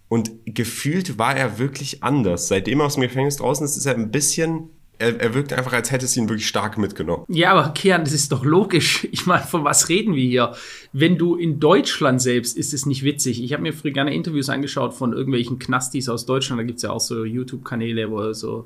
Und 0.08 0.30
gefühlt 0.46 1.18
war 1.18 1.36
er 1.36 1.58
wirklich 1.58 2.04
anders. 2.04 2.48
Seitdem 2.48 2.82
er 2.82 2.86
aus 2.86 2.94
dem 2.94 3.02
Gefängnis 3.02 3.38
draußen 3.38 3.66
ist, 3.66 3.76
ist 3.76 3.88
er 3.88 3.96
ein 3.96 4.12
bisschen 4.12 4.70
er, 5.00 5.20
er 5.20 5.34
wirkt 5.34 5.54
einfach, 5.54 5.74
als 5.74 5.92
hätte 5.92 6.06
es 6.06 6.16
ihn 6.18 6.30
wirklich 6.30 6.48
stark 6.48 6.78
mitgenommen. 6.78 7.26
Ja, 7.30 7.52
aber 7.52 7.70
Kian, 7.74 8.04
das 8.04 8.14
ist 8.14 8.32
doch 8.32 8.44
logisch. 8.44 9.08
Ich 9.12 9.26
meine, 9.26 9.44
von 9.44 9.64
was 9.64 9.90
reden 9.90 10.14
wir 10.14 10.24
hier? 10.24 10.56
Wenn 10.92 11.18
du 11.18 11.36
in 11.36 11.60
Deutschland 11.60 12.22
selbst, 12.22 12.58
ist 12.58 12.74
es 12.74 12.86
nicht 12.86 13.04
witzig. 13.04 13.44
Ich 13.44 13.54
habe 13.54 13.62
mir 13.62 13.74
früher 13.74 13.92
gerne 13.92 14.14
Interviews 14.14 14.50
angeschaut 14.50 14.94
von 14.94 15.14
irgendwelchen 15.14 15.60
Knastis 15.60 16.10
aus 16.10 16.26
Deutschland. 16.26 16.60
Da 16.60 16.64
gibt 16.64 16.78
es 16.78 16.84
ja 16.84 16.90
auch 16.90 17.00
so 17.00 17.24
YouTube-Kanäle, 17.24 18.10
wo 18.10 18.34
so 18.34 18.66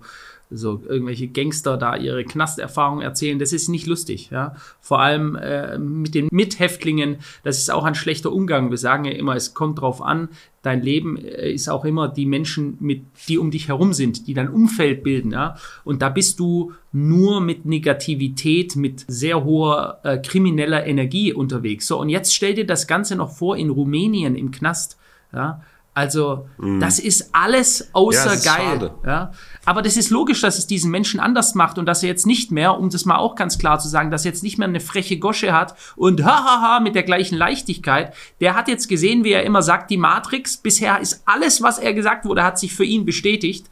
so 0.55 0.81
irgendwelche 0.87 1.27
Gangster 1.27 1.77
da 1.77 1.95
ihre 1.95 2.23
Knasterfahrungen 2.23 3.03
erzählen, 3.03 3.39
das 3.39 3.53
ist 3.53 3.69
nicht 3.69 3.87
lustig. 3.87 4.29
Ja? 4.31 4.55
Vor 4.79 4.99
allem 4.99 5.35
äh, 5.35 5.77
mit 5.77 6.15
den 6.15 6.27
Mithäftlingen, 6.31 7.17
das 7.43 7.57
ist 7.57 7.71
auch 7.71 7.83
ein 7.83 7.95
schlechter 7.95 8.31
Umgang. 8.31 8.69
Wir 8.69 8.77
sagen 8.77 9.05
ja 9.05 9.11
immer, 9.11 9.35
es 9.35 9.53
kommt 9.53 9.81
drauf 9.81 10.01
an, 10.01 10.29
dein 10.61 10.81
Leben 10.81 11.17
äh, 11.17 11.51
ist 11.51 11.69
auch 11.69 11.85
immer 11.85 12.07
die 12.07 12.25
Menschen, 12.25 12.77
mit, 12.79 13.01
die 13.27 13.37
um 13.37 13.51
dich 13.51 13.67
herum 13.67 13.93
sind, 13.93 14.27
die 14.27 14.33
dein 14.33 14.49
Umfeld 14.49 15.03
bilden. 15.03 15.31
Ja? 15.31 15.55
Und 15.83 16.01
da 16.01 16.09
bist 16.09 16.39
du 16.39 16.73
nur 16.91 17.41
mit 17.41 17.65
Negativität, 17.65 18.75
mit 18.75 19.05
sehr 19.07 19.43
hoher 19.43 19.99
äh, 20.03 20.17
krimineller 20.19 20.85
Energie 20.85 21.33
unterwegs. 21.33 21.87
So, 21.87 21.99
und 21.99 22.09
jetzt 22.13 22.33
stell 22.33 22.53
dir 22.53 22.65
das 22.65 22.87
Ganze 22.87 23.15
noch 23.15 23.31
vor 23.31 23.57
in 23.57 23.69
Rumänien 23.69 24.35
im 24.35 24.51
Knast. 24.51 24.97
Ja? 25.33 25.61
Also, 25.95 26.47
mm. 26.57 26.79
das 26.79 26.97
ist 26.97 27.29
alles 27.33 27.89
außer 27.93 28.35
ja, 28.35 28.55
geil. 28.55 28.79
Schade. 28.79 28.93
Ja? 29.05 29.31
Aber 29.65 29.81
das 29.81 29.97
ist 29.97 30.09
logisch, 30.09 30.41
dass 30.41 30.57
es 30.57 30.65
diesen 30.65 30.89
Menschen 30.89 31.19
anders 31.19 31.53
macht 31.53 31.77
und 31.77 31.85
dass 31.85 32.01
er 32.01 32.09
jetzt 32.09 32.25
nicht 32.25 32.51
mehr, 32.51 32.79
um 32.79 32.89
das 32.89 33.05
mal 33.05 33.17
auch 33.17 33.35
ganz 33.35 33.57
klar 33.57 33.79
zu 33.79 33.87
sagen, 33.87 34.09
dass 34.09 34.25
er 34.25 34.31
jetzt 34.31 34.43
nicht 34.43 34.57
mehr 34.57 34.67
eine 34.67 34.79
freche 34.79 35.19
Gosche 35.19 35.53
hat 35.53 35.75
und 35.95 36.23
hahaha 36.23 36.79
mit 36.79 36.95
der 36.95 37.03
gleichen 37.03 37.37
Leichtigkeit. 37.37 38.13
Der 38.41 38.55
hat 38.55 38.67
jetzt 38.67 38.87
gesehen, 38.87 39.23
wie 39.23 39.33
er 39.33 39.43
immer 39.43 39.61
sagt, 39.61 39.91
die 39.91 39.97
Matrix. 39.97 40.57
Bisher 40.57 40.99
ist 40.99 41.23
alles, 41.25 41.61
was 41.61 41.77
er 41.77 41.93
gesagt 41.93 42.25
wurde, 42.25 42.43
hat 42.43 42.57
sich 42.57 42.73
für 42.73 42.85
ihn 42.85 43.05
bestätigt 43.05 43.67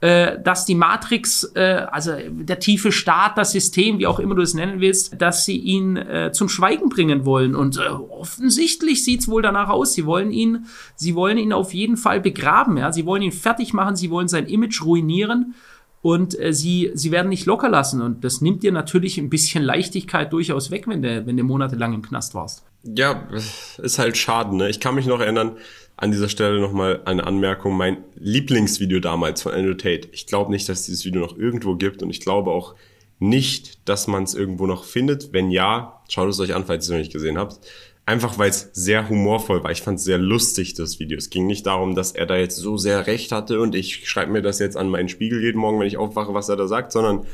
äh, 0.00 0.40
dass 0.42 0.64
die 0.64 0.74
Matrix, 0.74 1.44
äh, 1.54 1.86
also 1.90 2.12
der 2.30 2.58
tiefe 2.58 2.90
Staat, 2.90 3.36
das 3.36 3.52
System, 3.52 3.98
wie 3.98 4.06
auch 4.06 4.18
immer 4.18 4.34
du 4.34 4.40
es 4.40 4.54
nennen 4.54 4.80
willst, 4.80 5.20
dass 5.20 5.44
sie 5.44 5.58
ihn 5.58 5.96
äh, 5.96 6.32
zum 6.32 6.48
Schweigen 6.48 6.88
bringen 6.88 7.26
wollen. 7.26 7.54
Und 7.54 7.76
äh, 7.76 7.88
offensichtlich 7.88 9.04
sieht's 9.04 9.28
wohl 9.28 9.42
danach 9.42 9.68
aus. 9.68 9.92
Sie 9.92 10.06
wollen 10.06 10.30
ihn, 10.30 10.66
sie 10.96 11.14
wollen 11.14 11.36
ihn 11.36 11.52
auf 11.52 11.74
jeden 11.74 11.98
Fall 11.98 12.20
begraben. 12.20 12.78
Ja, 12.78 12.92
sie 12.92 13.04
wollen 13.04 13.22
ihn 13.22 13.32
fertig 13.32 13.74
machen. 13.74 13.94
Sie 13.94 14.10
wollen 14.10 14.28
sein 14.28 14.46
Image 14.46 14.82
ruinieren. 14.82 15.54
Und 16.02 16.38
äh, 16.40 16.54
sie, 16.54 16.90
sie 16.94 17.10
werden 17.10 17.28
nicht 17.28 17.44
locker 17.44 17.68
lassen. 17.68 18.00
Und 18.00 18.24
das 18.24 18.40
nimmt 18.40 18.62
dir 18.62 18.72
natürlich 18.72 19.18
ein 19.18 19.28
bisschen 19.28 19.62
Leichtigkeit 19.62 20.32
durchaus 20.32 20.70
weg, 20.70 20.84
wenn 20.86 21.02
du, 21.02 21.26
wenn 21.26 21.36
du 21.36 21.44
monatelang 21.44 21.92
im 21.92 22.00
Knast 22.00 22.34
warst. 22.34 22.64
Ja, 22.82 23.28
ist 23.76 23.98
halt 23.98 24.16
schade. 24.16 24.56
Ne? 24.56 24.70
Ich 24.70 24.80
kann 24.80 24.94
mich 24.94 25.04
noch 25.04 25.20
erinnern, 25.20 25.58
an 26.00 26.10
dieser 26.10 26.30
Stelle 26.30 26.60
nochmal 26.60 27.02
eine 27.04 27.26
Anmerkung. 27.26 27.76
Mein 27.76 27.98
Lieblingsvideo 28.16 29.00
damals 29.00 29.42
von 29.42 29.52
Andrew 29.52 29.74
Tate. 29.74 30.08
Ich 30.12 30.26
glaube 30.26 30.50
nicht, 30.50 30.66
dass 30.68 30.84
dieses 30.84 31.04
Video 31.04 31.20
noch 31.20 31.36
irgendwo 31.36 31.76
gibt 31.76 32.02
und 32.02 32.08
ich 32.08 32.20
glaube 32.20 32.50
auch 32.50 32.74
nicht, 33.18 33.86
dass 33.86 34.06
man 34.06 34.22
es 34.22 34.34
irgendwo 34.34 34.66
noch 34.66 34.84
findet. 34.84 35.34
Wenn 35.34 35.50
ja, 35.50 36.00
schaut 36.08 36.30
es 36.30 36.40
euch 36.40 36.54
an, 36.54 36.64
falls 36.64 36.84
ihr 36.84 36.88
es 36.88 36.90
noch 36.90 36.98
nicht 36.98 37.12
gesehen 37.12 37.36
habt. 37.36 37.60
Einfach 38.06 38.38
weil 38.38 38.48
es 38.48 38.70
sehr 38.72 39.10
humorvoll 39.10 39.62
war. 39.62 39.70
Ich 39.70 39.82
fand 39.82 39.98
es 39.98 40.04
sehr 40.04 40.16
lustig, 40.16 40.72
das 40.72 40.98
Video. 40.98 41.18
Es 41.18 41.28
ging 41.28 41.46
nicht 41.46 41.66
darum, 41.66 41.94
dass 41.94 42.12
er 42.12 42.24
da 42.24 42.38
jetzt 42.38 42.56
so 42.56 42.78
sehr 42.78 43.06
recht 43.06 43.30
hatte 43.30 43.60
und 43.60 43.74
ich 43.74 44.08
schreibe 44.08 44.32
mir 44.32 44.42
das 44.42 44.58
jetzt 44.58 44.78
an 44.78 44.88
meinen 44.88 45.10
Spiegel 45.10 45.42
jeden 45.42 45.58
Morgen, 45.58 45.78
wenn 45.80 45.86
ich 45.86 45.98
aufwache, 45.98 46.32
was 46.32 46.48
er 46.48 46.56
da 46.56 46.66
sagt, 46.66 46.92
sondern 46.92 47.26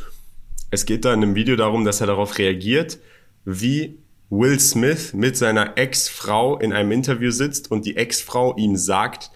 es 0.73 0.87
geht 0.87 1.05
da 1.05 1.14
in 1.14 1.23
einem 1.23 1.37
Video 1.37 1.55
darum, 1.55 1.85
dass 1.85 2.01
er 2.01 2.09
darauf 2.09 2.37
reagiert, 2.37 2.99
wie 3.45 4.01
Will 4.31 4.59
Smith 4.59 5.12
mit 5.12 5.37
seiner 5.37 5.79
Ex-Frau 5.79 6.59
in 6.59 6.72
einem 6.72 6.93
Interview 6.93 7.31
sitzt 7.31 7.70
und 7.70 7.87
die 7.87 7.97
Ex-Frau 7.97 8.57
ihm 8.57 8.77
sagt, 8.77 9.31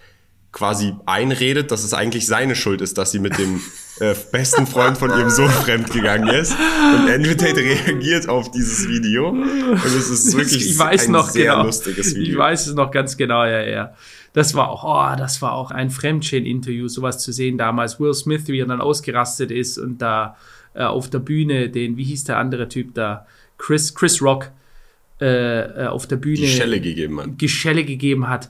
quasi 0.51 0.93
einredet, 1.05 1.71
dass 1.71 1.83
es 1.83 1.93
eigentlich 1.93 2.27
seine 2.27 2.55
Schuld 2.55 2.81
ist, 2.81 2.97
dass 2.97 3.11
sie 3.11 3.19
mit 3.19 3.37
dem 3.37 3.61
äh, 4.01 4.13
besten 4.31 4.67
Freund 4.67 4.97
von 4.97 5.09
ihrem 5.11 5.29
Sohn 5.29 5.49
fremdgegangen 5.49 6.27
ist. 6.27 6.51
Und 6.51 7.09
Andrew 7.09 7.35
Tate 7.35 7.57
reagiert 7.57 8.27
auf 8.27 8.51
dieses 8.51 8.87
Video. 8.87 9.29
Und 9.29 9.85
es 9.85 10.09
ist 10.09 10.35
wirklich 10.35 10.71
ich 10.71 10.77
weiß 10.77 11.05
ein 11.05 11.11
noch 11.11 11.29
sehr 11.29 11.53
genau. 11.53 11.63
lustiges 11.63 12.15
Video. 12.15 12.33
Ich 12.33 12.37
weiß 12.37 12.67
es 12.67 12.73
noch 12.73 12.91
ganz 12.91 13.15
genau, 13.15 13.45
ja, 13.45 13.61
ja. 13.61 13.93
Das 14.33 14.53
war 14.53 14.69
auch, 14.69 14.83
oh, 14.83 15.17
das 15.17 15.41
war 15.41 15.53
auch 15.53 15.71
ein 15.71 15.89
Fremdschäden-Interview, 15.89 16.87
sowas 16.89 17.19
zu 17.19 17.31
sehen 17.31 17.57
damals. 17.57 17.99
Will 17.99 18.13
Smith, 18.13 18.47
wie 18.47 18.59
er 18.59 18.65
dann 18.65 18.81
ausgerastet 18.81 19.51
ist 19.51 19.77
und 19.77 20.01
da 20.01 20.35
äh, 20.73 20.83
auf 20.83 21.09
der 21.09 21.19
Bühne 21.19 21.69
den, 21.69 21.95
wie 21.95 22.03
hieß 22.03 22.25
der 22.25 22.37
andere 22.37 22.67
Typ 22.67 22.93
da? 22.93 23.25
Chris, 23.57 23.93
Chris 23.93 24.21
Rock 24.21 24.51
äh, 25.21 25.83
äh, 25.83 25.87
auf 25.87 26.07
der 26.07 26.15
Bühne 26.17 26.37
Die 26.37 26.47
Schelle 26.47 26.81
gegeben 26.81 27.19
hat. 27.19 27.37
Geschelle 27.37 27.85
gegeben 27.85 28.27
hat. 28.27 28.49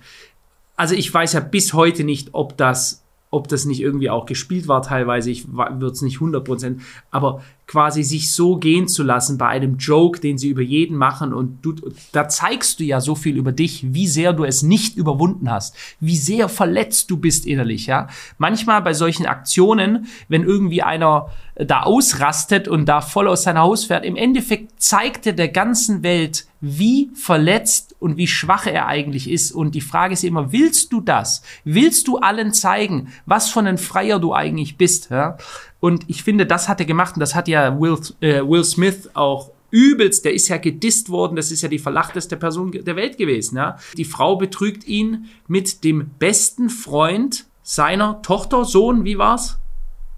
Also 0.78 0.96
ich 0.96 1.14
weiß 1.14 1.34
ja 1.34 1.42
bis 1.42 1.74
heute 1.74 2.04
nicht, 2.04 2.30
ob 2.32 2.58
das, 2.58 3.04
ob 3.30 3.48
das 3.50 3.66
nicht 3.66 3.82
irgendwie 3.82 4.10
auch 4.10 4.26
gespielt 4.26 4.68
war 4.68 4.82
teilweise. 4.82 5.30
Ich 5.32 5.52
würde 5.52 5.88
es 5.88 6.02
nicht 6.02 6.20
100%, 6.20 6.80
aber 7.12 7.44
quasi 7.72 8.04
sich 8.04 8.34
so 8.34 8.58
gehen 8.58 8.90
zu 8.90 9.02
lassen 9.02 9.38
bei 9.38 9.48
einem 9.48 9.78
Joke, 9.78 10.20
den 10.20 10.38
sie 10.38 10.50
über 10.50 10.62
jeden 10.62 10.98
machen 10.98 11.34
und 11.34 11.60
du, 11.62 11.74
da 12.12 12.28
zeigst 12.28 12.82
du 12.82 12.84
ja 12.84 13.00
so 13.00 13.16
viel 13.16 13.38
über 13.38 13.54
dich, 13.54 13.94
wie 13.94 14.08
sehr 14.08 14.34
du 14.34 14.44
es 14.44 14.62
nicht 14.62 14.98
überwunden 14.98 15.50
hast, 15.50 15.74
wie 16.02 16.18
sehr 16.18 16.50
verletzt 16.50 17.10
du 17.10 17.16
bist 17.16 17.46
innerlich, 17.46 17.86
ja. 17.86 18.08
Manchmal 18.38 18.82
bei 18.82 18.94
solchen 18.94 19.26
Aktionen, 19.26 20.08
wenn 20.28 20.44
irgendwie 20.44 20.84
einer 20.84 21.30
da 21.56 21.84
ausrastet 21.84 22.68
und 22.68 22.88
da 22.88 23.00
voll 23.00 23.30
aus 23.30 23.44
seinem 23.44 23.60
Haus 23.60 23.86
fährt, 23.86 24.04
im 24.04 24.18
Endeffekt 24.18 24.82
zeigt 24.82 25.26
er 25.26 25.34
der 25.34 25.48
ganzen 25.48 26.04
Welt, 26.04 26.48
wie 26.60 27.10
verletzt 27.16 27.96
und 28.00 28.18
wie 28.18 28.28
schwach 28.28 28.68
er 28.68 28.88
eigentlich 28.88 29.30
ist. 29.30 29.52
Und 29.52 29.74
die 29.76 29.82
Frage 29.82 30.14
ist 30.14 30.24
immer, 30.24 30.52
willst 30.52 30.94
du 30.94 31.02
das? 31.02 31.42
Willst 31.64 32.08
du 32.08 32.18
allen 32.18 32.54
zeigen, 32.54 33.12
was 33.26 33.50
von 33.50 33.66
ein 33.66 33.78
Freier 33.78 34.20
du 34.20 34.34
eigentlich 34.34 34.78
bist? 34.78 35.10
Ja? 35.10 35.38
Und 35.82 36.06
ich 36.08 36.24
finde, 36.24 36.46
das 36.46 36.70
hat 36.70 36.80
er 36.80 36.86
gemacht 36.86 37.16
und 37.16 37.20
das 37.20 37.36
hat 37.36 37.50
ja 37.50 37.78
Will, 37.82 37.98
äh, 38.22 38.42
Will 38.42 38.64
Smith 38.64 39.10
auch 39.14 39.52
übelst, 39.72 40.24
der 40.24 40.34
ist 40.34 40.48
ja 40.48 40.58
gedisst 40.58 41.10
worden, 41.10 41.36
das 41.36 41.52
ist 41.52 41.64
ja 41.64 41.70
die 41.70 41.80
verlachteste 41.80 42.38
Person 42.38 42.72
der 42.72 42.96
Welt 42.96 43.18
gewesen. 43.18 43.58
Ja? 43.58 43.78
Die 43.98 44.06
Frau 44.06 44.36
betrügt 44.36 44.88
ihn 44.88 45.26
mit 45.48 45.84
dem 45.84 46.12
besten 46.20 46.70
Freund 46.70 47.46
seiner 47.64 48.22
Tochter, 48.22 48.64
Sohn, 48.64 49.06
wie 49.06 49.18
war's? 49.18 49.58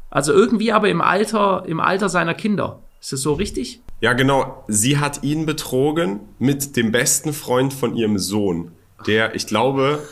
Also 0.09 0.34
irgendwie 0.34 0.72
aber 0.72 0.89
im 0.89 1.01
Alter, 1.01 1.64
im 1.66 1.80
Alter 1.80 2.09
seiner 2.09 2.34
Kinder. 2.34 2.82
Ist 2.99 3.14
das 3.14 3.22
so 3.22 3.34
richtig? 3.34 3.82
Ja, 4.01 4.14
genau. 4.14 4.64
Sie 4.68 4.97
hat 4.97 5.24
ihn 5.24 5.45
betrogen 5.45 6.20
mit 6.39 6.76
dem 6.76 6.91
besten 6.91 7.32
Freund 7.32 7.74
von 7.74 7.95
ihrem 7.95 8.18
Sohn. 8.18 8.72
Der, 9.07 9.34
ich 9.34 9.47
glaube, 9.47 10.03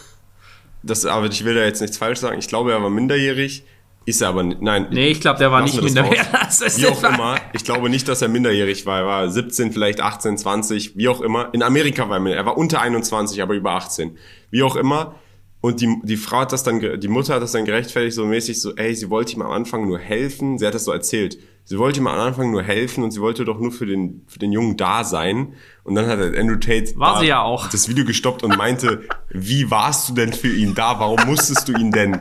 das, 0.83 1.05
aber 1.05 1.27
ich 1.27 1.43
will 1.43 1.55
da 1.55 1.63
jetzt 1.63 1.81
nichts 1.81 1.97
falsch 1.97 2.19
sagen, 2.19 2.39
ich 2.39 2.47
glaube, 2.47 2.71
er 2.71 2.81
war 2.81 2.89
minderjährig. 2.89 3.63
Ist 4.05 4.21
er 4.21 4.29
aber 4.29 4.43
nicht. 4.43 4.61
Nein. 4.61 4.87
Nee, 4.91 5.09
ich 5.09 5.21
glaube, 5.21 5.37
der 5.37 5.51
war 5.51 5.61
nicht 5.61 5.81
minderjährig. 5.81 6.27
Wie 6.77 6.87
auch 6.87 7.03
immer. 7.03 7.37
Ich 7.53 7.63
glaube 7.63 7.89
nicht, 7.89 8.07
dass 8.07 8.21
er 8.21 8.29
minderjährig 8.29 8.85
war. 8.85 8.99
Er 9.01 9.05
war 9.05 9.29
17, 9.29 9.71
vielleicht 9.71 10.01
18, 10.01 10.37
20, 10.37 10.97
wie 10.97 11.07
auch 11.07 11.21
immer. 11.21 11.53
In 11.53 11.61
Amerika 11.61 12.09
war 12.09 12.17
er 12.17 12.19
minderjährig. 12.19 12.45
Er 12.45 12.45
war 12.47 12.57
unter 12.57 12.81
21, 12.81 13.41
aber 13.41 13.53
über 13.53 13.71
18. 13.73 14.17
Wie 14.49 14.63
auch 14.63 14.75
immer. 14.75 15.15
Und 15.61 15.81
die, 15.81 15.95
die 16.03 16.17
Frau 16.17 16.39
hat 16.39 16.51
das 16.51 16.63
dann, 16.63 16.99
die 16.99 17.07
Mutter 17.07 17.35
hat 17.35 17.43
das 17.43 17.51
dann 17.51 17.65
gerechtfertigt, 17.65 18.15
so 18.15 18.25
mäßig 18.25 18.59
so, 18.59 18.75
ey, 18.75 18.95
sie 18.95 19.11
wollte 19.11 19.33
ihm 19.33 19.43
am 19.43 19.51
Anfang 19.51 19.87
nur 19.87 19.99
helfen. 19.99 20.57
Sie 20.57 20.65
hat 20.65 20.73
das 20.73 20.85
so 20.85 20.91
erzählt. 20.91 21.37
Sie 21.63 21.77
wollte 21.77 21.99
ihm 21.99 22.07
am 22.07 22.19
Anfang 22.19 22.49
nur 22.49 22.63
helfen 22.63 23.03
und 23.03 23.11
sie 23.11 23.21
wollte 23.21 23.45
doch 23.45 23.59
nur 23.59 23.71
für 23.71 23.85
den, 23.85 24.23
für 24.27 24.39
den 24.39 24.51
Jungen 24.51 24.77
da 24.77 25.03
sein. 25.03 25.53
Und 25.83 25.93
dann 25.93 26.07
hat 26.07 26.19
Andrew 26.19 26.55
Tate 26.55 26.93
War 26.95 27.13
da 27.13 27.19
sie 27.19 27.27
ja 27.27 27.43
auch. 27.43 27.69
das 27.69 27.87
Video 27.87 28.03
gestoppt 28.03 28.41
und 28.41 28.57
meinte, 28.57 29.03
wie 29.29 29.69
warst 29.69 30.09
du 30.09 30.13
denn 30.15 30.33
für 30.33 30.51
ihn 30.51 30.73
da? 30.73 30.99
Warum 30.99 31.19
musstest 31.27 31.67
du 31.67 31.73
ihn 31.73 31.91
denn? 31.91 32.19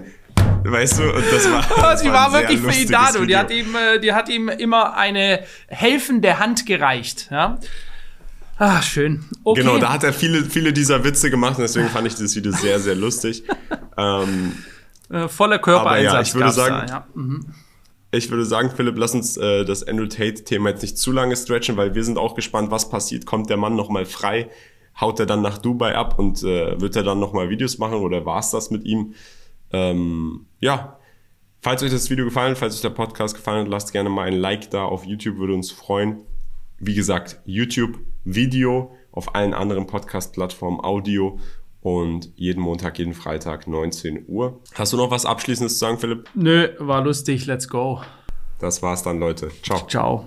Weißt 0.65 0.99
du, 0.99 1.03
und 1.15 1.25
das 1.33 1.51
war. 1.51 1.65
das 1.83 2.01
sie 2.01 2.09
war 2.13 2.31
sehr 2.31 2.41
wirklich 2.49 2.61
für 2.61 2.83
ihn 2.83 2.89
da, 2.91 3.13
du. 3.13 3.25
Die 3.27 3.37
hat, 3.37 3.51
ihm, 3.51 3.75
äh, 3.75 3.99
die 3.99 4.13
hat 4.13 4.29
ihm 4.29 4.49
immer 4.49 4.95
eine 4.97 5.41
helfende 5.69 6.39
Hand 6.39 6.67
gereicht. 6.67 7.29
Ja? 7.31 7.59
Ah, 8.59 8.83
schön. 8.83 9.25
Okay. 9.43 9.63
Genau, 9.63 9.79
da 9.79 9.93
hat 9.93 10.05
er 10.05 10.13
viele, 10.13 10.45
viele 10.45 10.73
dieser 10.73 11.03
Witze 11.03 11.31
gemacht 11.31 11.57
und 11.57 11.63
deswegen 11.63 11.89
fand 11.89 12.07
ich 12.07 12.15
dieses 12.15 12.37
Video 12.37 12.53
sehr, 12.53 12.79
sehr 12.79 12.95
lustig. 12.95 13.43
ähm, 13.97 14.53
äh, 15.09 15.29
voller 15.29 15.59
Körpereinsatz. 15.59 16.13
Aber 16.13 16.19
ja, 16.19 16.21
ich 16.21 16.35
würde 16.35 16.53
sagen- 16.53 16.87
Da, 16.87 16.93
ja. 16.93 17.07
Mhm. 17.15 17.47
ich 18.11 18.31
würde 18.31 18.45
sagen, 18.45 18.71
Philipp, 18.77 18.99
lass 18.99 19.15
uns 19.15 19.39
äh, 19.39 19.65
das 19.65 19.83
Andrew 19.83 20.07
Tate-Thema 20.07 20.71
jetzt 20.71 20.83
nicht 20.83 20.99
zu 20.99 21.11
lange 21.11 21.37
stretchen, 21.37 21.79
weil 21.79 21.95
wir 21.95 22.05
sind 22.05 22.19
auch 22.19 22.35
gespannt, 22.35 22.71
was 22.71 22.91
passiert. 22.91 23.25
Kommt 23.25 23.49
der 23.49 23.57
Mann 23.57 23.77
nochmal 23.77 24.05
frei? 24.05 24.51
Haut 25.01 25.19
er 25.21 25.27
dann 25.27 25.41
nach 25.41 25.57
Dubai 25.57 25.97
ab 25.97 26.19
und 26.19 26.43
äh, 26.43 26.79
wird 26.79 26.97
er 26.97 27.03
dann 27.03 27.19
nochmal 27.19 27.49
Videos 27.49 27.79
machen 27.79 27.99
oder 27.99 28.27
war's 28.27 28.51
das 28.51 28.71
mit 28.71 28.85
ihm? 28.85 29.15
Ähm, 29.73 30.47
ja, 30.61 30.99
falls 31.61 31.83
euch 31.83 31.91
das 31.91 32.11
Video 32.11 32.25
gefallen 32.25 32.53
hat, 32.53 32.59
falls 32.59 32.75
euch 32.75 32.83
der 32.83 32.91
Podcast 32.91 33.35
gefallen 33.35 33.63
hat, 33.63 33.69
lasst 33.69 33.93
gerne 33.93 34.11
mal 34.11 34.27
ein 34.27 34.39
Like 34.39 34.71
da 34.71 34.85
auf 34.85 35.05
YouTube, 35.05 35.39
würde 35.39 35.55
uns 35.55 35.71
freuen. 35.71 36.25
Wie 36.79 36.95
gesagt, 36.95 37.41
YouTube, 37.45 37.99
Video, 38.25 38.95
auf 39.13 39.35
allen 39.35 39.55
anderen 39.55 39.87
Podcast-Plattformen 39.87 40.81
Audio 40.81 41.39
und 41.81 42.33
jeden 42.37 42.63
Montag, 42.63 42.99
jeden 42.99 43.15
Freitag 43.15 43.67
19 43.67 44.27
Uhr. 44.29 44.61
Hast 44.75 44.93
du 44.93 44.97
noch 44.97 45.11
was 45.11 45.25
Abschließendes 45.27 45.75
zu 45.75 45.79
sagen, 45.79 45.99
Philipp? 45.99 46.29
Nö, 46.35 46.69
war 46.79 47.03
lustig. 47.03 47.47
Let's 47.47 47.69
go. 47.69 48.03
Das 48.59 48.83
war's 48.83 49.03
dann, 49.03 49.19
Leute. 49.19 49.51
Ciao. 49.63 49.87
Ciao. 49.87 50.27